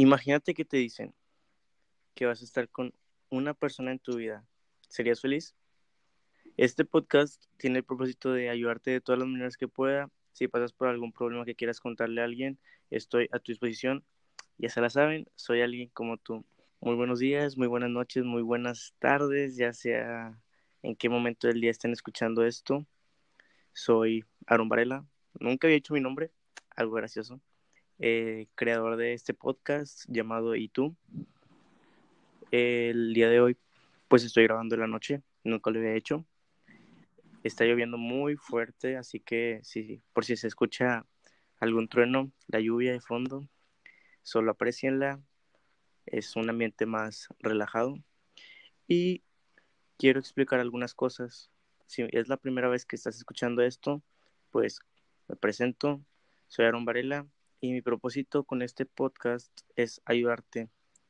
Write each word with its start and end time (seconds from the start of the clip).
Imagínate 0.00 0.54
que 0.54 0.64
te 0.64 0.76
dicen 0.76 1.12
que 2.14 2.24
vas 2.24 2.40
a 2.40 2.44
estar 2.44 2.68
con 2.68 2.94
una 3.30 3.52
persona 3.52 3.90
en 3.90 3.98
tu 3.98 4.16
vida. 4.16 4.46
¿Serías 4.88 5.20
feliz? 5.20 5.56
Este 6.56 6.84
podcast 6.84 7.46
tiene 7.56 7.78
el 7.78 7.84
propósito 7.84 8.32
de 8.32 8.48
ayudarte 8.48 8.92
de 8.92 9.00
todas 9.00 9.18
las 9.18 9.26
maneras 9.26 9.56
que 9.56 9.66
pueda. 9.66 10.08
Si 10.30 10.46
pasas 10.46 10.72
por 10.72 10.86
algún 10.86 11.12
problema 11.12 11.44
que 11.44 11.56
quieras 11.56 11.80
contarle 11.80 12.20
a 12.20 12.26
alguien, 12.26 12.60
estoy 12.90 13.28
a 13.32 13.40
tu 13.40 13.50
disposición. 13.50 14.04
Ya 14.56 14.68
se 14.68 14.80
la 14.80 14.88
saben, 14.88 15.26
soy 15.34 15.62
alguien 15.62 15.88
como 15.88 16.16
tú. 16.16 16.44
Muy 16.78 16.94
buenos 16.94 17.18
días, 17.18 17.56
muy 17.56 17.66
buenas 17.66 17.90
noches, 17.90 18.22
muy 18.22 18.42
buenas 18.42 18.94
tardes, 19.00 19.56
ya 19.56 19.72
sea 19.72 20.40
en 20.84 20.94
qué 20.94 21.08
momento 21.08 21.48
del 21.48 21.60
día 21.60 21.72
estén 21.72 21.90
escuchando 21.90 22.46
esto. 22.46 22.86
Soy 23.72 24.24
Aaron 24.46 24.68
Varela. 24.68 25.04
Nunca 25.40 25.66
había 25.66 25.78
hecho 25.78 25.92
mi 25.92 26.00
nombre, 26.00 26.30
algo 26.76 26.94
gracioso. 26.94 27.40
Eh, 28.00 28.46
creador 28.54 28.96
de 28.96 29.12
este 29.12 29.34
podcast 29.34 30.04
llamado 30.06 30.54
¿Y? 30.54 30.70
El 32.52 33.12
día 33.12 33.28
de 33.28 33.40
hoy, 33.40 33.56
pues 34.06 34.22
estoy 34.22 34.44
grabando 34.44 34.76
en 34.76 34.82
la 34.82 34.86
noche, 34.86 35.22
nunca 35.42 35.70
lo 35.70 35.80
había 35.80 35.94
hecho. 35.94 36.24
Está 37.42 37.64
lloviendo 37.64 37.98
muy 37.98 38.36
fuerte, 38.36 38.96
así 38.96 39.18
que 39.18 39.58
sí, 39.64 40.00
por 40.12 40.24
si 40.24 40.36
se 40.36 40.46
escucha 40.46 41.06
algún 41.58 41.88
trueno, 41.88 42.30
la 42.46 42.60
lluvia 42.60 42.92
de 42.92 43.00
fondo, 43.00 43.48
solo 44.22 44.52
aprecienla. 44.52 45.20
Es 46.06 46.36
un 46.36 46.48
ambiente 46.48 46.86
más 46.86 47.26
relajado. 47.40 47.96
Y 48.86 49.24
quiero 49.98 50.20
explicar 50.20 50.60
algunas 50.60 50.94
cosas. 50.94 51.50
Si 51.86 52.06
es 52.12 52.28
la 52.28 52.36
primera 52.36 52.68
vez 52.68 52.86
que 52.86 52.94
estás 52.94 53.16
escuchando 53.16 53.62
esto, 53.62 54.02
pues 54.50 54.78
me 55.26 55.34
presento. 55.34 56.00
Soy 56.46 56.64
Aaron 56.64 56.84
Varela, 56.84 57.26
y 57.60 57.72
mi 57.72 57.82
propósito 57.82 58.44
con 58.44 58.62
este 58.62 58.86
podcast 58.86 59.50
es 59.76 60.00
ayudarte, 60.04 60.68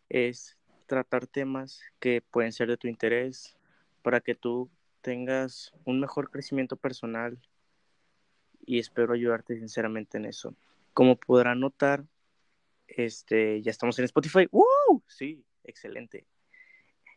es 0.08 0.56
tratar 0.86 1.26
temas 1.26 1.82
que 2.00 2.22
pueden 2.22 2.52
ser 2.52 2.68
de 2.68 2.76
tu 2.76 2.88
interés 2.88 3.56
para 4.02 4.20
que 4.20 4.34
tú 4.34 4.70
tengas 5.02 5.72
un 5.84 6.00
mejor 6.00 6.30
crecimiento 6.30 6.76
personal 6.76 7.38
y 8.64 8.78
espero 8.78 9.12
ayudarte 9.12 9.56
sinceramente 9.56 10.18
en 10.18 10.26
eso. 10.26 10.54
Como 10.94 11.16
podrán 11.16 11.60
notar, 11.60 12.04
este, 12.86 13.62
ya 13.62 13.70
estamos 13.70 13.98
en 13.98 14.06
Spotify. 14.06 14.48
¡Woo! 14.50 15.02
Sí, 15.06 15.44
excelente. 15.64 16.26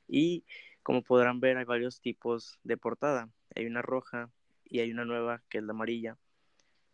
Y 0.07 0.43
como 0.83 1.01
podrán 1.01 1.39
ver, 1.39 1.57
hay 1.57 1.65
varios 1.65 2.01
tipos 2.01 2.59
de 2.63 2.77
portada. 2.77 3.29
Hay 3.55 3.65
una 3.65 3.81
roja 3.81 4.29
y 4.65 4.79
hay 4.79 4.91
una 4.91 5.05
nueva 5.05 5.41
que 5.49 5.57
es 5.59 5.63
la 5.63 5.71
amarilla. 5.71 6.17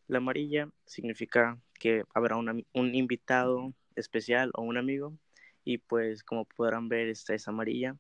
La 0.08 0.19
amarilla 0.19 0.69
significa 0.86 1.59
que 1.80 2.03
habrá 2.13 2.38
un 2.38 2.95
invitado 2.95 3.73
especial 3.95 4.52
o 4.53 4.61
un 4.61 4.77
amigo 4.77 5.13
y 5.66 5.80
pues 5.80 6.23
como 6.23 6.45
podrán 6.45 6.88
ver 6.88 7.09
esta 7.09 7.33
es 7.33 7.47
amarilla. 7.47 7.97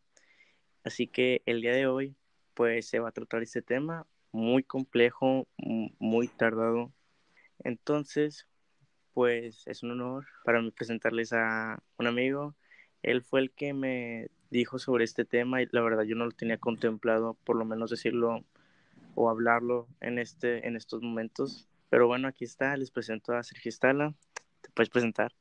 Así 0.83 1.07
que 1.07 1.41
el 1.45 1.61
día 1.61 1.73
de 1.73 1.87
hoy 1.87 2.15
pues 2.53 2.87
se 2.87 2.99
va 2.99 3.09
a 3.09 3.11
tratar 3.11 3.43
este 3.43 3.61
tema 3.61 4.07
muy 4.31 4.63
complejo, 4.63 5.47
muy 5.99 6.29
tardado. 6.29 6.93
Entonces 7.63 8.47
pues 9.13 9.63
es 9.65 9.83
un 9.83 9.91
honor 9.91 10.27
para 10.45 10.61
mí 10.61 10.71
presentarles 10.71 11.33
a 11.33 11.83
un 11.97 12.07
amigo. 12.07 12.55
Él 13.03 13.21
fue 13.21 13.41
el 13.41 13.51
que 13.51 13.73
me 13.73 14.29
dijo 14.49 14.79
sobre 14.79 15.03
este 15.03 15.25
tema 15.25 15.61
y 15.61 15.67
la 15.71 15.81
verdad 15.81 16.03
yo 16.03 16.15
no 16.15 16.25
lo 16.25 16.31
tenía 16.31 16.57
contemplado, 16.57 17.33
por 17.43 17.57
lo 17.57 17.65
menos 17.65 17.89
decirlo 17.89 18.45
o 19.15 19.29
hablarlo 19.29 19.87
en, 19.99 20.19
este, 20.19 20.67
en 20.67 20.75
estos 20.75 21.01
momentos. 21.01 21.67
Pero 21.89 22.07
bueno, 22.07 22.27
aquí 22.27 22.43
está, 22.43 22.75
les 22.75 22.91
presento 22.91 23.33
a 23.33 23.43
Sergio 23.43 23.69
Estala. 23.69 24.13
¿Te 24.61 24.69
puedes 24.71 24.89
presentar? 24.89 25.31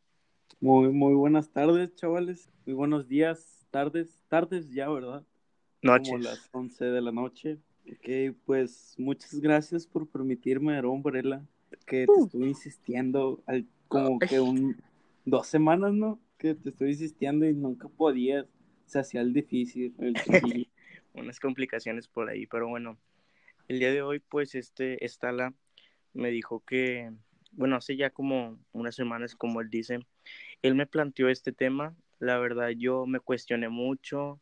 Muy, 0.61 0.93
muy 0.93 1.15
buenas 1.15 1.51
tardes, 1.51 1.95
chavales. 1.97 2.51
Muy 2.65 2.75
buenos 2.75 3.09
días, 3.09 3.67
tardes, 3.71 4.23
tardes 4.29 4.71
ya, 4.71 4.89
¿verdad? 4.89 5.25
Noches. 5.83 6.09
Como 6.09 6.23
las 6.23 6.49
11 6.53 6.85
de 6.85 7.01
la 7.01 7.11
noche. 7.11 7.59
Ok, 7.91 8.37
pues 8.45 8.95
muchas 8.97 9.41
gracias 9.41 9.87
por 9.87 10.09
permitirme, 10.09 10.77
Aaron 10.77 11.03
Varela, 11.03 11.45
que 11.85 12.07
te 12.07 12.13
uh. 12.13 12.25
estuve 12.27 12.47
insistiendo 12.47 13.43
al, 13.47 13.67
como 13.89 14.19
que 14.21 14.39
un, 14.39 14.77
dos 15.25 15.49
semanas, 15.49 15.95
¿no? 15.95 16.21
Que 16.39 16.55
te 16.55 16.71
estoy 16.71 16.91
insistiendo 16.91 17.45
y 17.47 17.55
nunca 17.55 17.89
podías. 17.89 18.47
Se 18.87 19.01
hacía 19.01 19.21
el 19.21 19.33
difícil. 19.33 19.95
El 19.99 20.15
Unas 21.15 21.41
complicaciones 21.41 22.07
por 22.07 22.29
ahí, 22.29 22.47
pero 22.47 22.69
bueno. 22.69 22.99
El 23.67 23.81
día 23.81 23.91
de 23.91 24.03
hoy, 24.03 24.21
pues, 24.21 24.55
este, 24.55 25.05
Estala 25.05 25.53
me 26.17 26.31
dijo 26.31 26.61
que, 26.65 27.13
bueno, 27.53 27.77
hace 27.77 27.97
ya 27.97 28.11
como 28.11 28.59
unas 28.73 28.95
semanas, 28.95 29.37
como 29.37 29.61
él 29.61 29.71
dice, 29.71 30.01
él 30.63 30.75
me 30.75 30.87
planteó 30.87 31.29
este 31.29 31.53
tema. 31.53 31.95
La 32.19 32.39
verdad, 32.39 32.71
yo 32.71 33.07
me 33.07 33.21
cuestioné 33.21 33.69
mucho, 33.69 34.41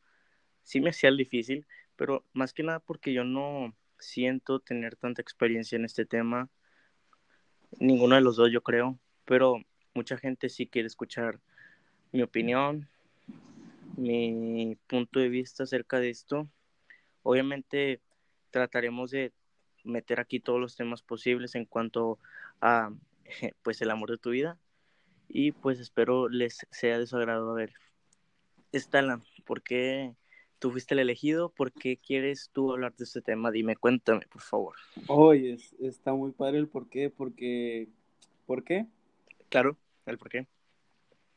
sí 0.63 0.81
me 0.81 0.91
hacía 0.91 1.11
difícil, 1.11 1.67
pero 1.97 2.25
más 2.33 2.53
que 2.53 2.63
nada 2.63 2.79
porque 2.79 3.13
yo 3.13 3.25
no 3.25 3.75
siento 3.99 4.61
tener 4.61 4.97
tanta 4.97 5.21
experiencia 5.21 5.77
en 5.77 5.85
este 5.85 6.07
tema. 6.07 6.49
Ninguno 7.81 8.15
de 8.15 8.21
los 8.21 8.37
dos, 8.37 8.53
yo 8.53 8.63
creo, 8.63 8.99
pero 9.25 9.61
mucha 9.95 10.17
gente 10.17 10.49
sí 10.49 10.67
quiere 10.69 10.87
escuchar 10.87 11.41
mi 12.13 12.23
opinión, 12.23 12.89
mi 13.97 14.77
punto 14.87 15.19
de 15.19 15.29
vista 15.29 15.65
acerca 15.65 15.99
de 15.99 16.11
esto. 16.11 16.49
Obviamente 17.25 18.01
trataremos 18.51 19.11
de 19.11 19.33
meter 19.85 20.21
aquí 20.21 20.41
todos 20.41 20.61
los 20.61 20.77
temas 20.77 21.03
posibles 21.03 21.55
en 21.55 21.65
cuanto 21.65 22.19
a 22.61 22.91
pues 23.63 23.81
el 23.83 23.91
amor 23.91 24.11
de 24.11 24.19
tu 24.19 24.31
vida 24.31 24.59
y 25.29 25.53
pues 25.53 25.81
espero 25.81 26.29
les 26.29 26.67
sea 26.71 26.99
de 26.99 27.07
su 27.07 27.17
agrado 27.17 27.51
a 27.51 27.55
ver 27.55 27.73
Estala, 28.73 29.21
¿por 29.47 29.63
qué 29.63 30.17
tú 30.59 30.73
fuiste 30.73 30.95
el 30.95 31.01
elegido? 31.01 31.49
¿Por 31.49 31.71
qué 31.71 31.97
quieres 31.97 32.51
tú 32.53 32.73
hablar 32.73 32.93
de 32.97 33.05
este 33.05 33.23
tema? 33.23 33.53
Dime, 33.53 33.77
cuéntame, 33.77 34.27
por 34.27 34.43
favor. 34.43 34.75
Oye, 35.07 35.59
está 35.79 36.13
muy 36.13 36.33
padre 36.33 36.59
el 36.59 36.67
por 36.67 36.89
qué, 36.89 37.09
porque 37.09 37.87
¿por 38.47 38.65
qué? 38.65 38.87
Claro, 39.49 39.77
el 40.07 40.19
por 40.19 40.29
qué. 40.29 40.49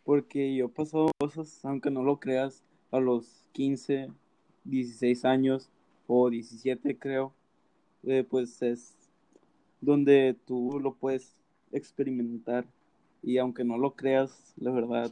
Porque 0.04 0.56
yo 0.56 0.66
he 0.66 0.70
pasado 0.70 1.12
cosas, 1.20 1.64
aunque 1.64 1.92
no 1.92 2.02
lo 2.02 2.20
creas, 2.20 2.64
a 2.90 3.00
los 3.00 3.46
15, 3.52 4.10
16 4.64 5.26
años 5.26 5.70
o 6.08 6.30
17 6.32 6.98
creo, 6.98 7.36
eh, 8.08 8.24
pues 8.24 8.62
es 8.62 8.96
donde 9.82 10.36
tú 10.46 10.80
lo 10.82 10.96
puedes 10.96 11.42
experimentar 11.72 12.66
y 13.22 13.38
aunque 13.38 13.64
no 13.64 13.78
lo 13.78 13.96
creas, 13.96 14.54
la 14.58 14.72
verdad, 14.72 15.12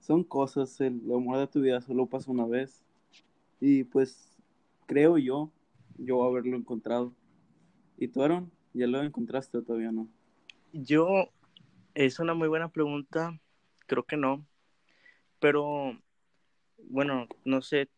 son 0.00 0.24
cosas, 0.24 0.80
el 0.80 1.00
amor 1.12 1.38
de 1.38 1.46
tu 1.46 1.60
vida 1.60 1.80
solo 1.80 2.06
pasa 2.06 2.30
una 2.30 2.46
vez 2.46 2.84
y 3.60 3.84
pues 3.84 4.38
creo 4.86 5.18
yo, 5.18 5.50
yo 5.98 6.24
haberlo 6.24 6.56
encontrado. 6.56 7.12
¿Y 7.98 8.08
tú, 8.08 8.22
Aaron? 8.22 8.50
¿Ya 8.72 8.86
lo 8.86 9.02
encontraste 9.02 9.58
o 9.58 9.62
todavía 9.62 9.92
no? 9.92 10.08
Yo, 10.72 11.30
es 11.94 12.20
una 12.20 12.34
muy 12.34 12.48
buena 12.48 12.68
pregunta, 12.68 13.38
creo 13.86 14.04
que 14.04 14.16
no, 14.16 14.46
pero 15.40 15.98
bueno, 16.88 17.26
no 17.44 17.60
sé, 17.60 17.88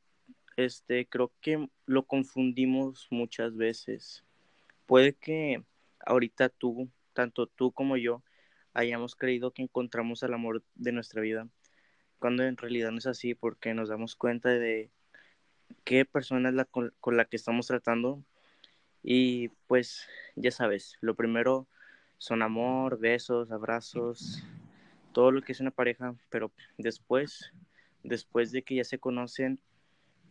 este, 0.56 1.06
creo 1.06 1.32
que 1.40 1.68
lo 1.86 2.04
confundimos 2.04 3.08
muchas 3.10 3.56
veces. 3.56 4.24
Puede 4.86 5.14
que 5.14 5.62
ahorita 6.04 6.48
tú, 6.48 6.88
tanto 7.12 7.46
tú 7.46 7.72
como 7.72 7.96
yo, 7.96 8.22
hayamos 8.74 9.14
creído 9.16 9.52
que 9.52 9.62
encontramos 9.62 10.22
el 10.22 10.34
amor 10.34 10.62
de 10.74 10.92
nuestra 10.92 11.20
vida, 11.20 11.48
cuando 12.18 12.44
en 12.44 12.56
realidad 12.56 12.90
no 12.90 12.98
es 12.98 13.06
así, 13.06 13.34
porque 13.34 13.74
nos 13.74 13.88
damos 13.88 14.16
cuenta 14.16 14.48
de 14.50 14.90
qué 15.84 16.04
persona 16.04 16.48
es 16.48 16.54
la 16.54 16.64
con, 16.64 16.92
la 17.06 17.24
que 17.24 17.36
estamos 17.36 17.66
tratando. 17.66 18.22
Y 19.02 19.48
pues, 19.66 20.06
ya 20.36 20.50
sabes, 20.50 20.96
lo 21.00 21.14
primero 21.16 21.66
son 22.18 22.42
amor, 22.42 22.98
besos, 22.98 23.50
abrazos, 23.50 24.44
todo 25.12 25.32
lo 25.32 25.42
que 25.42 25.52
es 25.52 25.60
una 25.60 25.72
pareja, 25.72 26.14
pero 26.30 26.52
después, 26.78 27.52
después 28.04 28.52
de 28.52 28.62
que 28.62 28.76
ya 28.76 28.84
se 28.84 28.98
conocen, 28.98 29.58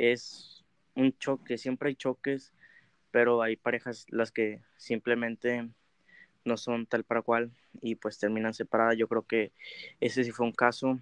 es 0.01 0.63
un 0.95 1.15
choque, 1.19 1.57
siempre 1.57 1.89
hay 1.89 1.95
choques, 1.95 2.53
pero 3.12 3.42
hay 3.42 3.56
parejas 3.56 4.06
las 4.09 4.31
que 4.31 4.62
simplemente 4.77 5.69
no 6.44 6.57
son 6.57 6.88
tal 6.88 7.03
para 7.03 7.21
cual 7.21 7.51
y 7.81 7.95
pues 7.95 8.18
terminan 8.18 8.53
separadas. 8.53 8.98
Yo 8.98 9.07
creo 9.07 9.21
que 9.21 9.51
ese 10.00 10.24
sí 10.24 10.31
fue 10.31 10.45
un 10.45 10.53
caso. 10.53 11.00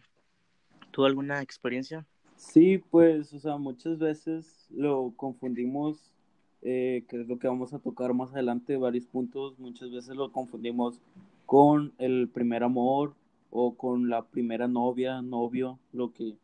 ¿Tú 0.91 1.05
alguna 1.05 1.41
experiencia? 1.41 2.05
Sí, 2.35 2.77
pues, 2.77 3.33
o 3.33 3.39
sea, 3.39 3.57
muchas 3.57 3.99
veces 3.99 4.67
lo 4.69 5.13
confundimos, 5.15 6.13
eh, 6.61 7.05
que 7.07 7.21
es 7.21 7.27
lo 7.27 7.39
que 7.39 7.47
vamos 7.47 7.73
a 7.73 7.79
tocar 7.79 8.13
más 8.13 8.33
adelante, 8.33 8.75
varios 8.75 9.05
puntos, 9.05 9.59
muchas 9.59 9.91
veces 9.91 10.15
lo 10.15 10.31
confundimos 10.31 10.99
con 11.45 11.93
el 11.97 12.27
primer 12.29 12.63
amor 12.63 13.13
o 13.49 13.75
con 13.75 14.09
la 14.09 14.23
primera 14.23 14.67
novia, 14.67 15.21
novio, 15.21 15.79
lo 15.93 16.11
que 16.13 16.37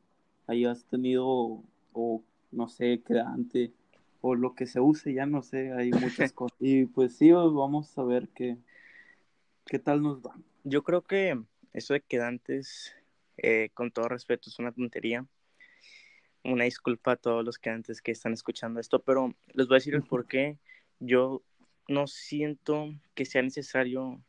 hayas 0.48 0.86
tenido 0.86 1.64
o 1.94 2.22
no 2.52 2.68
sé, 2.68 3.02
quedante 3.06 3.72
o 4.22 4.34
lo 4.34 4.56
que 4.56 4.66
se 4.66 4.80
use, 4.80 5.14
ya 5.14 5.26
no 5.26 5.44
sé, 5.44 5.72
hay 5.74 5.92
muchas 5.92 6.32
cosas. 6.34 6.58
Y 6.60 6.86
pues 6.86 7.16
sí, 7.16 7.32
vamos 7.32 7.98
a 7.98 8.04
ver 8.04 8.28
qué, 8.30 8.58
qué 9.66 9.80
tal 9.80 10.02
nos 10.02 10.20
va. 10.20 10.36
Yo 10.64 10.84
creo 10.84 11.04
que 11.04 11.40
eso 11.74 11.94
de 11.94 12.02
quedantes 12.02 12.96
eh, 13.38 13.70
con 13.74 13.92
todo 13.92 14.08
respeto, 14.08 14.50
es 14.50 14.60
una 14.60 14.72
tontería. 14.72 15.26
Una 16.44 16.64
disculpa 16.64 17.14
a 17.14 17.16
todos 17.18 17.44
los 17.44 17.58
que 17.58 17.70
antes 17.70 18.02
que 18.02 18.12
están 18.12 18.34
escuchando 18.34 18.80
esto, 18.80 19.00
pero 19.00 19.36
les 19.54 19.68
voy 19.68 19.76
a 19.76 19.80
decir 19.80 19.96
el 19.96 20.04
por 20.04 20.28
qué 20.28 20.58
yo 21.00 21.42
no 21.88 22.08
siento 22.08 22.94
que 23.14 23.26
sea 23.26 23.42
necesario 23.42 24.22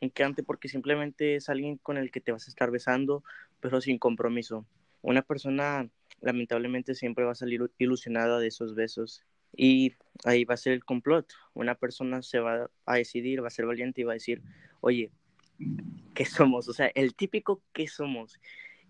un 0.00 0.10
quedante 0.10 0.42
porque 0.42 0.68
simplemente 0.68 1.36
es 1.36 1.48
alguien 1.48 1.76
con 1.78 1.96
el 1.96 2.10
que 2.10 2.20
te 2.20 2.32
vas 2.32 2.46
a 2.46 2.50
estar 2.50 2.70
besando, 2.70 3.24
pero 3.60 3.80
sin 3.80 3.98
compromiso. 3.98 4.66
Una 5.02 5.22
persona 5.22 5.88
lamentablemente 6.20 6.94
siempre 6.94 7.24
va 7.24 7.32
a 7.32 7.36
salir 7.36 7.70
ilusionada 7.78 8.38
de 8.38 8.48
esos 8.48 8.74
besos 8.74 9.24
y 9.56 9.94
ahí 10.24 10.44
va 10.44 10.54
a 10.54 10.58
ser 10.58 10.72
el 10.72 10.84
complot. 10.84 11.32
Una 11.54 11.74
persona 11.74 12.22
se 12.22 12.40
va 12.40 12.70
a 12.84 12.96
decidir, 12.96 13.42
va 13.42 13.48
a 13.48 13.50
ser 13.50 13.66
valiente 13.66 14.00
y 14.00 14.04
va 14.04 14.12
a 14.12 14.14
decir, 14.14 14.42
oye, 14.80 15.10
¿qué 16.14 16.24
somos? 16.24 16.68
O 16.68 16.72
sea, 16.72 16.90
el 16.94 17.14
típico 17.14 17.62
¿qué 17.72 17.86
somos? 17.88 18.38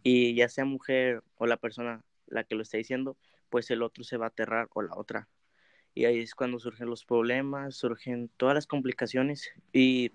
Y 0.03 0.35
ya 0.35 0.49
sea 0.49 0.65
mujer 0.65 1.23
o 1.37 1.47
la 1.47 1.57
persona 1.57 2.05
la 2.27 2.45
que 2.45 2.55
lo 2.55 2.63
está 2.63 2.79
diciendo, 2.79 3.17
pues 3.51 3.71
el 3.71 3.83
otro 3.83 4.05
se 4.05 4.17
va 4.17 4.27
a 4.27 4.29
aterrar 4.29 4.69
o 4.75 4.83
la 4.83 4.97
otra. 4.97 5.29
Y 5.95 6.05
ahí 6.05 6.19
es 6.19 6.35
cuando 6.35 6.59
surgen 6.59 6.91
los 6.91 7.05
problemas, 7.05 7.77
surgen 7.77 8.29
todas 8.37 8.55
las 8.55 8.67
complicaciones. 8.67 9.51
Y 9.73 10.13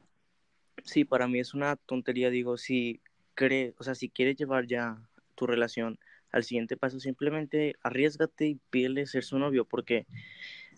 sí, 0.84 1.06
para 1.06 1.28
mí 1.28 1.40
es 1.40 1.54
una 1.54 1.76
tontería, 1.76 2.30
digo, 2.30 2.58
si 2.58 3.02
cree, 3.34 3.74
o 3.80 3.84
sea, 3.84 3.96
si 3.96 4.10
quieres 4.10 4.36
llevar 4.36 4.68
ya 4.68 5.02
tu 5.36 5.48
relación 5.48 5.98
al 6.32 6.44
siguiente 6.44 6.78
paso, 6.78 7.00
simplemente 7.00 7.76
arriesgate 7.84 8.48
y 8.48 8.60
pídele 8.70 9.06
ser 9.06 9.24
su 9.24 9.38
novio, 9.40 9.66
porque 9.66 10.06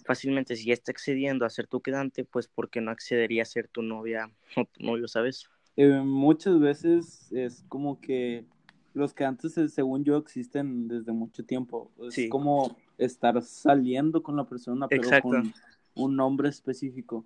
fácilmente 0.06 0.56
si 0.56 0.66
ya 0.66 0.74
está 0.74 0.92
accediendo 0.92 1.46
a 1.46 1.50
ser 1.50 1.68
tu 1.68 1.82
quedante, 1.82 2.26
pues 2.26 2.48
porque 2.48 2.82
no 2.82 2.92
accedería 2.92 3.44
a 3.44 3.46
ser 3.46 3.68
tu 3.68 3.82
novia 3.82 4.30
o 4.58 4.66
tu 4.66 4.84
novio, 4.84 5.08
¿sabes? 5.08 5.50
Eh, 5.76 6.02
muchas 6.04 6.60
veces 6.60 7.32
es 7.32 7.64
como 7.68 8.00
que 8.00 8.46
los 8.94 9.14
quedantes, 9.14 9.54
según 9.74 10.04
yo, 10.04 10.18
existen 10.18 10.88
desde 10.88 11.12
mucho 11.12 11.44
tiempo. 11.44 11.92
Es 12.00 12.30
como 12.30 12.78
estar 12.98 13.42
saliendo 13.42 14.22
con 14.22 14.36
la 14.36 14.46
persona, 14.46 14.88
pero 14.88 15.10
con 15.22 15.52
un 15.96 16.16
nombre 16.16 16.50
específico. 16.50 17.26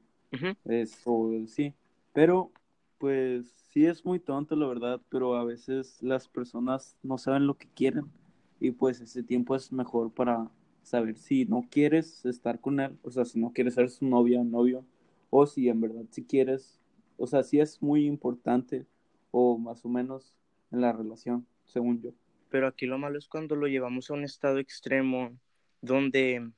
Eso, 0.63 1.31
sí. 1.47 1.73
Pero, 2.13 2.51
pues, 2.97 3.47
sí 3.71 3.85
es 3.85 4.05
muy 4.05 4.19
tonto, 4.19 4.55
la 4.55 4.67
verdad, 4.67 5.01
pero 5.09 5.35
a 5.35 5.43
veces 5.43 6.01
las 6.01 6.27
personas 6.27 6.97
no 7.03 7.17
saben 7.17 7.47
lo 7.47 7.57
que 7.57 7.67
quieren 7.67 8.11
y 8.59 8.71
pues 8.71 9.01
ese 9.01 9.23
tiempo 9.23 9.55
es 9.55 9.71
mejor 9.71 10.11
para 10.11 10.49
saber 10.81 11.17
si 11.17 11.45
no 11.45 11.67
quieres 11.69 12.25
estar 12.25 12.59
con 12.59 12.79
él, 12.79 12.97
o 13.03 13.11
sea, 13.11 13.25
si 13.25 13.39
no 13.39 13.51
quieres 13.51 13.75
ser 13.75 13.89
su 13.89 14.05
novia 14.05 14.39
o 14.39 14.43
novio, 14.43 14.85
o 15.29 15.45
si 15.45 15.69
en 15.69 15.81
verdad 15.81 16.05
si 16.09 16.23
quieres, 16.23 16.79
o 17.17 17.27
sea, 17.27 17.43
si 17.43 17.59
es 17.59 17.81
muy 17.81 18.05
importante 18.05 18.85
o 19.31 19.57
más 19.57 19.83
o 19.85 19.89
menos 19.89 20.33
en 20.71 20.81
la 20.81 20.93
relación, 20.93 21.45
según 21.65 22.01
yo. 22.01 22.11
Pero 22.49 22.67
aquí 22.67 22.85
lo 22.85 22.97
malo 22.97 23.17
es 23.17 23.27
cuando 23.27 23.55
lo 23.55 23.67
llevamos 23.67 24.09
a 24.09 24.13
un 24.13 24.23
estado 24.23 24.59
extremo 24.59 25.37
donde, 25.81 26.49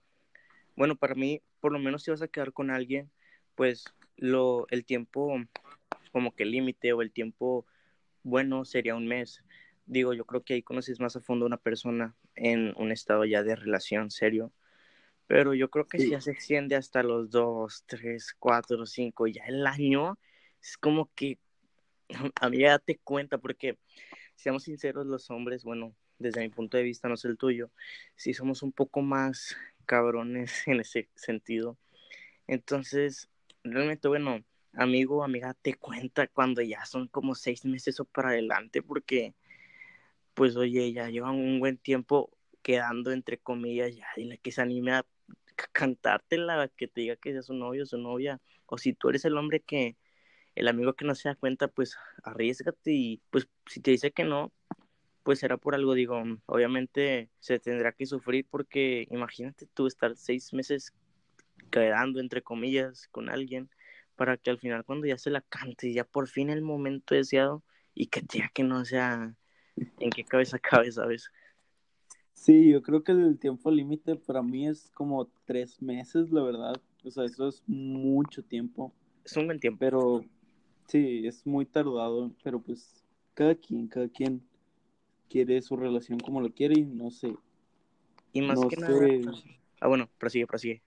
bueno, 0.76 0.96
para 0.96 1.16
mí, 1.16 1.42
por 1.60 1.72
lo 1.72 1.80
menos 1.80 2.04
si 2.04 2.12
vas 2.12 2.22
a 2.22 2.28
quedar 2.28 2.54
con 2.54 2.70
alguien, 2.70 3.10
pues 3.56 3.86
lo, 4.18 4.68
el 4.70 4.86
tiempo 4.86 5.36
como 6.10 6.36
que 6.36 6.46
límite 6.46 6.94
o 6.94 7.02
el 7.02 7.12
tiempo 7.12 7.66
bueno 8.24 8.66
sería 8.66 8.96
un 8.96 9.08
mes. 9.08 9.44
Digo, 9.86 10.14
yo 10.14 10.26
creo 10.26 10.44
que 10.44 10.56
ahí 10.56 10.62
conoces 10.62 11.00
más 11.00 11.16
a 11.16 11.22
fondo 11.22 11.46
a 11.46 11.48
una 11.48 11.58
persona 11.58 12.16
en 12.36 12.74
un 12.78 12.92
estado 12.92 13.26
ya 13.26 13.44
de 13.44 13.56
relación 13.56 14.12
serio. 14.12 14.52
Pero 15.28 15.54
yo 15.54 15.70
creo 15.70 15.88
que 15.88 16.00
si 16.00 16.10
ya 16.10 16.22
se 16.22 16.32
extiende 16.32 16.76
hasta 16.76 17.04
los 17.04 17.30
dos, 17.30 17.84
tres, 17.86 18.36
cuatro, 18.40 18.86
cinco, 18.86 19.28
ya 19.28 19.44
el 19.46 19.66
año, 19.68 20.18
es 20.62 20.78
como 20.78 21.10
que 21.14 21.38
a 22.42 22.50
mí 22.50 22.60
ya 22.60 22.72
date 22.72 23.00
cuenta, 23.04 23.38
porque 23.38 23.78
seamos 24.36 24.64
sinceros, 24.64 25.06
los 25.06 25.30
hombres, 25.30 25.64
bueno, 25.64 25.96
desde 26.18 26.42
mi 26.42 26.50
punto 26.50 26.78
de 26.78 26.84
vista, 26.84 27.08
no 27.08 27.18
sé 27.18 27.28
el 27.28 27.38
tuyo, 27.38 27.72
si 28.16 28.34
somos 28.34 28.64
un 28.64 28.72
poco 28.72 29.02
más 29.02 29.56
cabrones 29.86 30.64
en 30.68 30.80
ese 30.80 31.10
sentido. 31.16 31.78
Entonces, 32.48 33.30
realmente, 33.64 34.08
bueno, 34.08 34.44
amigo, 34.80 35.24
amiga, 35.24 35.54
te 35.54 35.76
cuenta 35.76 36.28
cuando 36.28 36.62
ya 36.62 36.86
son 36.86 37.08
como 37.08 37.36
seis 37.36 37.66
meses 37.66 38.00
o 38.00 38.06
para 38.06 38.30
adelante, 38.30 38.82
porque, 38.82 39.36
pues, 40.34 40.56
oye, 40.56 40.92
ya 40.94 41.10
llevan 41.10 41.36
un 41.36 41.60
buen 41.60 41.78
tiempo 41.78 42.32
quedando, 42.62 43.12
entre 43.12 43.38
comillas, 43.38 43.96
ya 43.96 44.08
dile 44.16 44.38
que 44.40 44.52
se 44.52 44.62
anime 44.62 44.94
a 44.94 45.06
cantártela, 45.74 46.70
que 46.70 46.88
te 46.88 47.02
diga 47.02 47.16
que 47.18 47.34
sea 47.34 47.42
su 47.42 47.54
novio 47.54 47.84
o 47.84 47.86
su 47.86 47.98
novia, 47.98 48.40
o 48.66 48.78
si 48.78 48.94
tú 48.94 49.10
eres 49.10 49.26
el 49.26 49.38
hombre 49.38 49.60
que, 49.62 49.98
el 50.56 50.68
amigo 50.68 50.94
que 50.94 51.06
no 51.06 51.16
se 51.16 51.30
da 51.30 51.36
cuenta, 51.36 51.68
pues, 51.68 51.98
arriesgate 52.24 52.92
y, 52.94 53.22
pues, 53.32 53.50
si 53.68 53.82
te 53.82 53.92
dice 53.92 54.12
que 54.12 54.24
no, 54.24 54.52
pues 55.24 55.40
será 55.40 55.58
por 55.58 55.76
algo, 55.76 55.94
digo, 55.94 56.24
obviamente 56.48 57.30
se 57.40 57.60
tendrá 57.60 57.92
que 57.92 58.06
sufrir 58.06 58.48
porque 58.50 59.08
imagínate 59.12 59.68
tú 59.68 59.88
estar 59.88 60.16
seis 60.16 60.54
meses 60.54 60.94
quedando, 61.70 62.20
entre 62.20 62.42
comillas, 62.42 63.08
con 63.10 63.30
alguien 63.30 63.70
para 64.20 64.36
que 64.36 64.50
al 64.50 64.60
final 64.60 64.84
cuando 64.84 65.08
ya 65.08 65.18
se 65.18 65.30
la 65.30 65.40
cante, 65.40 65.94
ya 65.94 66.04
por 66.04 66.28
fin 66.28 66.50
el 66.50 66.62
momento 66.62 67.16
deseado 67.16 67.64
y 67.96 68.08
que 68.08 68.22
ya 68.28 68.50
que 68.54 68.64
no 68.64 68.84
sea 68.84 69.34
en 69.78 70.10
qué 70.10 70.26
cabeza 70.26 70.60
cabe, 70.60 70.92
¿sabes? 70.92 71.32
Sí, 72.34 72.70
yo 72.70 72.82
creo 72.82 73.02
que 73.02 73.14
el 73.14 73.40
tiempo 73.40 73.72
límite 73.72 74.18
para 74.18 74.42
mí 74.42 74.68
es 74.68 74.92
como 74.94 75.30
tres 75.46 75.82
meses, 75.82 76.32
la 76.32 76.44
verdad. 76.44 76.74
O 77.06 77.12
sea, 77.12 77.24
eso 77.24 77.48
es 77.48 77.64
mucho 77.66 78.44
tiempo. 78.44 78.92
Es 79.24 79.38
un 79.38 79.46
buen 79.46 79.58
tiempo. 79.62 79.80
Pero 79.80 80.26
sí, 80.88 81.26
es 81.26 81.48
muy 81.48 81.66
tardado, 81.66 82.30
pero 82.44 82.60
pues 82.60 83.02
cada 83.34 83.56
quien, 83.56 83.88
cada 83.88 84.10
quien 84.10 84.42
quiere 85.30 85.62
su 85.62 85.78
relación 85.78 86.20
como 86.20 86.42
lo 86.42 86.52
quiere 86.52 86.78
y 86.78 86.84
no 86.84 87.10
sé. 87.10 87.38
Y 88.34 88.42
más 88.42 88.60
que 88.70 88.76
nada. 88.76 89.00
Ah, 89.80 89.88
bueno, 89.88 90.10
prosigue, 90.18 90.46
prosigue. 90.46 90.82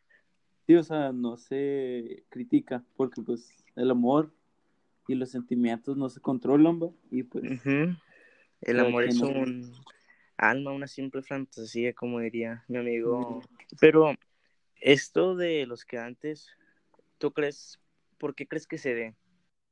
Sí, 0.66 0.74
o 0.76 0.82
sea, 0.82 1.12
no 1.12 1.36
se 1.36 2.24
critica 2.28 2.84
porque 2.96 3.20
pues 3.20 3.64
el 3.74 3.90
amor 3.90 4.32
y 5.08 5.14
los 5.14 5.30
sentimientos 5.30 5.96
no 5.96 6.08
se 6.08 6.20
controlan, 6.20 6.80
¿va? 6.80 6.90
Y 7.10 7.24
pues... 7.24 7.60
El 8.60 8.78
amor 8.78 9.04
es 9.04 9.20
un 9.20 9.72
alma, 10.36 10.72
una 10.72 10.86
simple 10.86 11.22
fantasía, 11.22 11.92
como 11.92 12.20
diría 12.20 12.64
mi 12.68 12.78
amigo. 12.78 13.42
Pero 13.80 14.14
esto 14.80 15.34
de 15.34 15.66
los 15.66 15.84
que 15.84 15.98
antes, 15.98 16.48
¿tú 17.18 17.32
crees, 17.32 17.80
por 18.18 18.36
qué 18.36 18.46
crees 18.46 18.68
que 18.68 18.78
se 18.78 18.94
dé? 18.94 19.16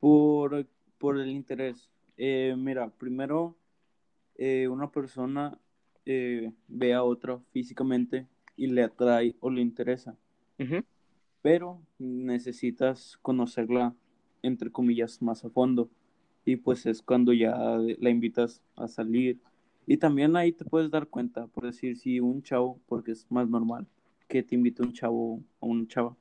Por, 0.00 0.66
por 0.98 1.18
el 1.20 1.30
interés. 1.30 1.88
Eh, 2.16 2.54
mira, 2.58 2.90
primero, 2.90 3.56
eh, 4.36 4.66
una 4.66 4.90
persona 4.90 5.56
eh, 6.04 6.52
ve 6.66 6.94
a 6.94 7.04
otra 7.04 7.38
físicamente 7.52 8.26
y 8.56 8.66
le 8.66 8.82
atrae 8.82 9.36
o 9.38 9.50
le 9.50 9.60
interesa 9.60 10.16
pero 11.42 11.80
necesitas 11.98 13.18
conocerla, 13.22 13.94
entre 14.42 14.70
comillas, 14.70 15.22
más 15.22 15.44
a 15.44 15.50
fondo. 15.50 15.90
Y 16.44 16.56
pues 16.56 16.86
es 16.86 17.02
cuando 17.02 17.32
ya 17.32 17.56
la 17.98 18.10
invitas 18.10 18.62
a 18.76 18.88
salir. 18.88 19.38
Y 19.86 19.96
también 19.96 20.36
ahí 20.36 20.52
te 20.52 20.64
puedes 20.64 20.90
dar 20.90 21.08
cuenta, 21.08 21.46
por 21.48 21.64
decir, 21.64 21.96
si 21.96 22.20
un 22.20 22.42
chavo, 22.42 22.80
porque 22.86 23.12
es 23.12 23.26
más 23.30 23.48
normal 23.48 23.86
que 24.28 24.42
te 24.42 24.54
invite 24.54 24.82
un 24.82 24.92
chavo 24.92 25.42
o 25.58 25.66
una 25.66 25.86
chava. 25.88 26.16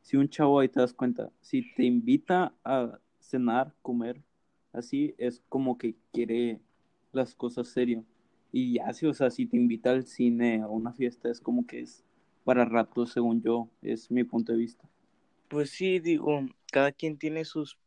Si 0.00 0.16
un 0.16 0.28
chavo 0.28 0.58
ahí 0.58 0.68
te 0.68 0.80
das 0.80 0.94
cuenta, 0.94 1.30
si 1.42 1.62
te 1.74 1.84
invita 1.84 2.54
a 2.64 2.98
cenar, 3.18 3.74
comer, 3.82 4.22
así 4.72 5.14
es 5.18 5.42
como 5.48 5.76
que 5.76 5.94
quiere 6.12 6.60
las 7.12 7.34
cosas 7.34 7.68
serio. 7.68 8.04
Y 8.50 8.74
ya, 8.74 8.92
sí, 8.92 9.06
o 9.06 9.14
sea, 9.14 9.30
si 9.30 9.46
te 9.46 9.56
invita 9.56 9.90
al 9.90 10.06
cine 10.06 10.64
o 10.64 10.68
a 10.68 10.70
una 10.70 10.92
fiesta, 10.92 11.30
es 11.30 11.40
como 11.40 11.66
que 11.66 11.80
es 11.80 12.02
para 12.50 12.64
rato, 12.64 13.06
según 13.06 13.40
yo, 13.40 13.68
es 13.80 14.10
mi 14.10 14.24
punto 14.24 14.50
de 14.50 14.58
vista. 14.58 14.84
Pues 15.46 15.70
sí, 15.70 16.00
digo, 16.00 16.48
cada 16.72 16.90
quien 16.90 17.16
tiene 17.16 17.44
sus 17.44 17.78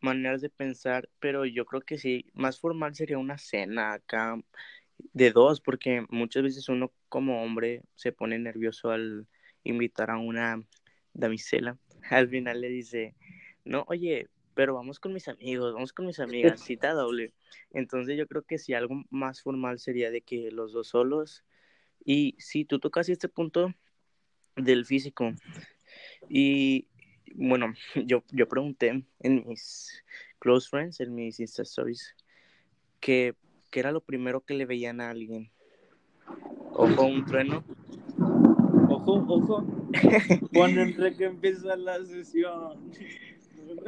maneras 0.00 0.40
de 0.40 0.50
pensar, 0.50 1.08
pero 1.20 1.44
yo 1.44 1.64
creo 1.66 1.82
que 1.82 1.98
sí, 1.98 2.26
más 2.34 2.58
formal 2.58 2.96
sería 2.96 3.16
una 3.16 3.38
cena 3.38 3.92
acá 3.92 4.42
de 5.12 5.30
dos, 5.30 5.60
porque 5.60 6.04
muchas 6.10 6.42
veces 6.42 6.68
uno 6.68 6.90
como 7.08 7.44
hombre 7.44 7.84
se 7.94 8.10
pone 8.10 8.40
nervioso 8.40 8.90
al 8.90 9.28
invitar 9.62 10.10
a 10.10 10.18
una 10.18 10.64
damisela. 11.14 11.78
Al 12.10 12.28
final 12.28 12.60
le 12.60 12.70
dice, 12.70 13.14
no, 13.64 13.84
oye, 13.86 14.26
pero 14.54 14.74
vamos 14.74 14.98
con 14.98 15.12
mis 15.12 15.28
amigos, 15.28 15.74
vamos 15.74 15.92
con 15.92 16.06
mis 16.06 16.18
amigas, 16.18 16.60
cita 16.66 16.92
doble. 16.92 17.34
Entonces 17.70 18.18
yo 18.18 18.26
creo 18.26 18.42
que 18.42 18.58
sí, 18.58 18.74
algo 18.74 19.04
más 19.10 19.42
formal 19.42 19.78
sería 19.78 20.10
de 20.10 20.22
que 20.22 20.50
los 20.50 20.72
dos 20.72 20.88
solos. 20.88 21.44
Y 22.04 22.34
si 22.40 22.64
tú 22.64 22.80
tocas 22.80 23.08
este 23.08 23.28
punto, 23.28 23.72
del 24.62 24.84
físico. 24.84 25.32
Y 26.28 26.86
bueno, 27.34 27.74
yo, 28.06 28.22
yo 28.30 28.48
pregunté 28.48 29.04
en 29.20 29.44
mis 29.46 30.04
close 30.38 30.68
friends, 30.68 31.00
en 31.00 31.14
mis 31.14 31.40
Insta 31.40 31.62
Stories, 31.62 32.14
que, 33.00 33.34
era 33.72 33.92
lo 33.92 34.00
primero 34.00 34.40
que 34.40 34.54
le 34.54 34.66
veían 34.66 35.00
a 35.00 35.10
alguien. 35.10 35.50
Ojo, 36.72 37.04
un 37.04 37.24
trueno. 37.24 37.62
Ojo, 38.88 39.24
ojo. 39.28 39.90
entre 40.52 41.14
que 41.14 41.26
empieza 41.26 41.76
la 41.76 42.04
sesión. 42.04 42.90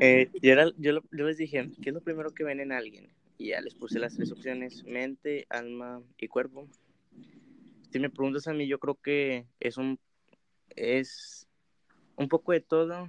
Eh, 0.00 0.30
yo, 0.40 0.52
era, 0.52 0.70
yo, 0.78 1.00
les 1.10 1.38
dije, 1.38 1.70
¿qué 1.82 1.90
es 1.90 1.94
lo 1.94 2.02
primero 2.02 2.30
que 2.30 2.44
ven 2.44 2.60
en 2.60 2.70
alguien? 2.70 3.10
y 3.40 3.48
ya 3.48 3.60
les 3.62 3.74
puse 3.74 3.98
las 3.98 4.14
tres 4.14 4.30
opciones, 4.32 4.84
mente, 4.84 5.46
alma 5.48 6.02
y 6.18 6.28
cuerpo. 6.28 6.68
Si 7.90 7.98
me 7.98 8.10
preguntas 8.10 8.46
a 8.46 8.52
mí, 8.52 8.66
yo 8.66 8.78
creo 8.78 8.96
que 8.96 9.46
es 9.60 9.78
un, 9.78 9.98
es 10.76 11.48
un 12.16 12.28
poco 12.28 12.52
de 12.52 12.60
todo. 12.60 13.08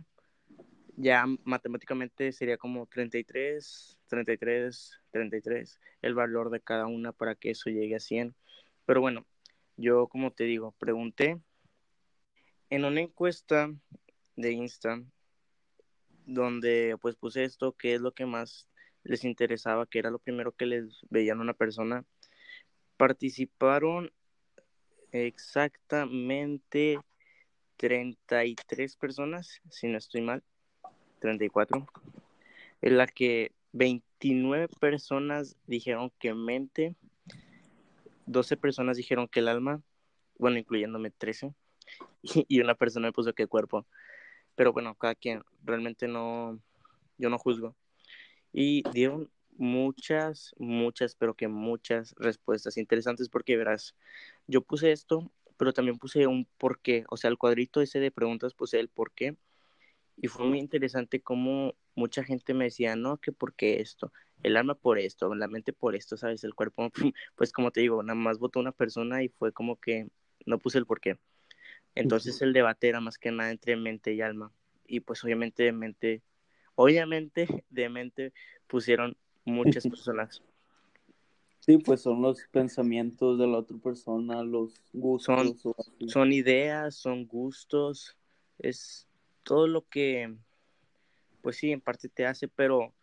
Ya 0.97 1.25
matemáticamente 1.43 2.31
sería 2.31 2.57
como 2.57 2.85
33, 2.85 3.97
33, 4.07 5.01
33, 5.11 5.79
el 6.01 6.13
valor 6.13 6.49
de 6.49 6.59
cada 6.59 6.87
una 6.87 7.11
para 7.11 7.35
que 7.35 7.51
eso 7.51 7.69
llegue 7.69 7.95
a 7.95 7.99
100. 7.99 8.35
Pero 8.85 9.01
bueno, 9.01 9.25
yo 9.77 10.07
como 10.07 10.31
te 10.31 10.43
digo, 10.43 10.73
pregunté 10.77 11.39
en 12.69 12.85
una 12.85 13.01
encuesta 13.01 13.69
de 14.35 14.51
Insta 14.51 15.01
donde 16.25 16.97
pues 17.01 17.15
puse 17.15 17.43
esto, 17.43 17.73
qué 17.73 17.95
es 17.95 18.01
lo 18.01 18.13
que 18.13 18.25
más 18.25 18.67
les 19.03 19.23
interesaba, 19.23 19.85
que 19.85 19.99
era 19.99 20.11
lo 20.11 20.19
primero 20.19 20.51
que 20.51 20.65
les 20.65 21.01
veían 21.09 21.39
a 21.39 21.41
una 21.41 21.53
persona. 21.53 22.05
Participaron 22.97 24.11
exactamente 25.11 26.99
33 27.81 28.95
personas, 28.95 29.59
si 29.71 29.87
no 29.87 29.97
estoy 29.97 30.21
mal, 30.21 30.43
34, 31.17 31.87
en 32.83 32.97
la 32.97 33.07
que 33.07 33.53
29 33.71 34.67
personas 34.79 35.57
dijeron 35.65 36.11
que 36.19 36.35
mente, 36.35 36.95
12 38.27 38.55
personas 38.57 38.97
dijeron 38.97 39.27
que 39.27 39.39
el 39.39 39.47
alma, 39.47 39.81
bueno, 40.37 40.59
incluyéndome 40.59 41.09
13, 41.09 41.55
y 42.47 42.61
una 42.61 42.75
persona 42.75 43.07
me 43.07 43.13
puso 43.13 43.33
que 43.33 43.47
cuerpo. 43.47 43.87
Pero 44.53 44.73
bueno, 44.73 44.93
cada 44.93 45.15
quien, 45.15 45.41
realmente 45.63 46.07
no, 46.07 46.59
yo 47.17 47.31
no 47.31 47.39
juzgo. 47.39 47.75
Y 48.53 48.83
dieron 48.91 49.31
muchas, 49.57 50.53
muchas, 50.59 51.15
pero 51.15 51.33
que 51.33 51.47
muchas 51.47 52.13
respuestas 52.19 52.77
interesantes 52.77 53.27
porque 53.27 53.57
verás, 53.57 53.95
yo 54.45 54.61
puse 54.61 54.91
esto, 54.91 55.31
pero 55.61 55.73
también 55.73 55.99
puse 55.99 56.25
un 56.25 56.47
por 56.57 56.79
qué, 56.79 57.03
o 57.11 57.17
sea, 57.17 57.29
el 57.29 57.37
cuadrito 57.37 57.81
ese 57.81 57.99
de 57.99 58.09
preguntas 58.09 58.55
puse 58.55 58.79
el 58.79 58.89
por 58.89 59.11
qué 59.11 59.37
y 60.17 60.27
fue 60.27 60.47
muy 60.47 60.57
interesante 60.57 61.21
como 61.21 61.75
mucha 61.93 62.23
gente 62.23 62.55
me 62.55 62.63
decía, 62.63 62.95
no, 62.95 63.17
que 63.17 63.31
por 63.31 63.53
qué 63.53 63.79
esto, 63.79 64.11
el 64.41 64.57
alma 64.57 64.73
por 64.73 64.97
esto, 64.97 65.35
la 65.35 65.47
mente 65.47 65.71
por 65.71 65.95
esto, 65.95 66.17
¿sabes? 66.17 66.43
El 66.43 66.55
cuerpo, 66.55 66.89
pues 67.35 67.51
como 67.51 67.69
te 67.69 67.81
digo, 67.81 68.01
nada 68.01 68.15
más 68.15 68.39
votó 68.39 68.59
una 68.59 68.71
persona 68.71 69.21
y 69.21 69.29
fue 69.29 69.53
como 69.53 69.75
que 69.75 70.07
no 70.47 70.57
puse 70.57 70.79
el 70.79 70.87
por 70.87 70.99
qué. 70.99 71.19
Entonces 71.93 72.41
el 72.41 72.53
debate 72.53 72.89
era 72.89 72.99
más 72.99 73.19
que 73.19 73.29
nada 73.29 73.51
entre 73.51 73.75
mente 73.75 74.13
y 74.13 74.21
alma. 74.21 74.51
Y 74.87 75.01
pues 75.01 75.23
obviamente 75.23 75.61
de 75.61 75.73
mente, 75.73 76.23
obviamente 76.73 77.45
de 77.69 77.87
mente 77.87 78.33
pusieron 78.65 79.15
muchas 79.45 79.83
personas. 79.87 80.41
Sí, 81.61 81.77
pues 81.77 82.01
son 82.01 82.23
los 82.23 82.41
pensamientos 82.51 83.37
de 83.37 83.45
la 83.45 83.59
otra 83.59 83.77
persona, 83.77 84.41
los 84.41 84.73
gustos. 84.93 85.61
Son, 85.61 86.09
son 86.09 86.33
ideas, 86.33 86.95
son 86.95 87.27
gustos, 87.27 88.17
es 88.57 89.07
todo 89.43 89.67
lo 89.67 89.87
que, 89.87 90.35
pues 91.43 91.57
sí, 91.57 91.71
en 91.71 91.79
parte 91.79 92.09
te 92.09 92.25
hace, 92.25 92.47
pero 92.47 92.95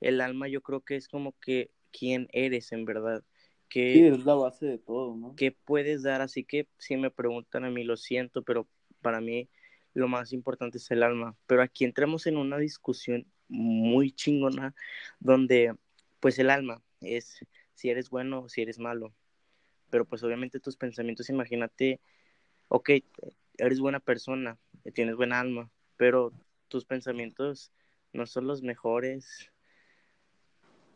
el 0.00 0.20
alma 0.20 0.46
yo 0.46 0.62
creo 0.62 0.80
que 0.80 0.94
es 0.94 1.08
como 1.08 1.34
que 1.40 1.72
quién 1.90 2.28
eres 2.32 2.70
en 2.70 2.84
verdad. 2.84 3.24
Que, 3.68 3.94
sí, 3.94 4.04
es 4.04 4.24
la 4.24 4.34
base 4.34 4.66
de 4.66 4.78
todo, 4.78 5.16
¿no? 5.16 5.34
¿Qué 5.34 5.50
puedes 5.50 6.04
dar? 6.04 6.20
Así 6.20 6.44
que 6.44 6.68
si 6.78 6.96
me 6.96 7.10
preguntan 7.10 7.64
a 7.64 7.70
mí, 7.70 7.82
lo 7.82 7.96
siento, 7.96 8.42
pero 8.42 8.68
para 9.02 9.20
mí 9.20 9.48
lo 9.92 10.06
más 10.06 10.32
importante 10.32 10.78
es 10.78 10.88
el 10.92 11.02
alma. 11.02 11.36
Pero 11.48 11.62
aquí 11.62 11.84
entramos 11.84 12.28
en 12.28 12.36
una 12.36 12.58
discusión 12.58 13.26
muy 13.48 14.12
chingona 14.12 14.72
donde 15.18 15.74
pues 16.20 16.38
el 16.38 16.50
alma 16.50 16.80
es 17.00 17.44
si 17.74 17.90
eres 17.90 18.10
bueno 18.10 18.42
o 18.42 18.48
si 18.48 18.62
eres 18.62 18.78
malo. 18.78 19.12
Pero 19.90 20.04
pues 20.04 20.22
obviamente 20.22 20.60
tus 20.60 20.76
pensamientos, 20.76 21.30
imagínate, 21.30 22.00
ok, 22.68 22.90
eres 23.58 23.80
buena 23.80 24.00
persona, 24.00 24.58
tienes 24.94 25.16
buena 25.16 25.40
alma, 25.40 25.70
pero 25.96 26.32
tus 26.68 26.84
pensamientos 26.84 27.72
no 28.12 28.26
son 28.26 28.46
los 28.46 28.62
mejores, 28.62 29.50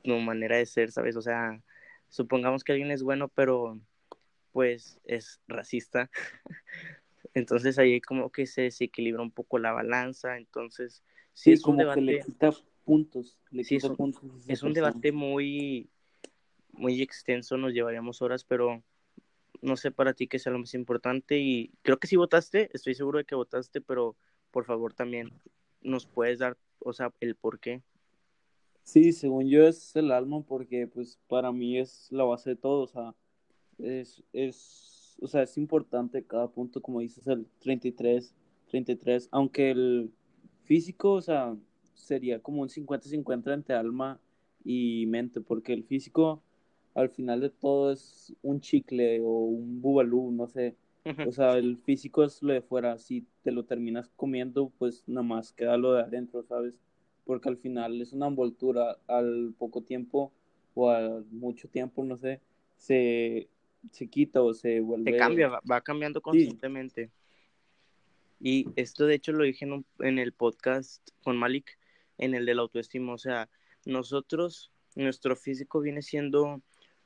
tu 0.02 0.16
manera 0.18 0.56
de 0.56 0.66
ser, 0.66 0.90
¿sabes? 0.90 1.16
O 1.16 1.22
sea, 1.22 1.62
supongamos 2.08 2.64
que 2.64 2.72
alguien 2.72 2.90
es 2.90 3.02
bueno, 3.02 3.28
pero 3.28 3.78
pues 4.52 4.98
es 5.04 5.40
racista. 5.46 6.10
entonces 7.34 7.78
ahí 7.78 8.00
como 8.00 8.30
que 8.30 8.46
se 8.46 8.62
desequilibra 8.62 9.22
un 9.22 9.30
poco 9.30 9.58
la 9.58 9.72
balanza, 9.72 10.36
entonces 10.36 11.02
sí, 11.32 11.52
es 11.52 11.64
un 11.64 11.76
debate, 11.76 12.00
le 12.00 12.20
quita 12.20 12.50
puntos, 12.84 13.38
le 13.50 13.64
sí, 13.64 13.76
es, 13.76 13.88
puntos 13.88 14.22
es 14.48 14.62
un 14.62 14.72
debate 14.72 15.12
muy 15.12 15.90
muy 16.78 17.02
extenso, 17.02 17.56
nos 17.56 17.72
llevaríamos 17.72 18.22
horas, 18.22 18.44
pero 18.44 18.82
no 19.60 19.76
sé 19.76 19.90
para 19.90 20.14
ti 20.14 20.28
qué 20.28 20.38
sea 20.38 20.52
lo 20.52 20.58
más 20.58 20.74
importante 20.74 21.38
y 21.38 21.72
creo 21.82 21.98
que 21.98 22.06
sí 22.06 22.16
votaste, 22.16 22.70
estoy 22.72 22.94
seguro 22.94 23.18
de 23.18 23.24
que 23.24 23.34
votaste, 23.34 23.80
pero 23.80 24.16
por 24.50 24.64
favor 24.64 24.94
también 24.94 25.32
nos 25.82 26.06
puedes 26.06 26.38
dar, 26.38 26.56
o 26.78 26.92
sea, 26.92 27.12
el 27.20 27.34
por 27.34 27.58
qué. 27.58 27.82
Sí, 28.84 29.12
según 29.12 29.48
yo 29.48 29.66
es 29.66 29.94
el 29.96 30.10
alma 30.10 30.42
porque 30.42 30.86
pues 30.86 31.18
para 31.28 31.52
mí 31.52 31.78
es 31.78 32.10
la 32.10 32.24
base 32.24 32.50
de 32.50 32.56
todo, 32.56 32.82
o 32.82 32.86
sea, 32.86 33.14
es, 33.78 34.22
es, 34.32 35.16
o 35.20 35.26
sea, 35.26 35.42
es 35.42 35.58
importante 35.58 36.24
cada 36.24 36.48
punto, 36.48 36.80
como 36.80 37.00
dices, 37.00 37.26
el 37.26 37.46
33, 37.58 38.34
33, 38.70 39.28
aunque 39.30 39.70
el 39.70 40.12
físico, 40.64 41.12
o 41.12 41.20
sea, 41.20 41.56
sería 41.94 42.40
como 42.40 42.62
un 42.62 42.68
50-50 42.68 43.52
entre 43.52 43.74
alma 43.74 44.20
y 44.64 45.06
mente, 45.06 45.40
porque 45.40 45.72
el 45.72 45.84
físico 45.84 46.42
al 46.98 47.10
final 47.10 47.40
de 47.40 47.50
todo 47.50 47.92
es 47.92 48.34
un 48.42 48.60
chicle 48.60 49.20
o 49.20 49.30
un 49.30 49.80
bubalú, 49.80 50.30
no 50.30 50.46
sé, 50.46 50.76
o 51.26 51.32
sea, 51.32 51.52
el 51.52 51.78
físico 51.78 52.22
es 52.22 52.42
lo 52.42 52.52
de 52.52 52.60
fuera, 52.60 52.98
si 52.98 53.26
te 53.42 53.50
lo 53.50 53.64
terminas 53.64 54.10
comiendo, 54.14 54.70
pues 54.78 55.04
nada 55.06 55.22
más 55.22 55.52
queda 55.52 55.76
lo 55.78 55.94
de 55.94 56.02
adentro, 56.02 56.42
¿sabes? 56.42 56.78
porque 57.28 57.50
al 57.50 57.58
final 57.58 58.00
es 58.00 58.14
una 58.14 58.26
envoltura 58.26 58.96
al 59.06 59.52
poco 59.58 59.82
tiempo 59.82 60.32
o 60.72 60.88
al 60.88 61.26
mucho 61.30 61.68
tiempo, 61.68 62.02
no 62.02 62.16
sé, 62.16 62.40
se, 62.78 63.50
se 63.92 64.08
quita 64.08 64.40
o 64.40 64.54
se 64.54 64.80
vuelve. 64.80 65.12
Se 65.12 65.18
cambia, 65.18 65.60
va, 65.70 65.80
cambiando 65.82 66.22
constantemente. 66.22 67.10
Y 68.40 68.66
esto 68.76 69.04
de 69.04 69.16
hecho 69.16 69.32
lo 69.32 69.44
dije 69.44 69.66
en, 69.66 69.84
en 69.98 70.18
el 70.18 70.32
podcast 70.32 71.06
con 71.22 71.36
Malik, 71.36 71.78
en 72.16 72.34
el 72.34 72.46
de 72.46 72.54
la 72.54 72.62
autoestima, 72.62 73.12
o 73.12 73.18
sea, 73.18 73.50
nosotros, 73.84 74.72
nuestro 74.94 75.36
físico 75.36 75.80
viene 75.80 76.00
siendo 76.00 76.62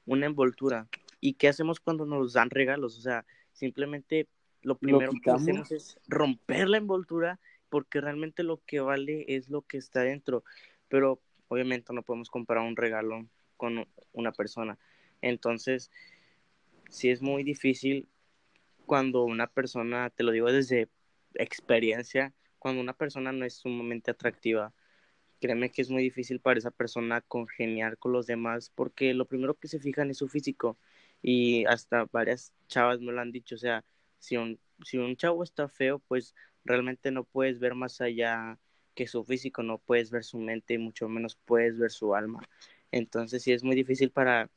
una 0.07 0.27
envoltura. 0.27 0.89
¿Y 1.21 1.35
qué 1.35 1.49
hacemos 1.49 1.81
cuando 1.81 2.07
nos 2.07 2.33
dan 2.33 2.51
regalos? 2.51 2.99
O 2.99 3.01
sea, 3.01 3.25
simplemente 3.53 4.29
lo 4.63 4.77
primero 4.77 5.13
que 5.23 5.31
hacemos 5.31 5.71
es 5.73 5.99
romper 6.07 6.69
la 6.69 6.79
envoltura 6.79 7.41
porque 7.69 8.01
realmente 8.01 8.43
lo 8.43 8.61
que 8.67 8.81
vale 8.81 9.25
es 9.29 9.49
lo 9.49 9.63
que 9.63 9.79
está 9.79 10.03
dentro, 10.03 10.45
pero 10.89 11.23
obviamente 11.49 11.93
no 11.93 12.03
podemos 12.03 12.29
comprar 12.29 12.63
un 12.63 12.77
regalo 12.77 13.27
con 13.57 13.87
una 14.13 14.33
persona. 14.33 14.79
Entonces, 15.21 15.91
sí 16.91 17.11
es 17.11 17.23
muy 17.23 17.45
difícil 17.45 18.09
cuando 18.87 19.25
una 19.25 19.47
persona, 19.47 20.11
te 20.11 20.23
lo 20.23 20.33
digo 20.33 20.53
desde 20.53 20.89
experiencia, 21.35 22.35
cuando 22.59 22.81
una 22.81 22.93
persona 22.93 23.33
no 23.33 23.45
es 23.45 23.55
sumamente 23.55 24.11
atractiva, 24.11 24.73
créeme 25.43 25.73
que 25.73 25.83
es 25.83 25.91
muy 25.91 26.05
difícil 26.05 26.39
para 26.39 26.59
esa 26.59 26.71
persona 26.71 27.21
congeniar 27.21 27.99
con 27.99 28.13
los 28.13 28.29
demás 28.29 28.71
porque 28.73 29.13
lo 29.13 29.27
primero 29.27 29.55
que 29.55 29.67
se 29.67 29.81
fijan 29.81 30.09
es 30.09 30.19
su 30.19 30.29
físico 30.29 30.79
y 31.21 31.65
hasta 31.67 32.07
varias 32.13 32.53
chavas 32.69 33.01
me 33.01 33.11
lo 33.13 33.21
han 33.21 33.33
dicho, 33.33 33.57
o 33.57 33.59
sea, 33.59 33.85
si 34.21 34.37
un, 34.37 34.61
si 34.85 34.99
un 34.99 35.17
chavo 35.17 35.43
está 35.43 35.69
feo, 35.69 35.99
pues 35.99 36.35
realmente 36.65 37.11
no 37.11 37.25
puedes 37.25 37.59
ver 37.59 37.75
más 37.75 38.01
allá 38.01 38.57
que 38.95 39.09
su 39.09 39.25
físico, 39.25 39.65
no 39.65 39.79
puedes 39.79 40.13
ver 40.13 40.23
su 40.23 40.39
mente 40.39 40.75
y 40.75 40.79
mucho 40.79 41.09
menos 41.09 41.37
puedes 41.45 41.77
ver 41.77 41.91
su 41.91 42.15
alma. 42.15 42.41
Entonces 42.93 43.43
sí 43.43 43.53
es 43.53 43.65
muy 43.65 43.75
difícil 43.75 44.11
para 44.11 44.49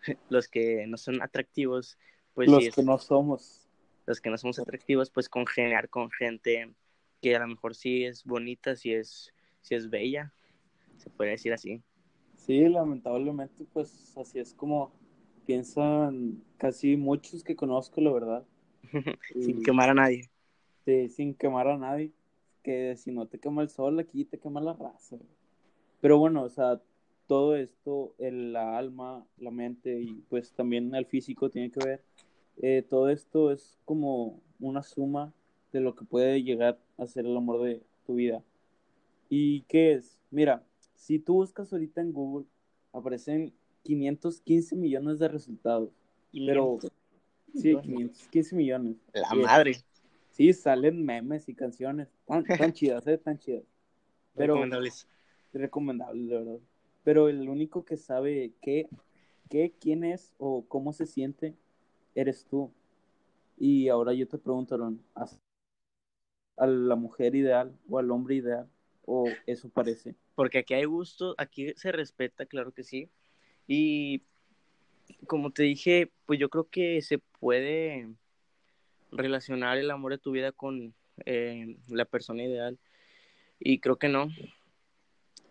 los 0.30 0.46
que 0.46 0.86
no 0.86 0.98
son 0.98 1.20
atractivos, 1.20 1.98
pues 2.32 2.48
los 2.48 2.68
que 2.68 2.82
no 2.84 2.96
somos. 2.98 3.66
Los 4.06 4.20
que 4.20 4.30
no 4.30 4.38
somos 4.38 4.60
atractivos, 4.60 5.10
pues 5.10 5.28
congeniar 5.28 5.88
con 5.88 6.10
gente 6.10 6.72
que 7.20 7.34
a 7.34 7.40
lo 7.40 7.48
mejor 7.48 7.74
sí 7.74 8.04
es 8.04 8.24
bonita, 8.24 8.76
sí 8.76 8.92
es, 8.92 9.32
sí 9.62 9.74
es 9.74 9.88
bella, 9.88 10.32
se 10.98 11.10
puede 11.10 11.30
decir 11.30 11.52
así. 11.52 11.82
Sí, 12.36 12.68
lamentablemente, 12.68 13.64
pues 13.72 14.16
así 14.16 14.38
es 14.38 14.52
como 14.52 14.92
piensan 15.46 16.42
casi 16.58 16.96
muchos 16.96 17.42
que 17.42 17.56
conozco, 17.56 18.00
la 18.00 18.12
verdad. 18.12 18.44
Sin 19.40 19.62
quemar 19.62 19.90
a 19.90 19.94
nadie. 19.94 20.28
Este, 20.78 21.08
sin 21.08 21.34
quemar 21.34 21.68
a 21.68 21.78
nadie. 21.78 22.12
Que 22.62 22.96
si 22.96 23.10
no 23.10 23.26
te 23.26 23.38
quema 23.38 23.62
el 23.62 23.68
sol, 23.68 23.98
aquí 23.98 24.24
te 24.24 24.38
quema 24.38 24.60
la 24.60 24.72
raza. 24.72 25.16
Pero 26.00 26.18
bueno, 26.18 26.42
o 26.42 26.48
sea, 26.48 26.80
todo 27.26 27.56
esto, 27.56 28.14
el, 28.18 28.52
la 28.52 28.76
alma, 28.76 29.24
la 29.38 29.50
mente 29.50 30.00
y 30.00 30.22
pues 30.28 30.52
también 30.52 30.94
el 30.94 31.06
físico 31.06 31.50
tiene 31.50 31.70
que 31.70 31.84
ver. 31.84 32.02
Eh, 32.60 32.84
todo 32.88 33.08
esto 33.08 33.50
es 33.50 33.78
como 33.84 34.40
una 34.60 34.82
suma 34.82 35.32
de 35.72 35.80
lo 35.80 35.94
que 35.94 36.04
puede 36.04 36.42
llegar 36.42 36.78
a 36.98 37.06
ser 37.06 37.26
el 37.26 37.36
amor 37.36 37.62
de 37.62 37.82
tu 38.06 38.14
vida. 38.14 38.42
¿Y 39.34 39.62
qué 39.62 39.94
es? 39.94 40.20
Mira, 40.30 40.62
si 40.94 41.18
tú 41.18 41.36
buscas 41.36 41.72
ahorita 41.72 42.02
en 42.02 42.12
Google 42.12 42.46
aparecen 42.92 43.54
515 43.82 44.76
millones 44.76 45.20
de 45.20 45.28
resultados. 45.28 45.88
Pero, 46.30 46.78
sí, 47.54 47.74
515 47.74 48.54
millones. 48.54 48.96
La 49.14 49.32
madre. 49.32 49.76
Sí, 50.28 50.52
salen 50.52 51.02
memes 51.02 51.48
y 51.48 51.54
canciones. 51.54 52.08
Tan, 52.26 52.44
tan 52.70 52.74
chidas, 52.74 53.06
¿eh? 53.06 53.16
Tan 53.16 53.38
chidas. 53.38 53.64
Pero, 54.34 54.52
recomendables. 54.52 55.08
Recomendables, 55.54 56.28
de 56.28 56.34
verdad. 56.36 56.58
Pero 57.02 57.30
el 57.30 57.48
único 57.48 57.86
que 57.86 57.96
sabe 57.96 58.52
qué, 58.60 58.86
qué, 59.48 59.72
quién 59.80 60.04
es 60.04 60.34
o 60.36 60.66
cómo 60.68 60.92
se 60.92 61.06
siente, 61.06 61.56
eres 62.14 62.44
tú. 62.44 62.70
Y 63.56 63.88
ahora 63.88 64.12
yo 64.12 64.28
te 64.28 64.36
pregunto, 64.36 64.74
¿a 66.58 66.66
la 66.66 66.96
mujer 66.96 67.34
ideal 67.34 67.74
o 67.88 67.98
al 67.98 68.10
hombre 68.10 68.34
ideal? 68.34 68.68
¿O 69.04 69.28
eso 69.46 69.68
parece? 69.68 70.14
Porque 70.34 70.58
aquí 70.58 70.74
hay 70.74 70.84
gusto, 70.84 71.34
aquí 71.38 71.72
se 71.76 71.92
respeta, 71.92 72.46
claro 72.46 72.72
que 72.72 72.84
sí. 72.84 73.08
Y 73.66 74.22
como 75.26 75.50
te 75.50 75.64
dije, 75.64 76.10
pues 76.26 76.38
yo 76.38 76.48
creo 76.48 76.68
que 76.68 77.02
se 77.02 77.18
puede 77.18 78.08
relacionar 79.10 79.78
el 79.78 79.90
amor 79.90 80.12
de 80.12 80.18
tu 80.18 80.30
vida 80.30 80.52
con 80.52 80.94
eh, 81.26 81.76
la 81.88 82.04
persona 82.04 82.44
ideal. 82.44 82.78
Y 83.58 83.78
creo 83.78 83.96
que 83.96 84.08
no. 84.08 84.28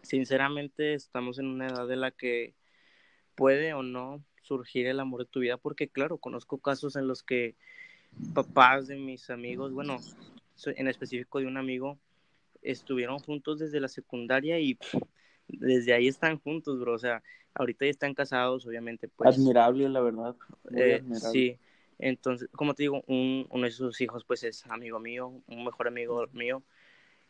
Sinceramente 0.02 0.94
estamos 0.94 1.38
en 1.40 1.48
una 1.48 1.68
edad 1.68 1.90
en 1.92 2.02
la 2.02 2.12
que 2.12 2.54
puede 3.36 3.74
o 3.74 3.84
no 3.84 4.24
surgir 4.42 4.88
el 4.88 5.00
amor 5.00 5.22
de 5.22 5.32
tu 5.32 5.40
vida, 5.40 5.58
porque 5.58 5.88
claro, 5.88 6.18
conozco 6.18 6.58
casos 6.58 6.96
en 6.96 7.08
los 7.08 7.24
que 7.24 7.56
papás 8.34 8.88
de 8.88 8.98
mis 8.98 9.30
amigos, 9.30 9.72
bueno, 9.72 9.98
en 10.66 10.88
específico 10.88 11.40
de 11.40 11.46
un 11.46 11.58
amigo, 11.58 11.98
estuvieron 12.62 13.20
juntos 13.20 13.60
desde 13.60 13.80
la 13.80 13.88
secundaria 13.88 14.60
y 14.60 14.78
desde 15.48 15.94
ahí 15.94 16.08
están 16.08 16.40
juntos, 16.40 16.80
bro. 16.80 16.94
O 16.94 17.00
sea, 17.00 17.24
ahorita 17.54 17.86
ya 17.86 17.92
están 17.92 18.14
casados, 18.14 18.66
obviamente. 18.66 19.08
Pues, 19.08 19.38
admirable, 19.38 19.90
la 19.90 20.02
verdad. 20.02 20.36
Eh, 20.76 21.04
sí, 21.14 21.58
entonces, 22.00 22.50
como 22.52 22.74
te 22.74 22.84
digo, 22.84 23.04
un, 23.08 23.46
uno 23.50 23.64
de 23.66 23.72
sus 23.72 24.02
hijos, 24.02 24.24
pues 24.26 24.44
es 24.44 24.66
amigo 24.68 25.00
mío, 25.00 25.42
un 25.48 25.64
mejor 25.64 25.88
amigo 25.88 26.26
mío. 26.34 26.64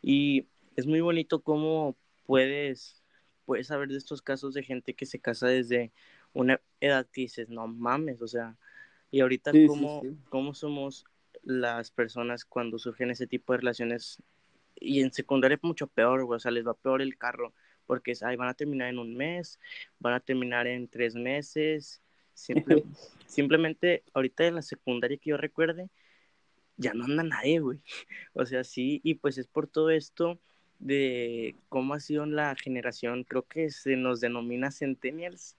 Y 0.01 0.47
es 0.75 0.87
muy 0.87 1.01
bonito 1.01 1.41
cómo 1.41 1.95
puedes, 2.25 3.03
puedes 3.45 3.67
saber 3.67 3.89
de 3.89 3.97
estos 3.97 4.21
casos 4.21 4.53
de 4.53 4.63
gente 4.63 4.93
que 4.93 5.05
se 5.05 5.19
casa 5.19 5.47
desde 5.47 5.91
una 6.33 6.61
edad 6.79 7.05
que 7.11 7.21
dices, 7.21 7.49
no 7.49 7.67
mames, 7.67 8.21
o 8.21 8.27
sea, 8.27 8.55
y 9.11 9.19
ahorita 9.19 9.51
cómo, 9.67 10.01
cómo 10.29 10.53
somos 10.53 11.05
las 11.43 11.91
personas 11.91 12.45
cuando 12.45 12.79
surgen 12.79 13.11
ese 13.11 13.27
tipo 13.27 13.51
de 13.51 13.59
relaciones 13.59 14.23
y 14.81 15.01
en 15.01 15.13
secundaria 15.13 15.55
es 15.55 15.63
mucho 15.63 15.87
peor, 15.87 16.25
o 16.27 16.39
sea, 16.39 16.51
les 16.51 16.67
va 16.67 16.73
peor 16.73 17.01
el 17.01 17.17
carro, 17.17 17.53
porque 17.85 18.11
es, 18.11 18.21
van 18.21 18.49
a 18.49 18.53
terminar 18.53 18.89
en 18.89 18.99
un 18.99 19.15
mes, 19.15 19.59
van 19.99 20.13
a 20.13 20.19
terminar 20.19 20.67
en 20.67 20.87
tres 20.87 21.15
meses, 21.15 22.01
simplemente 23.27 24.03
ahorita 24.13 24.45
en 24.45 24.55
la 24.55 24.61
secundaria 24.61 25.17
que 25.17 25.29
yo 25.29 25.37
recuerde, 25.37 25.89
ya 26.77 26.93
no 26.93 27.05
anda 27.05 27.23
nadie, 27.23 27.59
güey. 27.59 27.79
O 28.33 28.45
sea, 28.45 28.63
sí, 28.63 28.99
y 29.03 29.15
pues 29.15 29.37
es 29.37 29.47
por 29.47 29.67
todo 29.67 29.91
esto 29.91 30.39
de 30.79 31.55
cómo 31.69 31.93
ha 31.93 31.99
sido 31.99 32.25
la 32.25 32.55
generación, 32.55 33.23
creo 33.23 33.43
que 33.43 33.69
se 33.69 33.95
nos 33.95 34.19
denomina 34.19 34.71
centennials, 34.71 35.57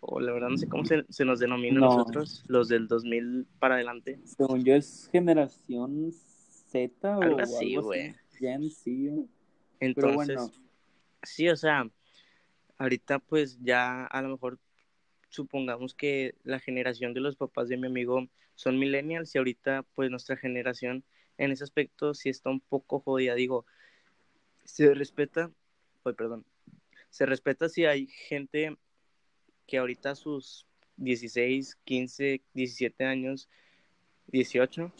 o 0.00 0.20
la 0.20 0.32
verdad 0.32 0.48
no 0.48 0.58
sé 0.58 0.68
cómo 0.68 0.84
se, 0.84 1.04
se 1.08 1.24
nos 1.24 1.38
denomina 1.38 1.80
nosotros, 1.80 2.44
los 2.48 2.68
del 2.68 2.88
2000 2.88 3.46
para 3.58 3.76
adelante. 3.76 4.18
Según 4.24 4.64
yo 4.64 4.74
es 4.74 5.08
generación 5.12 6.12
Z 6.12 7.18
o 7.18 7.22
algo 7.22 7.40
así, 7.40 7.76
güey. 7.76 8.14
Gen 8.36 8.70
Z. 8.70 9.26
Entonces, 9.80 10.50
sí, 11.22 11.48
o 11.48 11.56
sea, 11.56 11.88
ahorita 12.78 13.18
pues 13.18 13.58
ya 13.60 14.04
a 14.06 14.22
lo 14.22 14.28
mejor 14.30 14.58
supongamos 15.28 15.94
que 15.94 16.34
la 16.44 16.60
generación 16.60 17.12
de 17.12 17.20
los 17.20 17.36
papás 17.36 17.68
de 17.68 17.76
mi 17.76 17.88
amigo 17.88 18.28
son 18.54 18.78
millennials 18.78 19.34
y 19.34 19.38
ahorita 19.38 19.84
pues 19.94 20.10
nuestra 20.10 20.36
generación 20.36 21.04
en 21.38 21.50
ese 21.50 21.64
aspecto 21.64 22.14
sí 22.14 22.28
está 22.28 22.50
un 22.50 22.60
poco 22.60 23.00
jodida. 23.00 23.34
Digo, 23.34 23.66
se 24.64 24.94
respeta, 24.94 25.50
pues 26.02 26.14
perdón, 26.14 26.44
se 27.10 27.26
respeta 27.26 27.68
si 27.68 27.84
hay 27.84 28.06
gente 28.06 28.76
que 29.66 29.78
ahorita 29.78 30.14
sus 30.14 30.66
16, 30.96 31.76
15, 31.84 32.42
17 32.54 33.04
años, 33.04 33.48
18, 34.28 34.92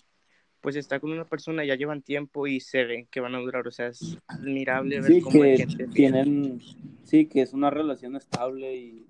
pues 0.64 0.77
está 0.77 0.98
con 0.98 1.12
una 1.12 1.27
persona, 1.27 1.62
ya 1.62 1.74
llevan 1.74 2.00
tiempo 2.00 2.46
y 2.46 2.59
se 2.59 2.85
ven 2.85 3.07
que 3.11 3.20
van 3.20 3.35
a 3.35 3.38
durar, 3.38 3.68
o 3.68 3.70
sea, 3.70 3.88
es 3.88 4.16
admirable 4.27 4.98
ver 5.03 5.20
cómo 5.20 5.42
hay 5.42 5.59
gente 5.59 5.88
tienen, 5.88 6.59
sí, 7.03 7.27
que 7.27 7.42
es 7.42 7.53
una 7.53 7.68
relación 7.68 8.16
estable 8.16 8.74
y 8.74 9.07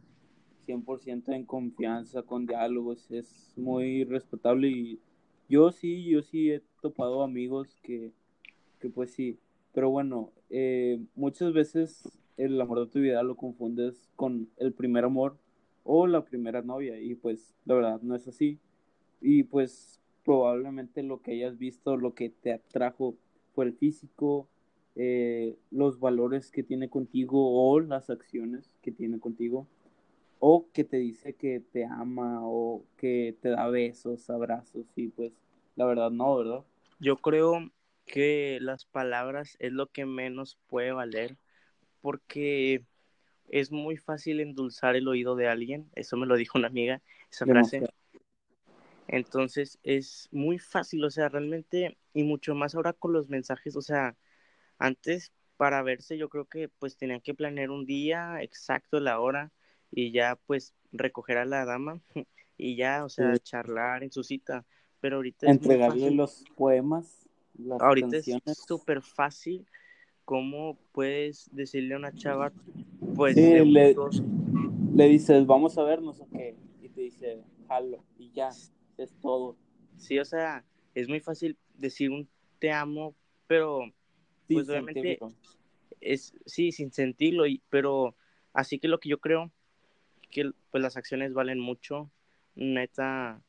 100% 0.67 1.33
en 1.33 1.45
confianza, 1.45 2.23
con 2.23 2.45
diálogos, 2.45 3.09
es 3.13 3.53
muy 3.55 4.03
respetable 4.03 4.67
y 4.67 4.99
yo 5.49 5.71
sí, 5.71 6.03
yo 6.03 6.23
sí 6.23 6.51
he 6.51 6.61
topado 6.83 7.23
amigos 7.23 7.79
que, 7.85 8.11
que 8.81 8.89
pues 8.89 9.13
sí, 9.13 9.39
pero 9.73 9.91
bueno, 9.91 10.33
eh, 10.51 10.99
muchas 11.15 11.53
veces 11.53 12.03
el 12.37 12.61
amor 12.61 12.81
de 12.81 12.87
tu 12.91 12.99
vida 12.99 13.23
lo 13.23 13.37
confundes 13.37 14.11
con 14.17 14.49
el 14.57 14.73
primer 14.73 15.05
amor 15.05 15.39
o 15.85 16.09
la 16.09 16.25
primera 16.25 16.63
novia 16.63 17.01
y 17.01 17.15
pues 17.15 17.55
la 17.65 17.77
verdad 17.77 18.01
no 18.03 18.17
es 18.17 18.27
así. 18.27 18.59
Y 19.21 19.45
pues 19.45 20.01
probablemente 20.25 21.03
lo 21.03 21.21
que 21.21 21.33
hayas 21.33 21.59
visto, 21.59 21.97
lo 21.97 22.15
que 22.15 22.31
te 22.31 22.53
atrajo 22.53 23.15
fue 23.55 23.67
el 23.67 23.75
físico, 23.75 24.49
eh, 24.97 25.57
los 25.71 26.01
valores 26.01 26.51
que 26.51 26.63
tiene 26.63 26.89
contigo 26.89 27.71
o 27.71 27.81
las 27.81 28.11
acciones 28.11 28.71
que 28.81 28.93
tiene 28.93 29.19
contigo 29.19 29.67
o 30.39 30.67
que 30.73 30.85
te 30.85 30.99
dice 30.99 31.35
que 31.35 31.61
te 31.61 31.85
ama 31.85 32.41
o 32.43 32.85
que 32.97 33.37
te 33.41 33.51
da 33.51 33.69
besos, 33.69 34.29
abrazos 34.31 34.87
y 34.97 35.09
pues 35.09 35.33
la 35.77 35.87
verdad 35.87 36.11
no, 36.11 36.37
¿verdad? 36.37 36.65
Yo 37.01 37.17
creo 37.17 37.71
que 38.07 38.59
las 38.61 38.85
palabras 38.85 39.57
es 39.59 39.73
lo 39.73 39.89
que 39.89 40.07
menos 40.07 40.59
puede 40.69 40.93
valer 40.93 41.39
porque 42.01 42.85
es 43.49 43.73
muy 43.73 43.97
fácil 43.97 44.41
endulzar 44.41 44.97
el 44.97 45.09
oído 45.09 45.37
de 45.37 45.49
alguien, 45.49 45.91
eso 45.95 46.17
me 46.17 46.27
lo 46.27 46.37
dijo 46.37 46.59
una 46.59 46.69
amiga, 46.69 47.03
esa 47.31 47.47
frase. 47.47 47.89
Entonces 49.09 49.79
es 49.83 50.29
muy 50.33 50.59
fácil, 50.59 51.05
o 51.05 51.11
sea, 51.11 51.29
realmente, 51.29 51.97
y 52.13 52.23
mucho 52.23 52.55
más 52.55 52.75
ahora 52.75 52.93
con 52.93 53.13
los 53.13 53.29
mensajes, 53.29 53.77
o 53.77 53.83
sea, 53.83 54.17
antes 54.79 55.33
para 55.57 55.83
verse 55.83 56.19
yo 56.19 56.29
creo 56.29 56.47
que 56.47 56.69
pues 56.69 56.97
tenían 56.97 57.21
que 57.21 57.35
planear 57.35 57.71
un 57.71 57.87
día 57.87 58.43
exacto, 58.43 59.01
la 59.01 59.21
hora, 59.21 59.53
y 59.91 60.11
ya 60.11 60.39
pues 60.47 60.75
recoger 60.93 61.39
a 61.39 61.45
la 61.45 61.65
dama 61.65 62.01
y 62.57 62.77
ya, 62.77 63.05
o 63.05 63.09
sea, 63.09 63.37
charlar 63.39 64.03
en 64.03 64.13
su 64.13 64.25
cita. 64.25 64.65
Pero 65.01 65.17
ahorita 65.17 65.51
entregarle 65.51 66.11
los 66.11 66.45
poemas. 66.57 67.29
Las 67.59 67.81
ahorita 67.81 68.17
es 68.17 68.41
súper 68.67 69.03
fácil 69.03 69.67
cómo 70.25 70.79
puedes 70.93 71.49
decirle 71.53 71.95
a 71.95 71.99
una 71.99 72.13
chava, 72.13 72.53
pues 73.15 73.37
le, 73.37 73.65
le, 73.65 75.09
dices, 75.09 75.47
vamos 75.47 75.77
a 75.79 75.83
vernos 75.83 76.21
o 76.21 76.29
qué, 76.31 76.57
y 76.83 76.89
te 76.89 77.03
dice, 77.03 77.43
jalo, 77.69 78.03
y 78.19 78.31
ya, 78.33 78.51
es 78.99 79.15
todo. 79.21 79.57
Sí, 79.97 80.19
o 80.19 80.25
sea, 80.25 80.65
es 80.95 81.09
muy 81.09 81.21
fácil 81.21 81.57
decir 81.75 82.11
un 82.11 82.29
te 82.59 82.73
amo, 82.73 83.15
pero 83.47 83.81
pues 84.49 84.69
obviamente 84.69 85.19
es 86.01 86.35
sí 86.47 86.73
sin 86.73 86.93
sentirlo, 86.93 87.47
y, 87.47 87.63
pero 87.71 88.15
así 88.53 88.79
que 88.79 88.89
lo 88.89 89.01
que 89.01 89.09
yo 89.09 89.19
creo 89.19 89.51
que 90.31 90.51
pues 90.71 90.83
las 90.83 90.97
acciones 90.97 91.33
valen 91.33 91.61
mucho. 91.61 92.11
Neta, 92.57 93.43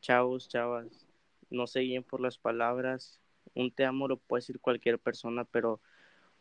chavos, 0.00 0.48
chavas, 0.48 1.06
no 1.50 1.66
se 1.66 1.80
guíen 1.80 2.04
por 2.04 2.20
las 2.20 2.38
palabras. 2.38 3.20
Un 3.54 3.70
te 3.70 3.84
amo 3.84 4.08
lo 4.08 4.16
puede 4.16 4.40
decir 4.40 4.60
cualquier 4.60 4.98
persona, 4.98 5.44
pero 5.44 5.80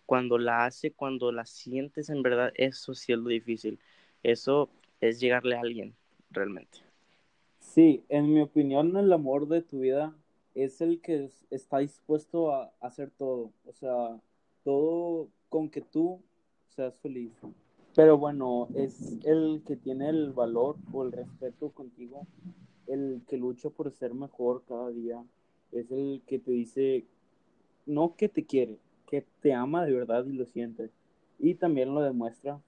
cuando 0.06 0.38
la 0.38 0.66
hace, 0.66 0.92
cuando 0.92 1.32
la 1.32 1.46
sientes 1.46 2.10
en 2.10 2.22
verdad, 2.22 2.52
eso 2.56 2.94
sí 2.94 3.12
es 3.12 3.20
lo 3.20 3.30
difícil. 3.30 3.80
Eso 4.24 4.70
es 5.02 5.20
llegarle 5.20 5.56
a 5.56 5.62
alguien, 5.62 5.96
realmente. 6.30 6.87
Sí, 7.78 8.04
en 8.10 8.34
mi 8.34 8.42
opinión, 8.42 8.98
el 8.98 9.14
amor 9.14 9.48
de 9.48 9.62
tu 9.62 9.82
vida 9.82 10.18
es 10.56 10.82
el 10.82 11.00
que 11.00 11.30
está 11.52 11.78
dispuesto 11.78 12.52
a 12.52 12.74
hacer 12.80 13.12
todo. 13.12 13.52
O 13.68 13.72
sea, 13.72 14.20
todo 14.64 15.28
con 15.48 15.70
que 15.70 15.82
tú 15.82 16.20
seas 16.70 16.98
feliz. 17.04 17.32
Pero 17.96 18.18
bueno, 18.18 18.68
es 18.74 19.24
el 19.26 19.62
que 19.64 19.76
tiene 19.76 20.10
el 20.10 20.34
valor 20.34 20.78
o 20.92 21.04
el 21.04 21.12
respeto 21.12 21.70
contigo, 21.70 22.26
el 22.88 23.22
que 23.28 23.38
lucha 23.38 23.70
por 23.70 23.92
ser 23.92 24.16
mejor 24.16 24.64
cada 24.68 24.90
día, 24.90 25.24
es 25.72 25.92
el 25.92 26.24
que 26.26 26.40
te 26.40 26.50
dice, 26.50 27.06
no 27.86 28.16
que 28.16 28.28
te 28.28 28.44
quiere, 28.44 28.80
que 29.06 29.24
te 29.40 29.54
ama 29.54 29.86
de 29.86 29.94
verdad 29.94 30.26
y 30.26 30.34
lo 30.34 30.48
siente. 30.48 30.90
Y 31.38 31.54
también 31.54 31.94
lo 31.94 32.02
demuestra, 32.02 32.60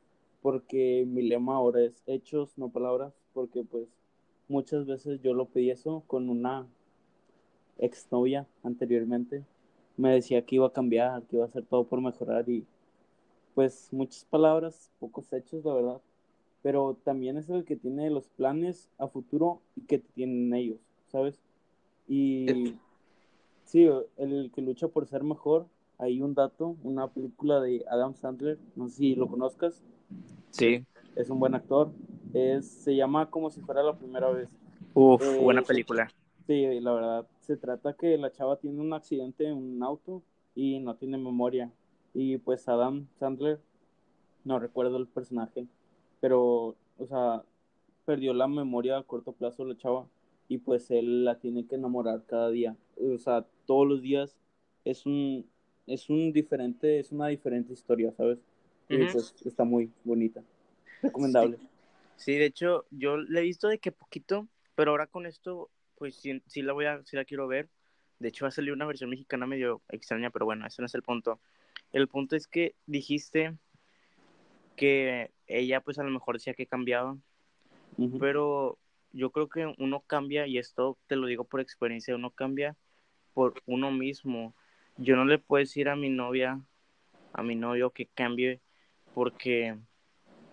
porque 0.44 1.04
mi 1.08 1.24
lema 1.24 1.56
ahora 1.56 1.82
es 1.82 2.04
hechos, 2.06 2.56
no 2.60 2.70
palabras, 2.70 3.12
porque 3.34 3.64
pues 3.64 3.88
muchas 4.50 4.86
veces 4.86 5.22
yo 5.22 5.34
lo 5.34 5.46
pedí 5.46 5.70
eso 5.70 6.04
con 6.08 6.30
una 6.30 6.68
exnovia 7.78 8.46
anteriormente. 8.64 9.46
Me 9.96 10.12
decía 10.12 10.46
que 10.46 10.56
iba 10.56 10.68
a 10.68 10.74
cambiar, 10.74 11.24
que 11.24 11.38
iba 11.38 11.46
a 11.46 11.48
hacer 11.48 11.64
todo 11.66 11.86
por 11.86 12.02
mejorar 12.02 12.50
y 12.50 12.66
pues 13.56 13.90
muchas 13.92 14.26
palabras, 14.26 14.92
pocos 15.00 15.32
hechos, 15.34 15.64
la 15.64 15.74
verdad. 15.74 16.02
pero 16.62 16.98
también 17.04 17.38
es 17.38 17.50
el 17.50 17.64
que 17.64 17.76
tiene 17.76 18.10
los 18.10 18.28
planes 18.30 18.90
a 18.98 19.08
futuro 19.08 19.62
y 19.76 19.82
que 19.82 20.00
tienen 20.00 20.54
ellos, 20.54 20.80
¿sabes? 21.08 21.40
Y 22.08 22.76
sí, 23.66 23.88
el 24.18 24.52
que 24.54 24.62
lucha 24.62 24.88
por 24.88 25.08
ser 25.08 25.24
mejor, 25.24 25.68
hay 25.98 26.22
un 26.22 26.34
dato, 26.34 26.76
una 26.84 27.08
película 27.08 27.60
de 27.62 27.86
Adam 27.90 28.16
Sandler, 28.16 28.58
no 28.76 28.88
sé 28.90 28.96
si 28.96 29.16
lo 29.16 29.28
conozcas. 29.28 29.82
Sí. 30.50 30.86
Es 31.16 31.30
un 31.30 31.40
buen 31.40 31.56
actor. 31.56 31.92
Es, 32.34 32.68
se 32.68 32.96
llama 32.96 33.30
Como 33.30 33.50
si 33.50 33.62
fuera 33.62 33.84
la 33.84 33.96
primera 33.98 34.30
vez. 34.30 34.50
Uf, 34.94 35.22
eh, 35.22 35.40
buena 35.40 35.62
película. 35.62 36.12
Sí, 36.48 36.80
la 36.80 36.94
verdad. 36.94 37.28
Se 37.42 37.58
trata 37.58 37.94
que 37.94 38.18
la 38.18 38.32
chava 38.32 38.58
tiene 38.58 38.82
un 38.82 38.94
accidente 38.94 39.48
en 39.48 39.58
un 39.58 39.84
auto 39.84 40.22
y 40.56 40.80
no 40.80 40.96
tiene 40.96 41.18
memoria. 41.18 41.72
Y 42.14 42.38
pues 42.38 42.68
Adam 42.68 43.08
Sandler, 43.20 43.60
no 44.44 44.60
recuerdo 44.60 44.98
el 44.98 45.08
personaje, 45.08 45.68
pero, 46.20 46.76
o 46.98 47.06
sea, 47.08 47.44
perdió 48.06 48.34
la 48.34 48.48
memoria 48.48 48.98
a 48.98 49.04
corto 49.04 49.32
plazo 49.32 49.66
la 49.66 49.78
chava 49.78 50.08
y 50.48 50.58
pues 50.58 50.90
él 50.90 51.26
la 51.26 51.36
tiene 51.40 51.66
que 51.68 51.76
enamorar 51.76 52.24
cada 52.26 52.50
día. 52.50 52.76
O 53.00 53.18
sea, 53.20 53.46
todos 53.66 53.88
los 53.88 54.02
días 54.02 54.36
es 54.86 55.06
un, 55.06 55.46
es 55.86 56.10
un 56.10 56.34
diferente, 56.34 57.00
es 57.00 57.12
una 57.12 57.28
diferente 57.28 57.74
historia, 57.74 58.12
¿sabes? 58.14 58.40
Y 58.90 58.98
pues 59.12 59.36
está 59.46 59.64
muy 59.64 59.92
bonita. 60.04 60.42
Recomendable. 61.04 61.58
Sí. 61.58 61.69
De 62.26 62.46
hecho, 62.46 62.86
yo 62.92 63.18
le 63.18 63.40
he 63.40 63.44
visto 63.44 63.68
de 63.68 63.80
que 63.80 63.92
poquito, 63.92 64.48
pero 64.76 64.92
ahora 64.92 65.08
con 65.08 65.26
esto, 65.26 65.70
pues 65.96 66.16
sí, 66.16 66.42
sí 66.48 66.62
la 66.62 66.74
voy 66.74 66.86
a, 66.86 67.04
sí 67.06 67.16
la 67.16 67.26
quiero 67.26 67.48
ver. 67.48 67.70
De 68.20 68.30
hecho, 68.30 68.46
va 68.46 68.50
a 68.50 68.52
salir 68.52 68.74
una 68.74 68.86
versión 68.86 69.10
mexicana 69.10 69.48
medio 69.48 69.82
extraña, 69.90 70.30
pero 70.30 70.46
bueno, 70.46 70.68
ese 70.68 70.82
no 70.82 70.88
es 70.88 70.96
el 70.96 71.04
punto. 71.04 71.40
El 71.94 72.08
punto 72.08 72.36
es 72.36 72.48
que 72.48 72.76
dijiste 72.86 73.56
que 74.76 75.32
ella 75.48 75.82
pues 75.82 76.00
a 76.00 76.04
lo 76.04 76.12
mejor 76.12 76.36
decía 76.36 76.54
que 76.54 76.66
cambiaba, 76.66 77.18
pero 78.20 78.78
yo 79.12 79.32
creo 79.32 79.50
que 79.50 79.74
uno 79.78 80.02
cambia, 80.02 80.48
y 80.48 80.58
esto 80.58 80.98
te 81.08 81.16
lo 81.16 81.28
digo 81.28 81.44
por 81.44 81.60
experiencia, 81.60 82.16
uno 82.16 82.32
cambia 82.32 82.76
por 83.34 83.62
uno 83.66 83.92
mismo. 83.92 84.54
Yo 84.98 85.16
no 85.16 85.26
le 85.26 85.40
puedo 85.40 85.60
decir 85.60 85.90
a 85.90 85.96
mi 85.96 86.10
novia, 86.10 86.62
a 87.34 87.44
mi 87.44 87.56
novio 87.56 87.92
que 87.92 88.06
cambie 88.06 88.60
porque, 89.14 89.78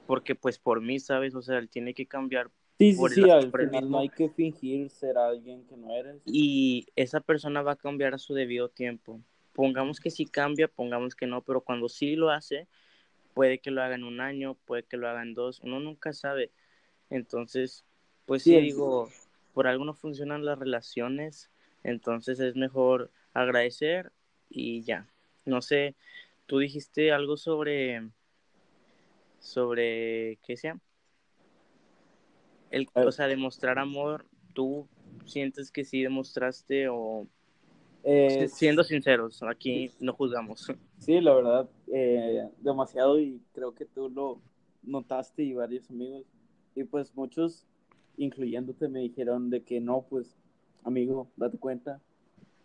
porque 0.07 0.35
pues 0.35 0.59
por 0.59 0.81
mí, 0.81 0.99
¿sabes? 1.01 1.35
O 1.35 1.43
sea, 1.43 1.59
él 1.59 1.69
tiene 1.69 1.95
que 1.95 2.07
cambiar. 2.07 2.51
Sí, 2.79 2.93
sí, 2.93 3.09
sí, 3.09 3.31
al 3.31 3.51
final 3.51 3.91
no 3.91 3.99
hay 3.99 4.09
que 4.11 4.29
fingir 4.29 4.91
ser 4.91 5.17
alguien 5.17 5.65
que 5.67 5.77
no 5.77 5.95
eres. 5.95 6.21
Y 6.27 6.87
esa 6.95 7.21
persona 7.21 7.63
va 7.63 7.73
a 7.73 7.77
cambiar 7.77 8.15
a 8.15 8.19
su 8.19 8.35
debido 8.35 8.69
tiempo. 8.69 9.21
Pongamos 9.55 9.99
que 9.99 10.11
sí 10.11 10.27
cambia, 10.27 10.69
pongamos 10.69 11.15
que 11.15 11.27
no, 11.27 11.41
pero 11.41 11.63
cuando 11.63 11.89
sí 11.89 12.17
lo 12.17 12.31
hace, 12.31 12.67
puede 13.33 13.59
que 13.59 13.71
lo 13.71 13.83
haga 13.83 13.95
en 13.95 14.05
un 14.05 14.21
año, 14.21 14.57
puede 14.67 14.83
que 14.83 14.97
lo 14.97 15.09
haga 15.09 15.23
en 15.23 15.35
dos, 15.35 15.61
uno 15.61 15.81
nunca 15.81 16.13
sabe. 16.13 16.51
Entonces, 17.11 17.85
pues 18.27 18.43
sí, 18.43 18.59
digo, 18.61 19.11
por 19.55 19.67
algo 19.67 19.85
no 19.85 19.95
funcionan 19.95 20.45
las 20.45 20.59
relaciones, 20.59 21.51
entonces 21.83 22.41
es 22.41 22.57
mejor 22.57 23.11
agradecer 23.33 24.13
y 24.51 24.83
ya. 24.83 25.07
No 25.45 25.63
sé, 25.63 25.95
tú 26.47 26.59
dijiste 26.59 27.13
algo 27.13 27.37
sobre, 27.37 28.09
sobre, 29.39 30.39
¿qué 30.47 30.57
sea? 30.57 30.79
El, 32.71 32.89
o 32.95 33.13
sea, 33.13 33.29
demostrar 33.29 33.79
amor, 33.79 34.27
¿tú 34.53 34.89
sientes 35.25 35.71
que 35.71 35.85
sí 35.85 36.03
demostraste 36.03 36.89
o 36.89 37.27
eh, 38.09 38.47
siendo 38.49 38.85
sinceros, 38.85 39.43
aquí 39.43 39.91
no 39.99 40.13
juzgamos. 40.13 40.73
Sí, 40.99 41.21
la 41.21 41.35
verdad, 41.35 41.69
eh, 41.93 42.49
demasiado 42.61 43.19
y 43.19 43.43
creo 43.53 43.75
que 43.75 43.85
tú 43.85 44.09
lo 44.09 44.41
notaste 44.85 45.43
y 45.43 45.55
varios 45.55 45.91
amigos. 45.91 46.25
Y 46.77 46.85
pues 46.85 47.13
muchos, 47.17 47.67
incluyéndote, 48.17 48.87
me 48.87 49.01
dijeron 49.01 49.51
de 49.51 49.65
que 49.65 49.81
no, 49.81 50.03
pues, 50.09 50.37
amigo, 50.85 51.29
date 51.37 51.59
cuenta. 51.59 52.01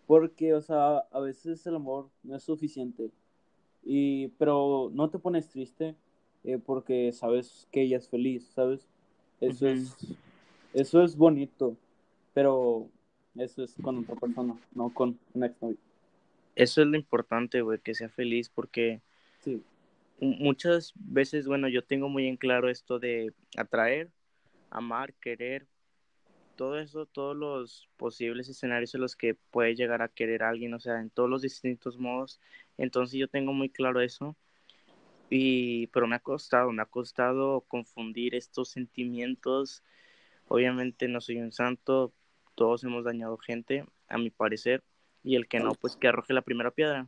Porque, 0.06 0.54
o 0.54 0.62
sea, 0.62 1.00
a 1.12 1.20
veces 1.20 1.66
el 1.66 1.76
amor 1.76 2.12
no 2.22 2.36
es 2.36 2.44
suficiente. 2.44 3.10
Y, 3.82 4.28
pero 4.38 4.92
no 4.94 5.10
te 5.10 5.18
pones 5.18 5.50
triste 5.50 5.96
eh, 6.44 6.60
porque 6.64 7.12
sabes 7.12 7.68
que 7.72 7.84
ella 7.84 7.98
es 7.98 8.10
feliz, 8.10 8.48
¿sabes? 8.54 8.88
Eso 9.40 9.68
es, 9.68 9.96
eso 10.74 11.04
es 11.04 11.16
bonito. 11.16 11.76
Pero 12.34 12.88
eso 13.36 13.64
es 13.64 13.76
con 13.82 14.00
otra 14.00 14.16
persona, 14.16 14.56
no 14.74 14.94
con 14.94 15.20
un 15.34 15.44
exnovio. 15.44 15.78
Eso 16.56 16.82
es 16.82 16.88
lo 16.88 16.98
importante, 16.98 17.62
güey, 17.62 17.80
que 17.80 17.94
sea 17.94 18.10
feliz, 18.10 18.50
porque 18.50 19.02
sí. 19.40 19.62
muchas 20.20 20.94
veces, 20.96 21.48
bueno, 21.48 21.68
yo 21.70 21.84
tengo 21.84 22.10
muy 22.10 22.28
en 22.28 22.38
claro 22.38 22.70
esto 22.70 23.00
de 23.00 23.34
atraer, 23.58 24.10
amar, 24.70 25.14
querer, 25.14 25.66
todo 26.56 26.78
eso, 26.78 27.06
todos 27.06 27.36
los 27.36 27.90
posibles 27.98 28.50
escenarios 28.50 28.94
en 28.94 29.02
los 29.02 29.16
que 29.16 29.34
puede 29.34 29.76
llegar 29.76 30.02
a 30.02 30.10
querer 30.10 30.44
a 30.44 30.50
alguien, 30.50 30.74
o 30.74 30.80
sea, 30.80 31.00
en 31.00 31.10
todos 31.10 31.30
los 31.30 31.42
distintos 31.42 31.98
modos. 31.98 32.40
Entonces 32.78 33.18
yo 33.18 33.28
tengo 33.28 33.54
muy 33.54 33.70
claro 33.70 34.02
eso. 34.02 34.36
Y, 35.34 35.88
pero 35.88 36.08
me 36.08 36.18
ha 36.18 36.20
costado, 36.20 36.74
me 36.74 36.82
ha 36.82 36.86
costado 36.86 37.62
confundir 37.62 38.36
estos 38.36 38.70
sentimientos. 38.70 39.82
Obviamente 40.50 41.08
no 41.08 41.22
soy 41.22 41.38
un 41.38 41.54
santo, 41.54 42.14
todos 42.54 42.84
hemos 42.84 43.06
dañado 43.06 43.38
gente, 43.38 43.86
a 44.10 44.18
mi 44.18 44.30
parecer, 44.30 44.84
y 45.24 45.38
el 45.38 45.48
que 45.48 45.62
no, 45.62 45.74
pues 45.74 45.96
que 45.96 46.10
arroje 46.10 46.34
la 46.34 46.42
primera 46.42 46.72
piedra. 46.72 47.08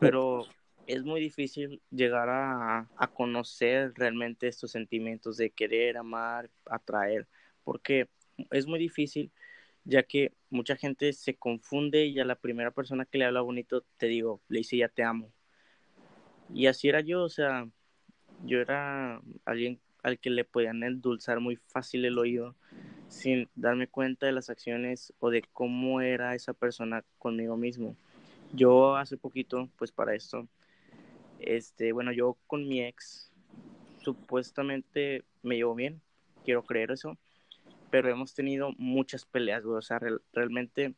Pero 0.00 0.46
es 0.88 1.04
muy 1.04 1.20
difícil 1.20 1.80
llegar 1.90 2.28
a, 2.28 2.88
conocer 3.14 3.92
realmente 3.94 4.48
estos 4.48 4.72
sentimientos 4.72 5.36
de 5.36 5.50
querer, 5.50 5.98
amar, 5.98 6.50
atraer, 6.66 7.28
porque 7.62 8.08
es 8.50 8.66
muy 8.66 8.80
difícil, 8.80 9.30
ya 9.84 10.02
que 10.02 10.32
mucha 10.50 10.74
gente 10.74 11.12
se 11.12 11.36
confunde 11.36 12.06
y 12.06 12.18
a 12.18 12.24
la 12.24 12.34
primera 12.34 12.72
persona 12.72 13.04
que 13.04 13.18
le 13.18 13.26
habla 13.26 13.42
bonito, 13.42 13.84
te 13.96 14.06
digo, 14.06 14.40
le 14.48 14.58
dice 14.58 14.76
ya 14.76 14.88
te 14.88 15.04
amo. 15.04 15.32
Y 16.54 16.66
así 16.66 16.88
era 16.88 17.00
yo, 17.00 17.24
o 17.24 17.28
sea, 17.28 17.68
yo 18.44 18.60
era 18.60 19.20
alguien 19.44 19.80
al 20.02 20.18
que 20.18 20.30
le 20.30 20.44
podían 20.44 20.82
endulzar 20.82 21.40
muy 21.40 21.56
fácil 21.56 22.04
el 22.04 22.18
oído 22.18 22.56
sin 23.08 23.48
darme 23.54 23.86
cuenta 23.86 24.26
de 24.26 24.32
las 24.32 24.50
acciones 24.50 25.12
o 25.18 25.30
de 25.30 25.42
cómo 25.52 26.00
era 26.00 26.34
esa 26.34 26.54
persona 26.54 27.04
conmigo 27.18 27.56
mismo. 27.56 27.96
Yo 28.54 28.96
hace 28.96 29.16
poquito, 29.16 29.68
pues 29.76 29.92
para 29.92 30.14
esto, 30.14 30.48
este, 31.38 31.92
bueno, 31.92 32.12
yo 32.12 32.38
con 32.46 32.66
mi 32.66 32.82
ex 32.82 33.30
supuestamente 33.98 35.24
me 35.42 35.56
llevo 35.56 35.74
bien, 35.74 36.00
quiero 36.44 36.62
creer 36.64 36.90
eso, 36.90 37.18
pero 37.90 38.10
hemos 38.10 38.34
tenido 38.34 38.72
muchas 38.78 39.24
peleas, 39.24 39.64
o 39.64 39.80
sea, 39.82 40.00
realmente 40.32 40.94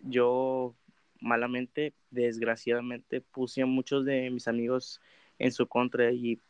yo 0.00 0.74
malamente, 1.20 1.94
desgraciadamente, 2.10 3.20
puse 3.20 3.62
a 3.62 3.66
muchos 3.66 4.04
de 4.04 4.30
mis 4.30 4.48
amigos 4.48 5.00
en 5.38 5.52
su 5.52 5.66
contra 5.66 6.12
y, 6.12 6.40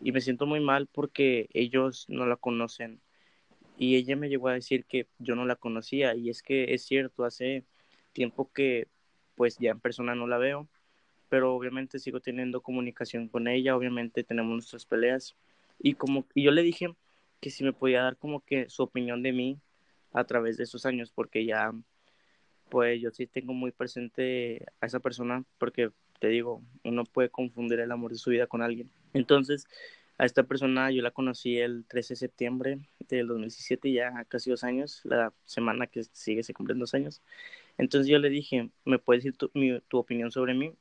y 0.00 0.12
me 0.12 0.20
siento 0.20 0.46
muy 0.46 0.60
mal 0.60 0.86
porque 0.86 1.48
ellos 1.52 2.06
no 2.08 2.26
la 2.26 2.36
conocen. 2.36 3.00
Y 3.76 3.96
ella 3.96 4.16
me 4.16 4.28
llegó 4.28 4.48
a 4.48 4.54
decir 4.54 4.84
que 4.86 5.06
yo 5.18 5.36
no 5.36 5.46
la 5.46 5.56
conocía 5.56 6.14
y 6.16 6.30
es 6.30 6.42
que 6.42 6.74
es 6.74 6.84
cierto, 6.84 7.24
hace 7.24 7.64
tiempo 8.12 8.50
que 8.52 8.88
pues 9.36 9.56
ya 9.58 9.70
en 9.70 9.80
persona 9.80 10.14
no 10.16 10.26
la 10.26 10.38
veo, 10.38 10.68
pero 11.28 11.54
obviamente 11.54 11.98
sigo 12.00 12.20
teniendo 12.20 12.60
comunicación 12.60 13.28
con 13.28 13.46
ella, 13.48 13.76
obviamente 13.76 14.24
tenemos 14.24 14.52
nuestras 14.52 14.84
peleas 14.86 15.36
y 15.78 15.94
como 15.94 16.26
y 16.34 16.42
yo 16.42 16.50
le 16.50 16.62
dije 16.62 16.88
que 17.40 17.50
si 17.50 17.62
me 17.64 17.72
podía 17.72 18.02
dar 18.02 18.16
como 18.16 18.40
que 18.44 18.68
su 18.68 18.82
opinión 18.82 19.22
de 19.22 19.32
mí 19.32 19.60
a 20.12 20.24
través 20.24 20.56
de 20.56 20.64
esos 20.64 20.86
años 20.86 21.12
porque 21.14 21.44
ya 21.44 21.72
pues 22.68 23.00
yo 23.00 23.10
sí 23.10 23.26
tengo 23.26 23.54
muy 23.54 23.72
presente 23.72 24.64
a 24.80 24.86
esa 24.86 25.00
persona 25.00 25.44
porque 25.58 25.90
te 26.20 26.28
digo, 26.28 26.62
uno 26.84 27.04
puede 27.04 27.30
confundir 27.30 27.80
el 27.80 27.92
amor 27.92 28.12
de 28.12 28.18
su 28.18 28.30
vida 28.30 28.46
con 28.46 28.62
alguien. 28.62 28.90
Entonces, 29.12 29.66
a 30.18 30.24
esta 30.26 30.42
persona 30.42 30.90
yo 30.90 31.00
la 31.02 31.12
conocí 31.12 31.58
el 31.58 31.84
13 31.86 32.14
de 32.14 32.16
septiembre 32.16 32.78
del 33.08 33.28
2017, 33.28 33.92
ya 33.92 34.24
casi 34.26 34.50
dos 34.50 34.64
años, 34.64 35.00
la 35.04 35.32
semana 35.44 35.86
que 35.86 36.02
sigue 36.12 36.42
se 36.42 36.54
cumplen 36.54 36.80
dos 36.80 36.94
años. 36.94 37.22
Entonces 37.78 38.10
yo 38.10 38.18
le 38.18 38.28
dije, 38.28 38.70
¿me 38.84 38.98
puedes 38.98 39.22
decir 39.22 39.38
tu, 39.38 39.50
tu 39.86 39.98
opinión 39.98 40.32
sobre 40.32 40.54
mí? 40.54 40.74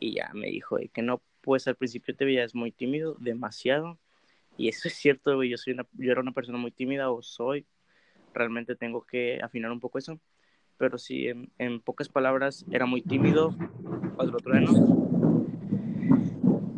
Y 0.00 0.14
ya 0.14 0.30
me 0.34 0.48
dijo 0.48 0.78
que 0.92 1.02
no, 1.02 1.22
pues 1.40 1.68
al 1.68 1.76
principio 1.76 2.16
te 2.16 2.24
veías 2.24 2.54
muy 2.54 2.72
tímido, 2.72 3.16
demasiado. 3.20 3.98
Y 4.56 4.68
eso 4.68 4.88
es 4.88 4.94
cierto, 4.94 5.42
yo, 5.44 5.56
soy 5.56 5.74
una, 5.74 5.86
yo 5.92 6.12
era 6.12 6.20
una 6.20 6.32
persona 6.32 6.58
muy 6.58 6.72
tímida 6.72 7.10
o 7.10 7.22
soy, 7.22 7.66
realmente 8.34 8.76
tengo 8.76 9.06
que 9.06 9.40
afinar 9.42 9.70
un 9.72 9.80
poco 9.80 9.98
eso. 9.98 10.20
Pero 10.76 10.98
sí, 10.98 11.28
en, 11.28 11.50
en 11.58 11.80
pocas 11.80 12.08
palabras, 12.08 12.64
era 12.70 12.86
muy 12.86 13.02
tímido, 13.02 13.54
otro 14.16 14.38
trueno 14.38 14.72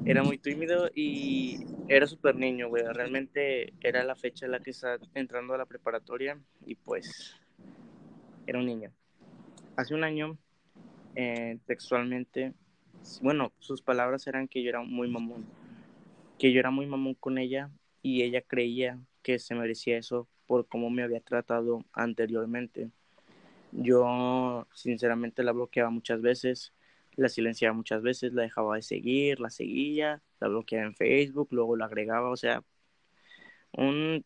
era 0.07 0.23
muy 0.23 0.39
tímido 0.39 0.89
y 0.95 1.67
era 1.89 2.07
súper 2.07 2.37
niño, 2.37 2.69
güey. 2.69 2.85
Realmente 2.85 3.75
era 3.81 4.05
la 4.05 4.15
fecha 4.15 4.47
en 4.47 4.53
la 4.53 4.61
que 4.61 4.71
estaba 4.71 4.99
entrando 5.15 5.53
a 5.53 5.59
la 5.59 5.67
preparatoria 5.67 6.41
y 6.65 6.77
pues 6.77 7.35
era 8.47 8.61
un 8.61 8.67
niño. 8.67 8.93
Hace 9.75 9.95
un 9.95 10.05
año, 10.05 10.39
eh, 11.17 11.59
textualmente, 11.67 12.55
bueno, 13.21 13.53
sus 13.59 13.83
palabras 13.83 14.27
eran 14.29 14.47
que 14.47 14.63
yo 14.63 14.69
era 14.69 14.81
muy 14.81 15.11
mamón, 15.11 15.45
que 16.39 16.53
yo 16.53 16.61
era 16.61 16.71
muy 16.71 16.87
mamón 16.87 17.15
con 17.15 17.37
ella 17.37 17.69
y 18.01 18.23
ella 18.23 18.43
creía 18.43 19.01
que 19.23 19.41
se 19.41 19.57
merecía 19.57 19.99
eso 19.99 20.29
por 20.47 20.69
cómo 20.69 20.89
me 20.89 21.03
había 21.03 21.21
tratado 21.21 21.85
anteriormente. 21.93 22.91
Yo 23.79 24.67
sinceramente 24.73 25.43
la 25.43 25.53
bloqueaba 25.53 25.91
muchas 25.91 26.23
veces, 26.23 26.73
la 27.15 27.29
silenciaba 27.29 27.75
muchas 27.75 28.03
veces, 28.03 28.33
la 28.33 28.43
dejaba 28.43 28.77
de 28.77 28.83
seguir, 28.83 29.39
la 29.39 29.51
seguía, 29.51 30.23
la 30.41 30.49
bloqueaba 30.49 30.87
en 30.87 30.95
Facebook, 30.95 31.49
luego 31.51 31.77
la 31.77 31.85
agregaba, 31.85 32.31
o 32.31 32.37
sea, 32.37 32.65
un 33.73 34.25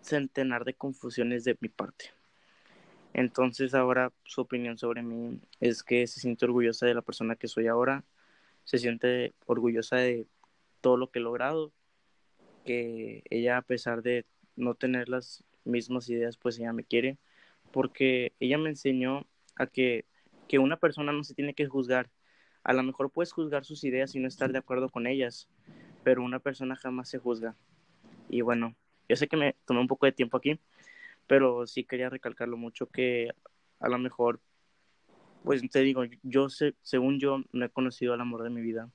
centenar 0.00 0.64
de 0.64 0.74
confusiones 0.74 1.42
de 1.42 1.56
mi 1.60 1.68
parte. 1.68 2.12
Entonces 3.14 3.74
ahora 3.74 4.12
su 4.24 4.42
opinión 4.42 4.78
sobre 4.78 5.02
mí 5.02 5.40
es 5.58 5.82
que 5.82 6.06
se 6.06 6.20
siente 6.20 6.44
orgullosa 6.44 6.86
de 6.86 6.94
la 6.94 7.02
persona 7.02 7.34
que 7.34 7.48
soy 7.48 7.66
ahora, 7.66 8.04
se 8.62 8.78
siente 8.78 9.34
orgullosa 9.46 9.96
de 9.96 10.28
todo 10.80 10.96
lo 10.96 11.10
que 11.10 11.18
he 11.18 11.22
logrado, 11.22 11.72
que 12.64 13.24
ella 13.30 13.56
a 13.56 13.62
pesar 13.62 14.02
de 14.02 14.24
no 14.54 14.74
tener 14.74 15.08
las 15.08 15.42
mismas 15.64 16.08
ideas, 16.08 16.36
pues 16.36 16.58
ella 16.58 16.72
me 16.72 16.84
quiere, 16.84 17.18
porque 17.72 18.32
ella 18.40 18.58
me 18.58 18.70
enseñó 18.70 19.26
a 19.56 19.66
que, 19.66 20.06
que 20.48 20.58
una 20.58 20.76
persona 20.76 21.12
no 21.12 21.24
se 21.24 21.34
tiene 21.34 21.54
que 21.54 21.66
juzgar. 21.66 22.10
A 22.64 22.72
lo 22.72 22.82
mejor 22.82 23.10
puedes 23.10 23.32
juzgar 23.32 23.64
sus 23.64 23.84
ideas 23.84 24.14
y 24.14 24.20
no 24.20 24.28
estar 24.28 24.52
de 24.52 24.58
acuerdo 24.58 24.88
con 24.88 25.06
ellas, 25.06 25.48
pero 26.04 26.22
una 26.22 26.38
persona 26.38 26.76
jamás 26.76 27.08
se 27.08 27.18
juzga. 27.18 27.56
Y 28.28 28.40
bueno, 28.42 28.74
yo 29.08 29.16
sé 29.16 29.26
que 29.28 29.36
me 29.36 29.56
tomé 29.64 29.80
un 29.80 29.88
poco 29.88 30.06
de 30.06 30.12
tiempo 30.12 30.36
aquí, 30.36 30.58
pero 31.26 31.66
sí 31.66 31.84
quería 31.84 32.10
recalcarlo 32.10 32.56
mucho 32.56 32.86
que 32.86 33.30
a 33.80 33.88
lo 33.88 33.98
mejor, 33.98 34.40
pues 35.44 35.62
te 35.70 35.80
digo, 35.80 36.02
yo 36.22 36.48
según 36.48 37.18
yo 37.18 37.42
no 37.52 37.64
he 37.64 37.70
conocido 37.70 38.14
al 38.14 38.20
amor 38.20 38.42
de 38.42 38.50
mi 38.50 38.60
vida, 38.60 38.90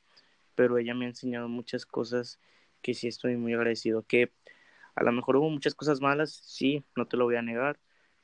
pero 0.55 0.77
ella 0.77 0.93
me 0.93 1.05
ha 1.05 1.09
enseñado 1.09 1.47
muchas 1.47 1.85
cosas 1.85 2.39
que 2.81 2.93
sí 2.93 3.07
estoy 3.07 3.37
muy 3.37 3.53
agradecido, 3.53 4.03
que 4.03 4.31
a 4.95 5.03
lo 5.03 5.11
mejor 5.11 5.37
hubo 5.37 5.49
muchas 5.49 5.73
cosas 5.73 6.01
malas, 6.01 6.31
sí, 6.31 6.83
no 6.95 7.07
te 7.07 7.17
lo 7.17 7.25
voy 7.25 7.37
a 7.37 7.41
negar, 7.41 7.79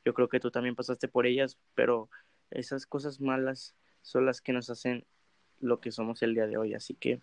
yo 0.06 0.14
creo 0.14 0.30
que 0.30 0.40
tú 0.40 0.52
también 0.52 0.76
pasaste 0.76 1.08
por 1.08 1.26
ellas, 1.26 1.58
pero 1.76 2.10
esas 2.52 2.86
cosas 2.86 3.22
malas 3.22 3.76
son 4.02 4.26
las 4.26 4.42
que 4.42 4.54
nos 4.54 4.70
hacen 4.70 5.06
lo 5.60 5.80
que 5.82 5.92
somos 5.92 6.22
el 6.24 6.34
día 6.34 6.48
de 6.48 6.58
hoy, 6.58 6.74
así 6.74 6.96
que 6.96 7.22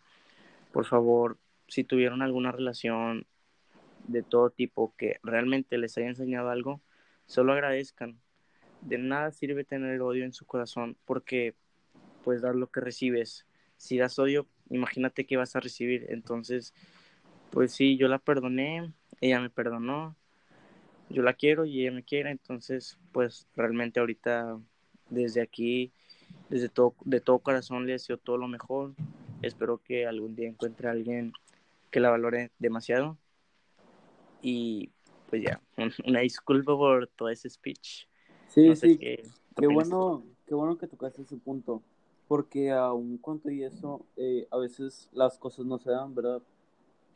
por 0.76 0.84
favor, 0.84 1.38
si 1.68 1.84
tuvieron 1.84 2.20
alguna 2.20 2.52
relación 2.52 3.26
de 4.08 4.22
todo 4.22 4.50
tipo 4.50 4.94
que 4.96 5.18
realmente 5.22 5.78
les 5.78 5.96
haya 5.96 6.08
enseñado 6.08 6.50
algo, 6.50 6.82
solo 7.24 7.54
agradezcan. 7.54 8.20
De 8.82 8.98
nada 8.98 9.32
sirve 9.32 9.64
tener 9.64 10.00
odio 10.02 10.24
en 10.24 10.34
su 10.34 10.44
corazón 10.44 10.96
porque 11.06 11.54
puedes 12.24 12.42
dar 12.42 12.54
lo 12.54 12.70
que 12.70 12.80
recibes. 12.80 13.46
Si 13.78 13.96
das 13.96 14.18
odio, 14.18 14.46
imagínate 14.68 15.26
que 15.26 15.38
vas 15.38 15.56
a 15.56 15.60
recibir. 15.60 16.06
Entonces, 16.10 16.74
pues 17.50 17.72
sí, 17.72 17.96
yo 17.96 18.08
la 18.08 18.18
perdoné, 18.18 18.92
ella 19.20 19.40
me 19.40 19.48
perdonó, 19.48 20.14
yo 21.10 21.22
la 21.22 21.34
quiero 21.34 21.64
y 21.64 21.82
ella 21.82 21.92
me 21.92 22.02
quiere. 22.02 22.30
Entonces, 22.30 22.98
pues 23.12 23.46
realmente 23.54 24.00
ahorita 24.00 24.58
desde 25.10 25.40
aquí, 25.40 25.92
desde 26.50 26.68
todo, 26.68 26.94
de 27.04 27.20
todo 27.20 27.38
corazón 27.38 27.86
le 27.86 27.92
deseo 27.92 28.18
todo 28.18 28.36
lo 28.36 28.48
mejor. 28.48 28.94
Espero 29.42 29.78
que 29.78 30.06
algún 30.06 30.34
día 30.34 30.48
encuentre 30.48 30.88
a 30.88 30.92
alguien 30.92 31.32
que 31.90 32.00
la 32.00 32.10
valore 32.10 32.50
demasiado 32.58 33.18
y 34.42 34.90
pues 35.28 35.42
ya, 35.42 35.60
una 36.06 36.20
disculpa 36.20 36.76
por 36.76 37.08
todo 37.08 37.28
ese 37.28 37.50
speech. 37.50 38.06
Sí, 38.48 38.74
sí, 38.76 38.96
qué, 38.98 39.66
bueno, 39.66 40.24
qué 40.46 40.54
bueno 40.54 40.78
que 40.78 40.86
tocaste 40.86 41.22
ese 41.22 41.36
punto, 41.36 41.82
porque 42.28 42.70
aun 42.70 43.18
cuanto 43.18 43.50
y 43.50 43.64
eso, 43.64 44.06
eh, 44.16 44.46
a 44.50 44.56
veces 44.56 45.08
las 45.12 45.36
cosas 45.36 45.66
no 45.66 45.78
se 45.78 45.90
dan, 45.90 46.14
¿verdad? 46.14 46.40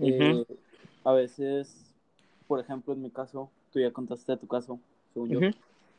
Eh, 0.01 0.45
a 1.05 1.13
veces, 1.13 1.95
por 2.47 2.59
ejemplo, 2.59 2.93
en 2.95 3.03
mi 3.03 3.11
caso, 3.11 3.51
tú 3.73 3.81
ya 3.81 3.93
contaste 3.93 4.37
tu 4.37 4.47
caso, 4.47 4.79
según 5.13 5.31
yo, 5.31 5.41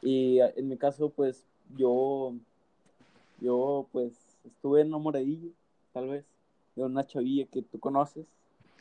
y 0.01 0.39
en 0.39 0.67
mi 0.67 0.77
caso, 0.77 1.10
pues, 1.10 1.45
yo, 1.77 2.34
yo, 3.39 3.88
pues, 3.91 4.13
estuve 4.43 4.81
enamoradillo, 4.81 5.49
tal 5.93 6.10
vez, 6.10 6.25
de 6.75 6.84
una 6.84 7.05
chavilla 7.05 7.45
que 7.45 7.62
tú 7.62 7.79
conoces. 7.79 8.25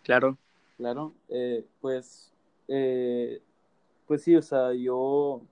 Claro. 0.02 0.38
Claro, 0.76 1.12
eh, 1.28 1.66
pues, 1.80 2.32
eh, 2.68 3.42
pues 4.06 4.22
sí, 4.22 4.34
o 4.34 4.42
sea, 4.42 4.72
yo, 4.72 5.42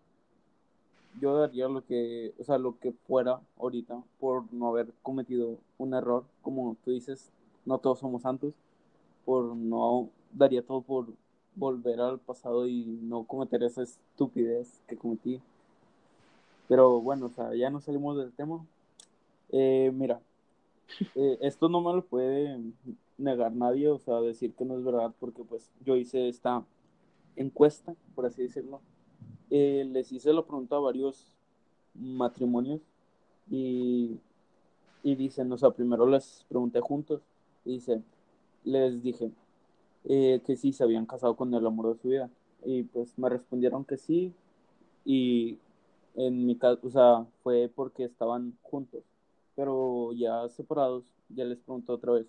yo 1.21 1.37
daría 1.37 1.69
lo 1.69 1.85
que, 1.85 2.33
o 2.39 2.45
sea, 2.45 2.57
lo 2.57 2.79
que 2.79 2.93
fuera 2.93 3.41
ahorita 3.59 4.03
por 4.19 4.51
no 4.53 4.69
haber 4.69 4.89
cometido 5.03 5.59
un 5.77 5.95
error, 5.95 6.25
como 6.41 6.77
tú 6.83 6.93
dices, 6.93 7.31
no 7.67 7.79
todos 7.79 7.99
somos 7.99 8.23
santos, 8.23 8.55
por 9.27 9.55
no, 9.55 10.09
daría 10.33 10.63
todo 10.63 10.81
por 10.81 11.09
volver 11.59 12.01
al 12.01 12.19
pasado 12.19 12.67
y 12.67 12.85
no 13.03 13.25
cometer 13.25 13.63
esa 13.63 13.83
estupidez 13.83 14.81
que 14.87 14.97
cometí. 14.97 15.41
Pero 16.69 17.01
bueno, 17.01 17.27
o 17.27 17.31
sea, 17.31 17.55
ya 17.55 17.71
no 17.71 17.81
salimos 17.81 18.17
del 18.17 18.33
tema. 18.33 18.65
Eh, 19.51 19.91
mira, 19.95 20.21
eh, 21.15 21.39
esto 21.41 21.69
no 21.69 21.81
me 21.81 21.93
lo 21.95 22.05
puede 22.05 22.61
negar 23.17 23.53
nadie, 23.53 23.89
o 23.89 23.99
sea, 23.99 24.21
decir 24.21 24.53
que 24.55 24.65
no 24.65 24.79
es 24.79 24.85
verdad, 24.85 25.13
porque 25.19 25.43
pues 25.43 25.71
yo 25.85 25.97
hice 25.97 26.29
esta 26.29 26.65
encuesta, 27.37 27.95
por 28.15 28.27
así 28.27 28.43
decirlo. 28.43 28.81
Eh, 29.51 29.89
les 29.91 30.13
hice 30.13 30.33
la 30.33 30.43
pregunta 30.43 30.77
a 30.77 30.81
varios 30.81 31.35
matrimonios 31.95 32.81
y, 33.51 34.19
y 35.03 35.15
dicen, 35.17 35.51
o 35.51 35.59
sea, 35.59 35.71
primero 35.71 36.07
les 36.07 36.45
pregunté 36.49 36.81
juntos 36.81 37.23
y 37.65 37.75
dice, 37.75 38.03
les 38.65 39.03
dije 39.03 39.31
eh, 40.05 40.41
que 40.47 40.57
sí 40.57 40.73
se 40.73 40.85
habían 40.85 41.07
casado 41.07 41.37
con 41.37 41.53
el 41.55 41.67
amor 41.67 41.95
de 41.95 42.01
su 42.01 42.09
vida 42.09 42.31
y 42.65 42.83
pues 42.85 43.19
me 43.19 43.29
respondieron 43.29 43.85
que 43.85 43.97
sí 43.97 44.33
y 45.05 45.59
en 46.15 46.47
mi 46.47 46.57
caso, 46.57 46.81
o 46.87 46.91
sea, 46.91 47.27
fue 47.43 47.71
porque 47.75 48.05
estaban 48.05 48.57
juntos, 48.63 49.05
pero 49.55 50.13
ya 50.13 50.49
separados, 50.49 51.05
ya 51.29 51.45
les 51.45 51.59
pregunté 51.59 51.93
otra 51.93 52.13
vez, 52.13 52.27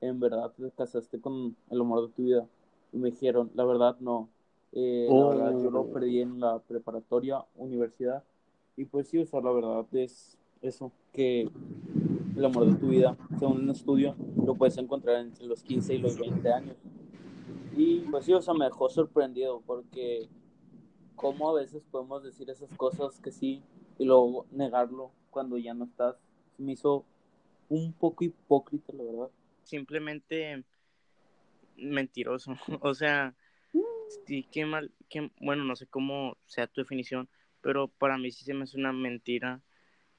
¿en 0.00 0.18
verdad 0.18 0.52
te 0.56 0.70
casaste 0.72 1.20
con 1.20 1.54
el 1.70 1.80
amor 1.80 2.08
de 2.08 2.14
tu 2.14 2.22
vida? 2.22 2.46
Y 2.92 2.98
me 2.98 3.10
dijeron, 3.10 3.50
la 3.54 3.64
verdad 3.64 3.96
no, 4.00 4.28
eh, 4.72 5.08
La 5.10 5.28
verdad, 5.28 5.62
yo 5.62 5.70
lo 5.70 5.80
oh. 5.80 5.92
perdí 5.92 6.20
en 6.20 6.40
la 6.40 6.58
preparatoria, 6.60 7.44
universidad. 7.56 8.22
Y 8.76 8.84
pues 8.84 9.08
sí, 9.08 9.18
o 9.18 9.26
sea, 9.26 9.40
la 9.40 9.52
verdad 9.52 9.86
es 9.92 10.36
eso, 10.62 10.92
que 11.12 11.48
el 12.36 12.44
amor 12.44 12.66
de 12.66 12.76
tu 12.76 12.88
vida, 12.88 13.16
según 13.38 13.62
un 13.62 13.70
estudio, 13.70 14.14
lo 14.44 14.54
puedes 14.54 14.76
encontrar 14.78 15.20
entre 15.20 15.46
los 15.46 15.62
15 15.62 15.94
y 15.94 15.98
los 15.98 16.18
20 16.18 16.52
años. 16.52 16.76
Y 17.76 18.00
pues 18.10 18.24
sí, 18.24 18.32
o 18.32 18.42
sea, 18.42 18.54
me 18.54 18.66
dejó 18.66 18.88
sorprendido 18.88 19.62
porque 19.66 20.28
cómo 21.14 21.50
a 21.50 21.60
veces 21.60 21.82
podemos 21.90 22.22
decir 22.22 22.50
esas 22.50 22.72
cosas 22.74 23.20
que 23.20 23.30
sí 23.30 23.62
y 23.98 24.04
luego 24.04 24.46
negarlo 24.50 25.12
cuando 25.30 25.58
ya 25.58 25.74
no 25.74 25.84
estás. 25.84 26.16
Me 26.58 26.72
hizo 26.72 27.04
un 27.68 27.92
poco 27.92 28.24
hipócrita, 28.24 28.92
la 28.92 29.04
verdad. 29.04 29.30
Simplemente 29.62 30.64
mentiroso. 31.76 32.54
O 32.82 32.94
sea, 32.94 33.34
Sí, 34.26 34.46
qué 34.50 34.66
mal, 34.66 34.90
qué, 35.08 35.30
bueno, 35.40 35.64
no 35.64 35.76
sé 35.76 35.86
cómo 35.86 36.36
sea 36.46 36.66
tu 36.66 36.80
definición, 36.80 37.28
pero 37.60 37.88
para 37.88 38.18
mí 38.18 38.30
sí 38.32 38.44
se 38.44 38.54
me 38.54 38.64
hace 38.64 38.76
una 38.76 38.92
mentira. 38.92 39.60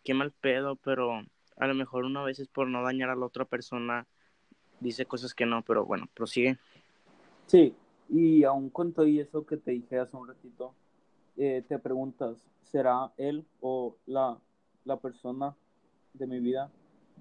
Qué 0.03 0.13
mal 0.13 0.31
pedo, 0.31 0.77
pero 0.77 1.23
a 1.57 1.67
lo 1.67 1.73
mejor 1.73 2.05
una 2.05 2.23
vez 2.23 2.39
es 2.39 2.47
por 2.47 2.67
no 2.67 2.83
dañar 2.83 3.09
a 3.09 3.15
la 3.15 3.25
otra 3.25 3.45
persona, 3.45 4.07
dice 4.79 5.05
cosas 5.05 5.33
que 5.33 5.45
no, 5.45 5.61
pero 5.63 5.85
bueno, 5.85 6.07
prosigue. 6.13 6.57
Sí, 7.47 7.75
y 8.09 8.43
aún 8.43 8.69
con 8.69 8.93
todo 8.93 9.07
y 9.07 9.19
eso 9.19 9.45
que 9.45 9.57
te 9.57 9.71
dije 9.71 9.99
hace 9.99 10.15
un 10.15 10.27
ratito, 10.27 10.73
eh, 11.37 11.63
te 11.67 11.79
preguntas, 11.79 12.37
¿será 12.63 13.11
él 13.17 13.45
o 13.61 13.95
la, 14.05 14.37
la 14.85 14.97
persona 14.97 15.55
de 16.13 16.27
mi 16.27 16.39
vida? 16.39 16.69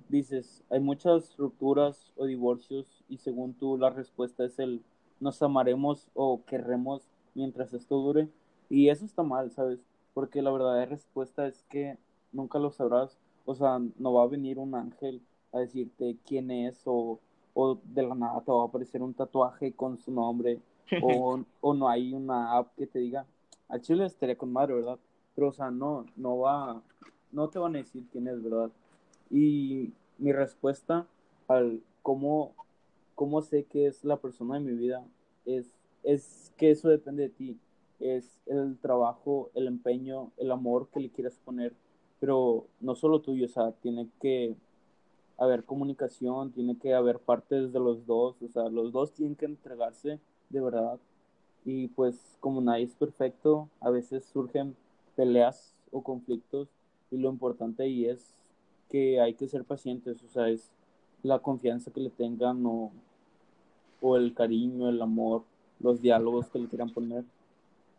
Dices, 0.08 0.62
hay 0.70 0.80
muchas 0.80 1.36
rupturas 1.36 2.12
o 2.16 2.26
divorcios 2.26 3.04
y 3.08 3.18
según 3.18 3.54
tú 3.54 3.76
la 3.76 3.90
respuesta 3.90 4.44
es 4.44 4.58
el 4.58 4.82
nos 5.20 5.42
amaremos 5.42 6.08
o 6.14 6.42
querremos 6.46 7.02
mientras 7.34 7.72
esto 7.74 7.96
dure. 7.96 8.28
Y 8.68 8.88
eso 8.88 9.04
está 9.04 9.22
mal, 9.22 9.50
¿sabes? 9.50 9.80
Porque 10.14 10.42
la 10.42 10.50
verdadera 10.50 10.86
respuesta 10.86 11.46
es 11.46 11.62
que 11.68 11.98
nunca 12.32 12.58
lo 12.58 12.70
sabrás. 12.70 13.18
O 13.44 13.54
sea, 13.54 13.78
no 13.98 14.12
va 14.14 14.24
a 14.24 14.28
venir 14.28 14.58
un 14.58 14.74
ángel 14.74 15.20
a 15.52 15.58
decirte 15.58 16.16
quién 16.26 16.50
es 16.50 16.82
o, 16.84 17.20
o 17.54 17.78
de 17.82 18.02
la 18.02 18.14
nada 18.14 18.40
te 18.40 18.52
va 18.52 18.62
a 18.62 18.66
aparecer 18.66 19.02
un 19.02 19.14
tatuaje 19.14 19.72
con 19.72 19.98
su 19.98 20.12
nombre 20.12 20.60
o, 21.02 21.40
o 21.60 21.74
no 21.74 21.88
hay 21.88 22.14
una 22.14 22.56
app 22.56 22.74
que 22.76 22.86
te 22.86 22.98
diga, 22.98 23.26
al 23.68 23.80
chile 23.80 24.04
estaría 24.06 24.36
con 24.36 24.52
madre, 24.52 24.74
¿verdad? 24.74 24.98
Pero, 25.34 25.48
o 25.48 25.52
sea, 25.52 25.70
no, 25.70 26.06
no 26.16 26.38
va, 26.38 26.82
no 27.32 27.48
te 27.48 27.58
van 27.58 27.76
a 27.76 27.78
decir 27.78 28.04
quién 28.10 28.26
es, 28.26 28.42
¿verdad? 28.42 28.70
Y 29.30 29.92
mi 30.18 30.32
respuesta 30.32 31.06
al 31.46 31.80
cómo 32.02 32.54
cómo 33.20 33.42
sé 33.42 33.64
que 33.64 33.86
es 33.86 34.02
la 34.02 34.16
persona 34.16 34.54
de 34.54 34.60
mi 34.60 34.72
vida, 34.72 35.04
es, 35.44 35.74
es 36.04 36.54
que 36.56 36.70
eso 36.70 36.88
depende 36.88 37.24
de 37.24 37.28
ti, 37.28 37.58
es 37.98 38.40
el 38.46 38.78
trabajo, 38.78 39.50
el 39.52 39.66
empeño, 39.66 40.30
el 40.38 40.50
amor 40.50 40.88
que 40.88 41.00
le 41.00 41.10
quieras 41.10 41.38
poner, 41.44 41.74
pero 42.18 42.66
no 42.80 42.94
solo 42.94 43.20
tuyo, 43.20 43.44
o 43.44 43.48
sea, 43.50 43.72
tiene 43.72 44.08
que 44.22 44.56
haber 45.40 45.64
comunicación, 45.64 46.52
tiene 46.52 46.76
que 46.76 46.94
haber 46.94 47.18
partes 47.18 47.72
de 47.72 47.80
los 47.80 48.06
dos, 48.06 48.36
o 48.42 48.48
sea, 48.48 48.68
los 48.68 48.92
dos 48.92 49.12
tienen 49.12 49.34
que 49.34 49.46
entregarse 49.46 50.20
de 50.50 50.60
verdad. 50.60 50.98
Y 51.64 51.88
pues 51.88 52.36
como 52.40 52.60
nadie 52.60 52.84
es 52.84 52.94
perfecto, 52.94 53.68
a 53.80 53.90
veces 53.90 54.24
surgen 54.26 54.76
peleas 55.16 55.74
o 55.90 56.02
conflictos 56.02 56.68
y 57.10 57.16
lo 57.16 57.30
importante 57.30 57.82
ahí 57.82 58.04
es 58.06 58.34
que 58.90 59.20
hay 59.20 59.34
que 59.34 59.48
ser 59.48 59.64
pacientes, 59.64 60.22
o 60.22 60.28
sea, 60.28 60.48
es 60.50 60.70
la 61.22 61.38
confianza 61.38 61.90
que 61.90 62.00
le 62.00 62.10
tengan 62.10 62.64
o, 62.66 62.92
o 64.02 64.16
el 64.16 64.34
cariño, 64.34 64.90
el 64.90 65.00
amor, 65.00 65.42
los 65.80 66.02
diálogos 66.02 66.48
que 66.50 66.58
le 66.58 66.68
quieran 66.68 66.90
poner. 66.90 67.24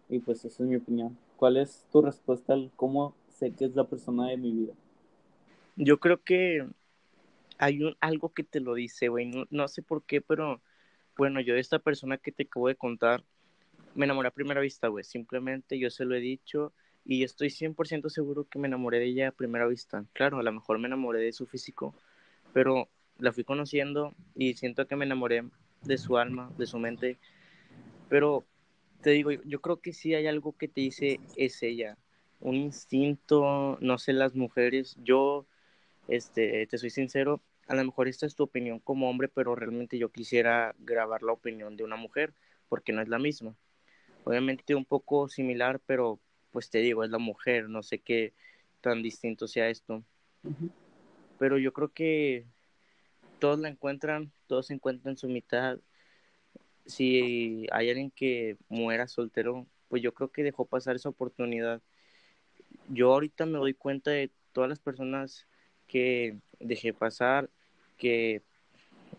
Y 0.10 0.20
pues 0.20 0.46
esa 0.46 0.64
es 0.64 0.70
mi 0.70 0.76
opinión. 0.76 1.18
¿Cuál 1.38 1.58
es 1.58 1.88
tu 1.92 2.02
respuesta 2.02 2.54
al 2.54 2.70
cómo 2.76 3.16
sé 3.30 3.52
que 3.52 3.66
es 3.66 3.76
la 3.76 3.86
persona 3.86 4.28
de 4.28 4.38
mi 4.38 4.52
vida? 4.52 4.74
Yo 5.76 6.00
creo 6.00 6.22
que 6.22 6.68
hay 7.62 7.84
un, 7.84 7.95
algo 8.02 8.34
que 8.34 8.43
te 8.43 8.60
lo 8.60 8.74
dice, 8.74 9.08
güey. 9.08 9.28
No, 9.28 9.45
no, 9.52 9.67
sé 9.67 9.84
por 9.84 10.04
qué, 10.04 10.19
pero 10.19 10.62
bueno, 11.15 11.39
yo 11.41 11.54
de 11.54 11.60
esta 11.60 11.78
persona 11.78 12.17
que 12.17 12.32
te 12.32 12.43
acabo 12.43 12.67
de 12.67 12.76
contar, 12.76 13.24
me 13.93 14.06
enamoré 14.06 14.30
a 14.30 14.32
primera 14.32 14.62
vista, 14.62 14.88
güey. 14.88 15.04
Simplemente 15.04 15.78
yo 15.78 15.91
se 15.91 16.04
lo 16.06 16.15
he 16.15 16.19
dicho 16.19 16.74
y 17.06 17.24
estoy 17.24 17.52
100% 17.52 18.10
seguro 18.10 18.45
que 18.50 18.58
me 18.58 18.67
enamoré 18.67 18.97
de 18.97 19.06
ella 19.06 19.28
a 19.28 19.32
primera 19.32 19.67
vista. 19.67 20.06
Claro, 20.13 20.39
a 20.39 20.43
lo 20.43 20.52
mejor 20.52 20.80
me 20.80 20.88
enamoré 20.88 21.19
de 21.19 21.34
su 21.34 21.45
físico, 21.45 21.93
pero 22.52 22.89
la 23.19 23.32
fui 23.32 23.43
conociendo 23.43 24.15
y 24.34 24.56
siento 24.56 24.88
que 24.88 24.95
me 24.95 25.06
enamoré 25.06 25.43
de 25.84 25.97
su 26.00 26.17
alma, 26.17 26.52
de 26.58 26.65
su 26.65 26.80
mente. 26.80 27.19
Pero 28.10 28.43
te 29.04 29.12
digo, 29.12 29.30
yo 29.32 29.62
creo 29.62 29.82
que 29.82 29.93
sí 29.93 30.15
hay 30.15 30.26
algo 30.26 30.58
que 30.58 30.67
te 30.67 30.82
dice 30.82 31.19
es 31.36 31.62
ella. 31.62 31.95
Un 32.39 32.56
instinto, 32.56 33.78
no 33.82 34.00
sé, 34.00 34.13
las 34.13 34.34
mujeres. 34.34 34.97
Yo, 35.04 35.45
este, 36.08 36.65
te 36.65 36.80
soy 36.80 36.89
sincero, 36.89 37.39
a 37.67 37.76
lo 37.76 37.84
mejor 37.84 38.08
esta 38.08 38.26
es 38.26 38.36
tu 38.36 38.43
opinión 38.43 38.80
como 38.80 39.10
hombre, 39.10 39.28
pero 39.28 39.56
realmente 39.56 39.97
yo 39.97 40.10
quisiera 40.10 40.76
grabar 40.80 41.24
la 41.24 41.32
opinión 41.32 41.78
de 41.78 41.84
una 41.84 41.95
mujer, 41.95 42.34
porque 42.69 42.93
no 42.93 43.02
es 43.02 43.08
la 43.08 43.19
misma. 43.19 43.56
Obviamente 44.24 44.76
un 44.76 44.86
poco 44.86 45.28
similar, 45.28 45.80
pero 45.86 46.19
pues 46.52 46.69
te 46.69 46.80
digo, 46.80 47.04
es 47.04 47.10
la 47.10 47.17
mujer, 47.17 47.69
no 47.69 47.82
sé 47.84 48.00
qué 48.00 48.34
tan 48.82 49.02
distinto 49.02 49.47
sea 49.47 49.69
esto. 49.69 50.04
Pero 51.39 51.58
yo 51.58 51.74
creo 51.74 51.89
que 51.89 52.45
todos 53.39 53.60
la 53.60 53.69
encuentran, 53.69 54.32
todos 54.47 54.67
se 54.67 54.74
encuentran 54.74 55.17
su 55.17 55.28
mitad. 55.28 55.80
Si 56.86 57.67
hay 57.71 57.89
alguien 57.89 58.12
que 58.12 58.58
muera 58.69 59.08
soltero, 59.08 59.65
pues 59.88 60.02
yo 60.02 60.13
creo 60.13 60.32
que 60.32 60.43
dejó 60.43 60.65
pasar 60.65 60.95
esa 60.95 61.10
oportunidad. 61.10 61.82
Yo 62.89 63.13
ahorita 63.13 63.45
me 63.45 63.58
doy 63.58 63.74
cuenta 63.74 64.12
de 64.12 64.32
todas 64.52 64.69
las 64.69 64.80
personas 64.80 65.47
que 65.92 66.38
dejé 66.60 66.94
pasar, 66.94 67.50
que 67.98 68.42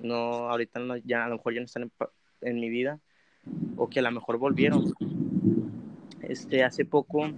no, 0.00 0.48
ahorita 0.48 0.80
no, 0.80 0.96
ya 0.96 1.26
a 1.26 1.28
lo 1.28 1.36
mejor 1.36 1.52
ya 1.52 1.60
no 1.60 1.66
están 1.66 1.92
en, 2.40 2.60
mi 2.60 2.70
vida, 2.70 2.98
o 3.76 3.90
que 3.90 3.98
a 3.98 4.02
lo 4.02 4.10
mejor 4.10 4.38
volvieron, 4.38 4.90
este, 6.22 6.64
hace 6.64 6.86
poco, 6.86 7.30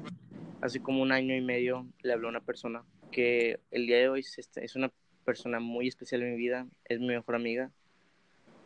hace 0.60 0.80
como 0.80 1.02
un 1.02 1.10
año 1.10 1.34
y 1.34 1.40
medio, 1.40 1.84
le 2.02 2.12
habló 2.12 2.28
a 2.28 2.30
una 2.30 2.40
persona 2.40 2.84
que 3.10 3.58
el 3.72 3.88
día 3.88 3.98
de 3.98 4.08
hoy 4.08 4.20
es 4.20 4.76
una 4.76 4.92
persona 5.24 5.58
muy 5.58 5.88
especial 5.88 6.22
en 6.22 6.32
mi 6.32 6.36
vida, 6.36 6.68
es 6.84 7.00
mi 7.00 7.08
mejor 7.08 7.34
amiga. 7.34 7.72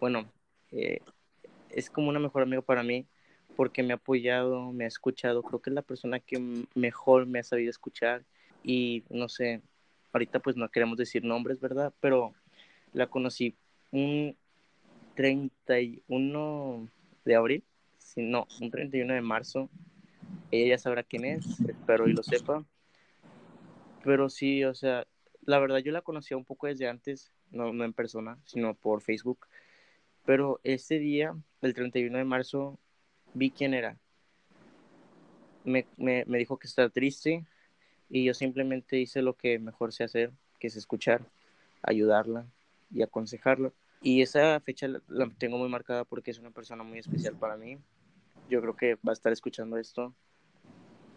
Bueno, 0.00 0.30
eh, 0.70 1.00
es 1.70 1.88
como 1.88 2.10
una 2.10 2.18
mejor 2.18 2.42
amiga 2.42 2.60
para 2.60 2.82
mí 2.82 3.06
porque 3.56 3.82
me 3.82 3.92
ha 3.92 3.96
apoyado, 3.96 4.70
me 4.72 4.84
ha 4.84 4.88
escuchado. 4.88 5.42
Creo 5.42 5.60
que 5.60 5.70
es 5.70 5.74
la 5.74 5.82
persona 5.82 6.20
que 6.20 6.64
mejor 6.74 7.26
me 7.26 7.38
ha 7.38 7.42
sabido 7.42 7.70
escuchar 7.70 8.24
y 8.62 9.02
no 9.08 9.28
sé, 9.28 9.62
ahorita 10.12 10.40
pues 10.40 10.56
no 10.56 10.68
queremos 10.68 10.98
decir 10.98 11.24
nombres, 11.24 11.60
¿verdad? 11.60 11.92
Pero 12.00 12.34
la 12.92 13.06
conocí 13.06 13.56
un 13.90 14.36
31 15.14 16.88
de 17.24 17.34
abril, 17.34 17.64
si 17.98 18.22
no, 18.22 18.46
un 18.60 18.70
31 18.70 19.14
de 19.14 19.20
marzo 19.20 19.70
ella 20.50 20.76
ya 20.76 20.78
sabrá 20.78 21.02
quién 21.02 21.24
es, 21.24 21.60
espero 21.60 22.08
y 22.08 22.12
lo 22.12 22.22
sepa. 22.22 22.64
Pero 24.04 24.28
sí, 24.30 24.64
o 24.64 24.74
sea, 24.74 25.06
la 25.42 25.58
verdad 25.58 25.78
yo 25.78 25.92
la 25.92 26.02
conocía 26.02 26.36
un 26.36 26.44
poco 26.44 26.66
desde 26.66 26.88
antes, 26.88 27.32
no, 27.50 27.72
no 27.72 27.84
en 27.84 27.92
persona, 27.92 28.38
sino 28.44 28.74
por 28.74 29.02
Facebook. 29.02 29.46
Pero 30.24 30.60
ese 30.64 30.98
día, 30.98 31.34
el 31.60 31.74
31 31.74 32.18
de 32.18 32.24
marzo, 32.24 32.78
vi 33.34 33.50
quién 33.50 33.74
era. 33.74 33.98
Me, 35.64 35.86
me, 35.96 36.24
me 36.26 36.38
dijo 36.38 36.58
que 36.58 36.66
estaba 36.66 36.88
triste 36.88 37.44
y 38.08 38.24
yo 38.24 38.34
simplemente 38.34 38.98
hice 38.98 39.22
lo 39.22 39.34
que 39.34 39.58
mejor 39.58 39.92
sé 39.92 40.04
hacer, 40.04 40.32
que 40.58 40.68
es 40.68 40.76
escuchar, 40.76 41.22
ayudarla 41.82 42.46
y 42.90 43.02
aconsejarla. 43.02 43.72
Y 44.00 44.22
esa 44.22 44.58
fecha 44.60 44.88
la 45.08 45.28
tengo 45.38 45.58
muy 45.58 45.68
marcada 45.68 46.04
porque 46.04 46.30
es 46.30 46.38
una 46.38 46.50
persona 46.50 46.82
muy 46.84 46.98
especial 46.98 47.36
para 47.36 47.56
mí. 47.56 47.78
Yo 48.48 48.60
creo 48.60 48.76
que 48.76 48.94
va 48.96 49.10
a 49.10 49.12
estar 49.12 49.32
escuchando 49.32 49.76
esto 49.76 50.14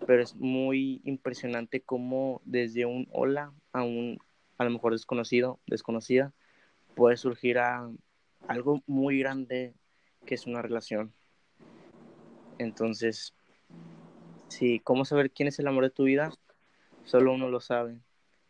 pero 0.05 0.23
es 0.23 0.35
muy 0.35 1.01
impresionante 1.03 1.81
cómo 1.81 2.41
desde 2.45 2.85
un 2.85 3.07
hola 3.11 3.53
a 3.71 3.83
un 3.83 4.19
a 4.57 4.63
lo 4.63 4.69
mejor 4.69 4.91
desconocido, 4.91 5.59
desconocida, 5.65 6.33
puede 6.95 7.17
surgir 7.17 7.57
algo 7.57 8.83
muy 8.85 9.17
grande 9.17 9.73
que 10.25 10.35
es 10.35 10.45
una 10.45 10.61
relación. 10.61 11.13
Entonces, 12.59 13.33
sí, 14.49 14.79
¿cómo 14.83 15.03
saber 15.03 15.31
quién 15.31 15.47
es 15.47 15.57
el 15.57 15.67
amor 15.67 15.85
de 15.85 15.89
tu 15.89 16.03
vida? 16.03 16.31
Solo 17.11 17.33
uno 17.33 17.49
lo 17.49 17.59
sabe, 17.59 17.99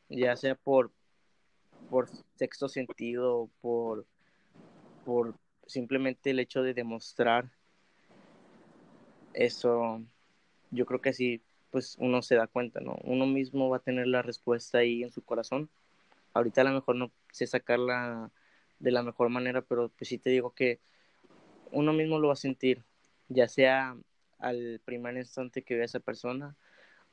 ya 0.08 0.36
sea 0.36 0.54
por, 0.54 0.92
por 1.90 2.08
sexto 2.36 2.70
sentido, 2.70 3.50
por, 3.60 4.06
por 5.04 5.34
simplemente 5.66 6.30
el 6.30 6.40
hecho 6.40 6.62
de 6.62 6.76
demostrar 6.76 7.50
eso 9.34 10.04
yo 10.70 10.86
creo 10.86 11.02
que 11.02 11.10
así 11.10 11.42
pues 11.72 11.96
uno 11.98 12.22
se 12.22 12.36
da 12.36 12.46
cuenta, 12.46 12.82
¿no? 12.82 13.00
Uno 13.04 13.26
mismo 13.26 13.68
va 13.68 13.78
a 13.78 13.82
tener 13.82 14.06
la 14.06 14.22
respuesta 14.22 14.78
ahí 14.78 15.02
en 15.02 15.12
su 15.12 15.24
corazón. 15.24 15.68
Ahorita 16.36 16.62
a 16.62 16.66
lo 16.66 16.72
mejor 16.74 16.98
no 16.98 17.12
sé 17.32 17.48
sacarla 17.48 18.30
de 18.78 18.92
la 18.92 19.02
mejor 19.02 19.30
manera, 19.30 19.64
pero 19.64 19.90
pues 19.90 20.08
sí 20.08 20.20
te 20.20 20.30
digo 20.30 20.54
que 20.54 20.80
uno 21.72 21.94
mismo 21.94 22.20
lo 22.20 22.28
va 22.28 22.34
a 22.34 22.36
sentir, 22.36 22.84
ya 23.28 23.48
sea 23.48 23.98
al 24.38 24.80
primer 24.86 25.18
instante 25.18 25.64
que 25.64 25.74
vea 25.74 25.82
a 25.82 25.86
esa 25.86 26.00
persona 26.00 26.56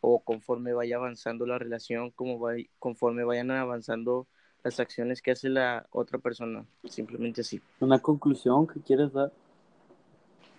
o 0.01 0.21
conforme 0.21 0.73
vaya 0.73 0.97
avanzando 0.97 1.47
la 1.47 1.59
relación, 1.59 2.11
como 2.11 2.39
va, 2.39 2.53
conforme 2.79 3.25
vayan 3.25 3.51
avanzando 3.51 4.27
las 4.63 4.81
acciones 4.81 5.23
que 5.23 5.33
hace 5.33 5.49
la 5.49 5.87
otra 5.91 6.19
persona, 6.19 6.67
simplemente 6.89 7.43
así. 7.43 7.61
¿Una 7.81 7.99
conclusión 7.99 8.67
que 8.67 8.81
quieres 8.81 9.13
dar? 9.13 9.33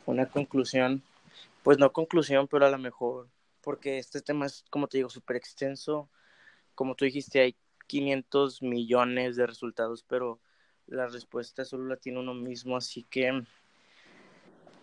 Una 0.06 0.26
conclusión, 0.26 1.04
pues 1.64 1.78
no 1.78 1.92
conclusión, 1.92 2.48
pero 2.48 2.66
a 2.66 2.72
lo 2.72 2.78
mejor, 2.78 3.30
porque 3.62 3.98
este 3.98 4.22
tema 4.22 4.46
es, 4.46 4.66
como 4.70 4.88
te 4.88 4.98
digo, 4.98 5.10
súper 5.10 5.36
extenso. 5.36 6.10
Como 6.76 6.96
tú 6.96 7.06
dijiste, 7.06 7.42
hay 7.42 7.56
500 7.88 8.62
millones 8.62 9.36
de 9.36 9.46
resultados, 9.46 10.04
pero 10.08 10.40
la 10.88 11.08
respuesta 11.08 11.66
solo 11.66 11.88
la 11.88 11.98
tiene 11.98 12.20
uno 12.20 12.34
mismo, 12.34 12.78
así 12.78 13.04
que 13.04 13.44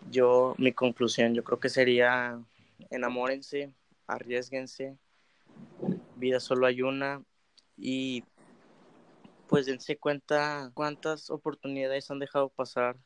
yo, 0.09 0.55
mi 0.57 0.71
conclusión, 0.71 1.33
yo 1.33 1.43
creo 1.43 1.59
que 1.59 1.69
sería 1.69 2.39
enamórense, 2.89 3.73
arriesguense, 4.07 4.97
vida 6.15 6.39
solo 6.39 6.65
hay 6.65 6.81
una 6.81 7.21
y 7.77 8.23
pues 9.47 9.65
dense 9.65 9.97
cuenta 9.97 10.71
cuántas 10.73 11.29
oportunidades 11.29 12.09
han 12.11 12.19
dejado 12.19 12.49
pasar. 12.49 12.97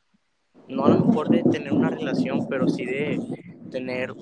No 0.68 0.84
a 0.84 0.90
lo 0.90 1.04
mejor 1.04 1.28
de 1.28 1.42
tener 1.44 1.72
una 1.72 1.90
relación, 1.90 2.48
pero 2.48 2.68
sí 2.68 2.84
de 2.84 3.18
tener 3.70 4.12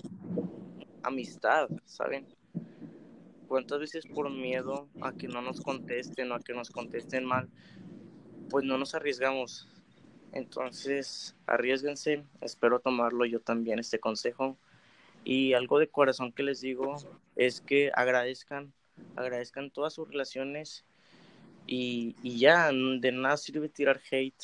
amistad, 1.02 1.68
¿saben? 1.84 2.26
¿Cuántas 3.48 3.80
veces 3.80 4.06
por 4.06 4.30
miedo 4.30 4.88
a 5.00 5.12
que 5.12 5.28
no 5.28 5.42
nos 5.42 5.60
contesten 5.60 6.30
o 6.30 6.34
a 6.36 6.40
que 6.40 6.52
nos 6.52 6.70
contesten 6.70 7.24
mal, 7.24 7.48
pues 8.48 8.64
no 8.64 8.78
nos 8.78 8.94
arriesgamos? 8.94 9.68
Entonces, 10.32 11.36
arriesguense, 11.46 12.24
espero 12.40 12.78
tomarlo 12.78 13.24
yo 13.24 13.40
también 13.40 13.80
este 13.80 13.98
consejo. 13.98 14.56
Y 15.24 15.52
algo 15.52 15.78
de 15.78 15.88
corazón 15.88 16.32
que 16.32 16.42
les 16.42 16.60
digo 16.60 16.96
es 17.36 17.60
que 17.60 17.90
agradezcan, 17.94 18.72
agradezcan 19.16 19.70
todas 19.70 19.94
sus 19.94 20.08
relaciones 20.08 20.84
y, 21.66 22.16
y 22.22 22.38
ya, 22.38 22.70
de 22.72 23.12
nada 23.12 23.36
sirve 23.36 23.68
tirar 23.68 24.00
hate 24.10 24.42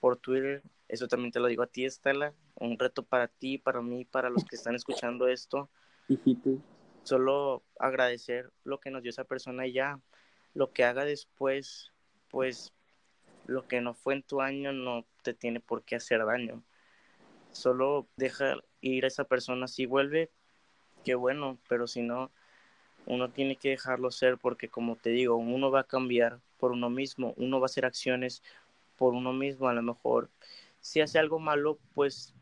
por 0.00 0.16
Twitter, 0.16 0.62
eso 0.88 1.08
también 1.08 1.32
te 1.32 1.40
lo 1.40 1.46
digo 1.46 1.62
a 1.62 1.66
ti, 1.66 1.84
Estela, 1.84 2.32
un 2.54 2.78
reto 2.78 3.02
para 3.02 3.28
ti, 3.28 3.58
para 3.58 3.82
mí, 3.82 4.04
para 4.04 4.30
los 4.30 4.44
que 4.44 4.56
están 4.56 4.74
escuchando 4.74 5.26
esto. 5.26 5.68
Solo 7.02 7.62
agradecer 7.78 8.50
lo 8.64 8.78
que 8.78 8.90
nos 8.90 9.02
dio 9.02 9.10
esa 9.10 9.24
persona 9.24 9.66
y 9.66 9.72
ya, 9.72 10.00
lo 10.54 10.72
que 10.72 10.84
haga 10.84 11.04
después, 11.04 11.92
pues 12.28 12.72
lo 13.46 13.66
que 13.66 13.80
no 13.80 13.94
fue 13.94 14.14
en 14.14 14.22
tu 14.22 14.40
año 14.40 14.72
no 14.72 15.06
te 15.22 15.34
tiene 15.34 15.60
por 15.60 15.82
qué 15.84 15.96
hacer 15.96 16.24
daño. 16.24 16.62
Solo 17.52 18.08
deja 18.16 18.56
ir 18.92 19.04
a 19.04 19.08
esa 19.08 19.24
persona 19.24 19.68
si 19.68 19.86
vuelve, 19.86 20.30
qué 21.04 21.14
bueno, 21.14 21.58
pero 21.68 21.86
si 21.86 22.02
no, 22.02 22.30
uno 23.06 23.30
tiene 23.30 23.56
que 23.56 23.70
dejarlo 23.70 24.10
ser 24.10 24.38
porque 24.38 24.68
como 24.68 24.96
te 24.96 25.10
digo, 25.10 25.36
uno 25.36 25.70
va 25.70 25.80
a 25.80 25.84
cambiar 25.84 26.40
por 26.58 26.72
uno 26.72 26.90
mismo, 26.90 27.34
uno 27.36 27.60
va 27.60 27.64
a 27.64 27.66
hacer 27.66 27.84
acciones 27.84 28.42
por 28.96 29.14
uno 29.14 29.32
mismo, 29.32 29.68
a 29.68 29.74
lo 29.74 29.82
mejor 29.82 30.30
si 30.86 31.00
hace 31.00 31.18
algo 31.18 31.40
malo, 31.40 31.80
pues 31.94 32.32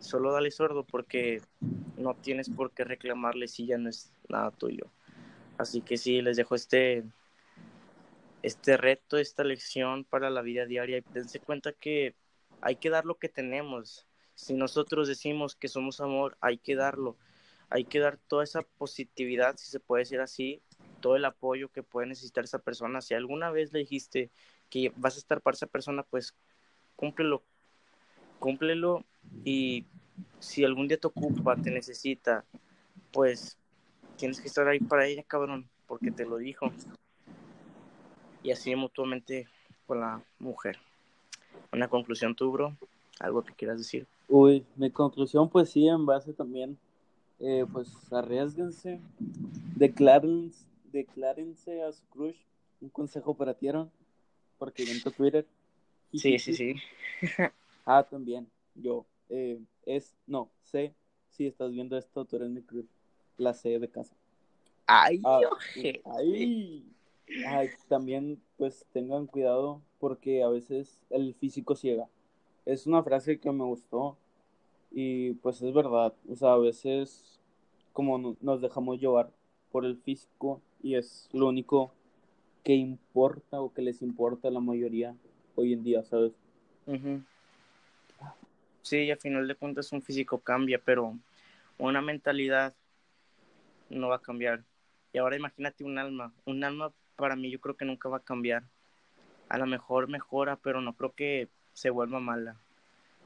solo 0.00 0.32
dale 0.32 0.50
sordo 0.50 0.82
porque 0.82 1.40
no 1.96 2.14
tienes 2.14 2.50
por 2.50 2.72
qué 2.72 2.82
reclamarle 2.82 3.46
si 3.46 3.64
ya 3.64 3.78
no 3.78 3.88
es 3.88 4.12
nada 4.28 4.50
tuyo. 4.50 4.90
Así 5.56 5.80
que 5.80 5.96
sí, 5.96 6.20
les 6.20 6.36
dejo 6.36 6.56
este, 6.56 7.04
este 8.42 8.76
reto, 8.76 9.18
esta 9.18 9.44
lección 9.44 10.04
para 10.04 10.30
la 10.30 10.42
vida 10.42 10.66
diaria 10.66 10.98
y 10.98 11.04
dense 11.12 11.38
cuenta 11.38 11.72
que 11.72 12.16
hay 12.60 12.74
que 12.74 12.90
dar 12.90 13.04
lo 13.04 13.18
que 13.18 13.28
tenemos. 13.28 14.04
Si 14.40 14.54
nosotros 14.54 15.06
decimos 15.06 15.54
que 15.54 15.68
somos 15.68 16.00
amor, 16.00 16.38
hay 16.40 16.56
que 16.56 16.74
darlo. 16.74 17.14
Hay 17.68 17.84
que 17.84 17.98
dar 17.98 18.16
toda 18.16 18.42
esa 18.42 18.62
positividad, 18.62 19.56
si 19.58 19.70
se 19.70 19.80
puede 19.80 20.00
decir 20.00 20.18
así, 20.20 20.62
todo 21.00 21.14
el 21.16 21.26
apoyo 21.26 21.68
que 21.68 21.82
puede 21.82 22.06
necesitar 22.06 22.44
esa 22.44 22.58
persona. 22.58 23.02
Si 23.02 23.12
alguna 23.12 23.50
vez 23.50 23.74
le 23.74 23.80
dijiste 23.80 24.30
que 24.70 24.92
vas 24.96 25.16
a 25.16 25.18
estar 25.18 25.42
para 25.42 25.56
esa 25.56 25.66
persona, 25.66 26.04
pues 26.04 26.34
cúmplelo, 26.96 27.42
cúmplelo 28.38 29.04
y 29.44 29.84
si 30.38 30.64
algún 30.64 30.88
día 30.88 30.98
te 30.98 31.06
ocupa, 31.06 31.54
te 31.56 31.70
necesita, 31.70 32.46
pues 33.12 33.58
tienes 34.16 34.40
que 34.40 34.48
estar 34.48 34.66
ahí 34.66 34.80
para 34.80 35.06
ella, 35.06 35.22
cabrón, 35.22 35.68
porque 35.86 36.10
te 36.10 36.24
lo 36.24 36.38
dijo. 36.38 36.72
Y 38.42 38.52
así 38.52 38.74
mutuamente 38.74 39.48
con 39.86 40.00
la 40.00 40.24
mujer. 40.38 40.78
Una 41.72 41.88
conclusión 41.88 42.34
tú, 42.34 42.50
bro, 42.50 42.74
algo 43.18 43.44
que 43.44 43.52
quieras 43.52 43.76
decir. 43.76 44.06
Uy, 44.32 44.64
mi 44.76 44.92
conclusión, 44.92 45.48
pues 45.48 45.70
sí, 45.70 45.88
en 45.88 46.06
base 46.06 46.32
también, 46.32 46.78
eh, 47.40 47.66
pues 47.72 47.90
arriesguense, 48.12 49.00
declárense, 49.74 50.64
declárense 50.92 51.82
a 51.82 51.90
su 51.90 52.06
crush. 52.06 52.36
Un 52.80 52.90
consejo 52.90 53.34
para 53.34 53.54
ti, 53.54 53.66
porque 54.56 54.84
dentro 54.84 55.10
Twitter. 55.10 55.44
Sí, 56.14 56.38
sí, 56.38 56.54
sí. 56.54 56.74
ah, 57.84 58.06
también, 58.08 58.48
yo. 58.76 59.04
Eh, 59.28 59.60
es, 59.84 60.14
no, 60.28 60.48
C, 60.62 60.94
si 61.28 61.48
estás 61.48 61.72
viendo 61.72 61.98
esto, 61.98 62.24
tú 62.24 62.36
eres 62.36 62.50
mi 62.50 62.62
crush. 62.62 62.86
La 63.36 63.52
C 63.52 63.80
de 63.80 63.88
casa. 63.88 64.14
Ay, 64.86 65.20
ah, 65.24 65.40
ay, 66.04 66.84
ay, 67.48 67.70
también, 67.88 68.40
pues 68.56 68.86
tengan 68.92 69.26
cuidado 69.26 69.82
porque 69.98 70.44
a 70.44 70.48
veces 70.48 71.00
el 71.10 71.34
físico 71.34 71.74
ciega. 71.74 72.08
Es 72.64 72.86
una 72.86 73.02
frase 73.02 73.38
que 73.38 73.50
me 73.50 73.64
gustó 73.64 74.16
y 74.90 75.32
pues 75.34 75.60
es 75.62 75.72
verdad. 75.72 76.14
O 76.28 76.36
sea, 76.36 76.52
a 76.52 76.58
veces 76.58 77.40
como 77.92 78.36
nos 78.40 78.60
dejamos 78.60 79.00
llevar 79.00 79.30
por 79.70 79.84
el 79.84 79.96
físico 79.96 80.60
y 80.82 80.94
es 80.94 81.28
lo 81.32 81.48
único 81.48 81.92
que 82.64 82.74
importa 82.74 83.60
o 83.60 83.72
que 83.72 83.82
les 83.82 84.02
importa 84.02 84.48
a 84.48 84.50
la 84.50 84.60
mayoría 84.60 85.14
hoy 85.54 85.72
en 85.72 85.82
día, 85.82 86.02
¿sabes? 86.02 86.32
Sí, 88.82 89.10
a 89.10 89.16
final 89.16 89.46
de 89.46 89.54
cuentas 89.54 89.92
un 89.92 90.02
físico 90.02 90.38
cambia, 90.38 90.80
pero 90.84 91.16
una 91.78 92.02
mentalidad 92.02 92.74
no 93.88 94.08
va 94.08 94.16
a 94.16 94.22
cambiar. 94.22 94.64
Y 95.12 95.18
ahora 95.18 95.36
imagínate 95.36 95.84
un 95.84 95.98
alma. 95.98 96.32
Un 96.44 96.62
alma 96.64 96.92
para 97.16 97.36
mí 97.36 97.50
yo 97.50 97.60
creo 97.60 97.76
que 97.76 97.84
nunca 97.84 98.08
va 98.08 98.18
a 98.18 98.24
cambiar. 98.24 98.64
A 99.48 99.58
lo 99.58 99.66
mejor 99.66 100.08
mejora, 100.08 100.56
pero 100.56 100.80
no 100.80 100.94
creo 100.94 101.12
que 101.12 101.48
se 101.80 101.88
vuelva 101.88 102.20
mala. 102.20 102.56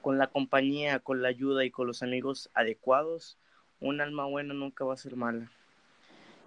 Con 0.01 0.17
la 0.17 0.29
compañía, 0.29 1.01
con 1.01 1.23
la 1.23 1.29
ayuda 1.29 1.65
y 1.65 1.73
con 1.73 1.89
los 1.89 2.05
amigos 2.05 2.51
adecuados, 2.55 3.37
un 3.81 4.01
alma 4.01 4.27
buena 4.27 4.55
nunca 4.55 4.85
va 4.85 4.95
a 4.95 4.97
ser 4.97 5.17
mala. 5.17 5.51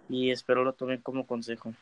Y 0.08 0.32
espero 0.32 0.64
lo 0.64 0.72
tomen 0.72 1.01
como 1.01 1.28
consejo. 1.28 1.74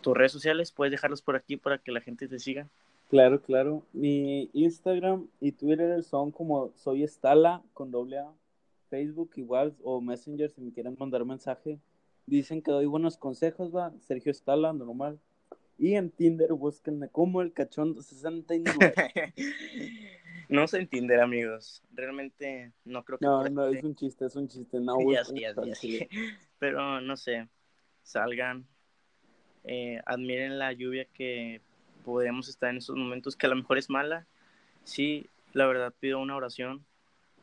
Tus 0.00 0.16
redes 0.16 0.32
sociales, 0.32 0.72
puedes 0.72 0.90
dejarlos 0.90 1.22
por 1.22 1.36
aquí 1.36 1.56
para 1.56 1.78
que 1.78 1.92
la 1.92 2.00
gente 2.00 2.26
te 2.26 2.40
siga. 2.40 2.66
Claro, 3.10 3.40
claro. 3.40 3.84
Mi 3.92 4.50
Instagram 4.54 5.28
y 5.40 5.52
Twitter 5.52 6.02
son 6.02 6.32
como 6.32 6.72
soy 6.74 7.04
Estala 7.04 7.62
con 7.74 7.92
doble. 7.92 8.18
Facebook 8.90 9.30
igual 9.36 9.76
o 9.84 10.00
Messenger 10.00 10.50
si 10.50 10.60
me 10.60 10.72
quieren 10.72 10.96
mandar 10.98 11.24
mensaje. 11.24 11.78
Dicen 12.26 12.60
que 12.60 12.72
doy 12.72 12.86
buenos 12.86 13.16
consejos, 13.16 13.72
va. 13.72 13.92
Sergio 14.00 14.32
Estala, 14.32 14.72
normal. 14.72 15.20
Y 15.78 15.94
en 15.94 16.10
Tinder 16.10 16.52
búsquenme 16.52 17.08
como 17.08 17.42
el 17.42 17.52
cachondo 17.52 18.02
69. 18.02 18.94
no 20.48 20.68
sé 20.68 20.78
en 20.78 20.88
Tinder, 20.88 21.20
amigos. 21.20 21.82
Realmente 21.92 22.72
no 22.84 23.04
creo 23.04 23.18
que. 23.18 23.26
No, 23.26 23.44
no, 23.48 23.66
es 23.66 23.82
un 23.82 23.96
chiste, 23.96 24.26
es 24.26 24.36
un 24.36 24.48
chiste. 24.48 24.78
No, 24.80 24.96
Pero 26.58 27.00
no 27.00 27.16
sé. 27.16 27.48
Salgan. 28.02 28.66
Eh, 29.64 30.00
admiren 30.06 30.58
la 30.58 30.72
lluvia 30.72 31.06
que 31.06 31.60
podemos 32.04 32.48
estar 32.48 32.70
en 32.70 32.78
esos 32.78 32.96
momentos, 32.96 33.36
que 33.36 33.46
a 33.46 33.50
lo 33.50 33.56
mejor 33.56 33.78
es 33.78 33.88
mala. 33.88 34.26
Sí, 34.84 35.26
la 35.52 35.66
verdad 35.66 35.94
pido 35.98 36.18
una 36.18 36.36
oración 36.36 36.84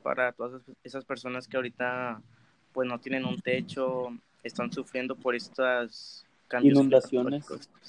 para 0.03 0.31
todas 0.31 0.61
esas 0.83 1.05
personas 1.05 1.47
que 1.47 1.57
ahorita 1.57 2.21
pues 2.73 2.87
no 2.87 2.99
tienen 2.99 3.25
un 3.25 3.39
techo, 3.39 4.09
están 4.43 4.71
sufriendo 4.71 5.15
por 5.15 5.35
estas 5.35 6.25
cambios 6.49 6.77
inundaciones. 6.77 7.45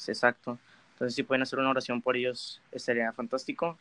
Exacto. 0.06 0.58
Entonces 0.92 1.16
si 1.16 1.24
pueden 1.24 1.42
hacer 1.42 1.58
una 1.58 1.70
oración 1.70 2.00
por 2.00 2.16
ellos 2.16 2.62
sería 2.76 3.12
fantástico. 3.12 3.78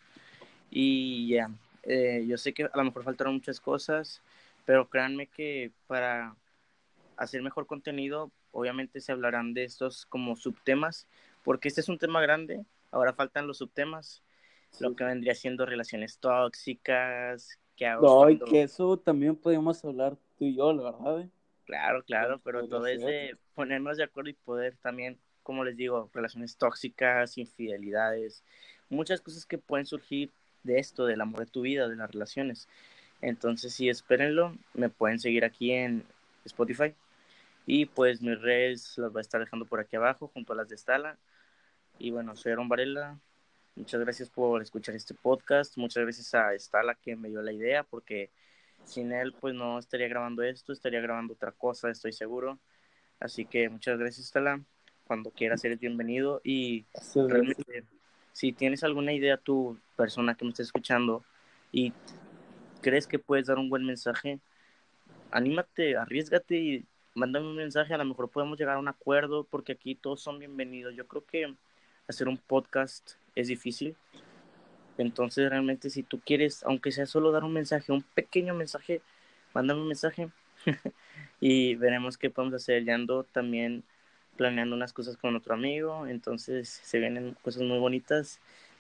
Y 0.72 1.28
ya, 1.28 1.52
eh, 1.84 2.26
yo 2.28 2.38
sé 2.38 2.54
que 2.54 2.64
a 2.64 2.78
lo 2.78 2.84
mejor 2.84 3.04
faltaron 3.04 3.34
muchas 3.36 3.60
cosas, 3.60 4.22
pero 4.66 4.90
créanme 4.90 5.28
que 5.28 5.72
para 5.88 6.36
hacer 7.18 7.42
mejor 7.42 7.68
contenido, 7.68 8.32
obviamente 8.52 9.02
se 9.02 9.12
hablarán 9.12 9.54
de 9.54 9.66
estos 9.66 10.06
como 10.06 10.36
subtemas, 10.36 11.08
porque 11.44 11.68
este 11.68 11.82
es 11.82 11.90
un 11.90 11.98
tema 11.98 12.22
grande, 12.22 12.66
ahora 12.92 13.14
faltan 13.14 13.48
los 13.48 13.58
subtemas, 13.58 14.24
lo 14.80 14.96
que 14.96 15.04
vendría 15.04 15.36
siendo 15.36 15.66
relaciones 15.66 16.20
tóxicas, 16.20 17.60
que 17.76 17.90
No, 18.02 18.30
y 18.30 18.40
que 18.40 18.64
eso 18.64 18.98
también 18.98 19.36
podemos 19.36 19.84
hablar 19.84 20.16
tú 20.38 20.46
y 20.46 20.56
yo, 20.56 20.72
la 20.74 20.84
verdad. 20.84 21.22
¿eh? 21.22 21.30
Claro, 21.70 22.04
claro, 22.04 22.42
pero 22.44 22.68
todo 22.68 22.88
es 22.88 23.00
de 23.00 23.38
ponernos 23.54 23.98
de 23.98 24.04
acuerdo 24.04 24.32
y 24.32 24.34
poder 24.34 24.76
también, 24.78 25.20
como 25.44 25.64
les 25.64 25.78
digo, 25.78 26.10
relaciones 26.16 26.58
tóxicas, 26.58 27.38
infidelidades, 27.38 28.44
muchas 28.90 29.22
cosas 29.22 29.46
que 29.46 29.60
pueden 29.60 29.86
surgir 29.86 30.32
de 30.64 30.80
esto, 30.80 31.06
del 31.06 31.22
amor 31.22 31.42
de 31.42 31.46
tu 31.46 31.62
vida, 31.62 31.88
de 31.88 31.96
las 31.96 32.10
relaciones. 32.10 32.68
Entonces, 33.22 33.72
sí, 33.72 33.88
espérenlo, 33.88 34.58
me 34.74 34.90
pueden 34.90 35.20
seguir 35.20 35.46
aquí 35.46 35.72
en 35.72 36.04
Spotify 36.44 36.96
y 37.68 37.86
pues 37.86 38.20
mis 38.20 38.42
redes 38.42 38.98
las 38.98 39.12
voy 39.12 39.20
a 39.20 39.22
estar 39.22 39.40
dejando 39.40 39.68
por 39.68 39.80
aquí 39.80 39.96
abajo 39.96 40.28
junto 40.34 40.54
a 40.54 40.56
las 40.56 40.70
de 40.70 40.76
Stala. 40.76 41.20
Y 42.00 42.10
bueno, 42.10 42.36
soy 42.36 42.54
Aaron 42.54 42.68
Varela, 42.68 43.20
Muchas 43.76 44.02
gracias 44.02 44.28
por 44.32 44.60
escuchar 44.64 44.96
este 44.96 45.14
podcast. 45.14 45.78
Muchas 45.78 46.04
gracias 46.04 46.34
a 46.34 46.52
Stala 46.58 46.96
que 46.96 47.16
me 47.16 47.30
dio 47.30 47.44
la 47.44 47.54
idea, 47.54 47.84
porque 47.84 48.32
sin 48.86 49.12
él, 49.12 49.34
pues 49.40 49.54
no 49.54 49.80
estaría 49.80 50.08
grabando 50.08 50.44
esto, 50.44 50.74
estaría 50.74 51.02
grabando 51.02 51.34
otra 51.34 51.52
cosa, 51.52 51.90
estoy 51.90 52.14
seguro. 52.14 52.60
Así 53.20 53.46
que 53.46 53.70
muchas 53.70 54.00
gracias, 54.00 54.28
Stala. 54.28 54.62
Cuando 55.06 55.32
quieras, 55.32 55.64
eres 55.66 55.80
bienvenido. 55.80 56.42
Y 56.44 56.86
realmente, 57.16 57.84
si 58.32 58.54
tienes 58.54 58.84
alguna 58.84 59.12
idea, 59.14 59.38
tu 59.38 59.78
persona 59.96 60.36
que 60.36 60.46
me 60.46 60.52
está 60.52 60.64
escuchando, 60.64 61.24
y 61.72 61.94
crees 62.82 63.08
que 63.08 63.20
puedes 63.20 63.48
dar 63.48 63.58
un 63.58 63.70
buen 63.70 63.86
mensaje, 63.86 64.40
anímate, 65.32 65.98
arriesgate 65.98 66.58
y 66.58 66.86
mándame 67.14 67.48
un 67.48 67.56
mensaje. 67.56 67.94
A 67.94 67.98
lo 67.98 68.06
mejor 68.06 68.30
podemos 68.30 68.58
llegar 68.58 68.76
a 68.76 68.80
un 68.80 68.88
acuerdo, 68.88 69.44
porque 69.44 69.74
aquí 69.74 69.96
todos 69.96 70.22
son 70.22 70.40
bienvenidos. 70.40 70.96
Yo 70.96 71.08
creo 71.08 71.26
que 71.26 71.54
hacer 72.08 72.28
un 72.28 72.38
podcast 72.38 73.14
es 73.36 73.48
difícil. 73.48 73.96
Entonces 75.00 75.50
realmente 75.50 75.90
si 75.90 76.04
tú 76.04 76.20
quieres, 76.20 76.64
aunque 76.64 76.92
sea 76.92 77.06
solo 77.06 77.32
dar 77.32 77.46
un 77.46 77.54
mensaje, 77.54 77.92
un 77.94 78.04
pequeño 78.04 78.54
mensaje, 78.54 79.02
mándame 79.54 79.82
un 79.82 79.88
mensaje 79.88 80.30
y 81.40 81.76
veremos 81.76 82.18
qué 82.18 82.30
podemos 82.30 82.56
hacer. 82.56 82.84
Ya 82.84 82.98
también 83.32 83.84
planeando 84.36 84.76
unas 84.76 84.94
cosas 84.94 85.18
con 85.18 85.36
otro 85.36 85.54
amigo, 85.54 86.06
entonces 86.08 86.70
se 86.84 87.00
vienen 87.00 87.38
cosas 87.42 87.64
muy 87.64 87.78
bonitas 87.80 88.40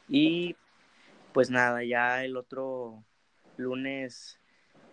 y 0.10 0.56
pues 1.34 1.50
nada, 1.50 1.84
ya 1.84 2.24
el 2.26 2.36
otro 2.38 3.04
lunes 3.58 4.40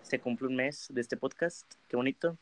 se 0.03 0.21
cumple 0.21 0.49
un 0.49 0.57
mes 0.57 0.87
de 0.91 1.01
este 1.01 1.17
podcast, 1.17 1.67
qué 1.89 1.97
bonito. 1.97 2.39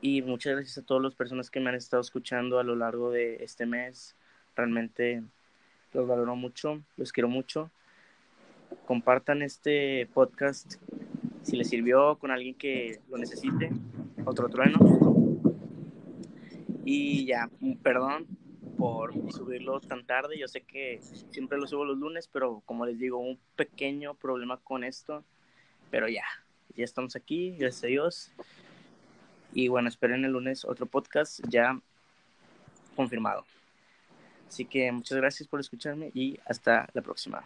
Y 0.00 0.22
muchas 0.22 0.54
gracias 0.54 0.78
a 0.78 0.82
todas 0.82 1.02
las 1.04 1.14
personas 1.14 1.48
que 1.48 1.60
me 1.60 1.70
han 1.70 1.76
estado 1.76 2.00
escuchando 2.00 2.58
a 2.58 2.64
lo 2.64 2.74
largo 2.74 3.12
de 3.12 3.36
este 3.44 3.66
mes. 3.66 4.16
Realmente 4.56 5.22
los 5.92 6.06
valoro 6.06 6.36
mucho, 6.36 6.82
los 6.96 7.12
quiero 7.12 7.28
mucho. 7.28 7.70
Compartan 8.86 9.42
este 9.42 10.08
podcast 10.14 10.76
si 11.42 11.56
les 11.56 11.68
sirvió 11.68 12.16
con 12.18 12.30
alguien 12.30 12.54
que 12.54 13.00
lo 13.10 13.18
necesite, 13.18 13.70
otro 14.24 14.48
trueno. 14.48 14.78
Y 16.84 17.26
ya, 17.26 17.50
perdón 17.82 18.26
por 18.76 19.12
subirlo 19.32 19.80
tan 19.80 20.04
tarde. 20.04 20.38
Yo 20.38 20.48
sé 20.48 20.62
que 20.62 21.00
siempre 21.30 21.58
lo 21.58 21.66
subo 21.66 21.84
los 21.84 21.98
lunes, 21.98 22.28
pero 22.32 22.62
como 22.66 22.86
les 22.86 22.98
digo, 22.98 23.18
un 23.18 23.38
pequeño 23.56 24.14
problema 24.14 24.56
con 24.58 24.84
esto. 24.84 25.24
Pero 25.90 26.08
ya, 26.08 26.24
ya 26.74 26.84
estamos 26.84 27.14
aquí, 27.14 27.56
gracias 27.56 27.84
a 27.84 27.86
Dios. 27.88 28.32
Y 29.52 29.68
bueno, 29.68 29.88
esperen 29.88 30.24
el 30.24 30.32
lunes 30.32 30.64
otro 30.64 30.86
podcast 30.86 31.40
ya 31.48 31.78
confirmado. 32.96 33.44
Así 34.52 34.66
que 34.66 34.92
muchas 34.92 35.16
gracias 35.16 35.48
por 35.48 35.60
escucharme 35.60 36.10
y 36.12 36.38
hasta 36.44 36.86
la 36.92 37.00
próxima. 37.00 37.42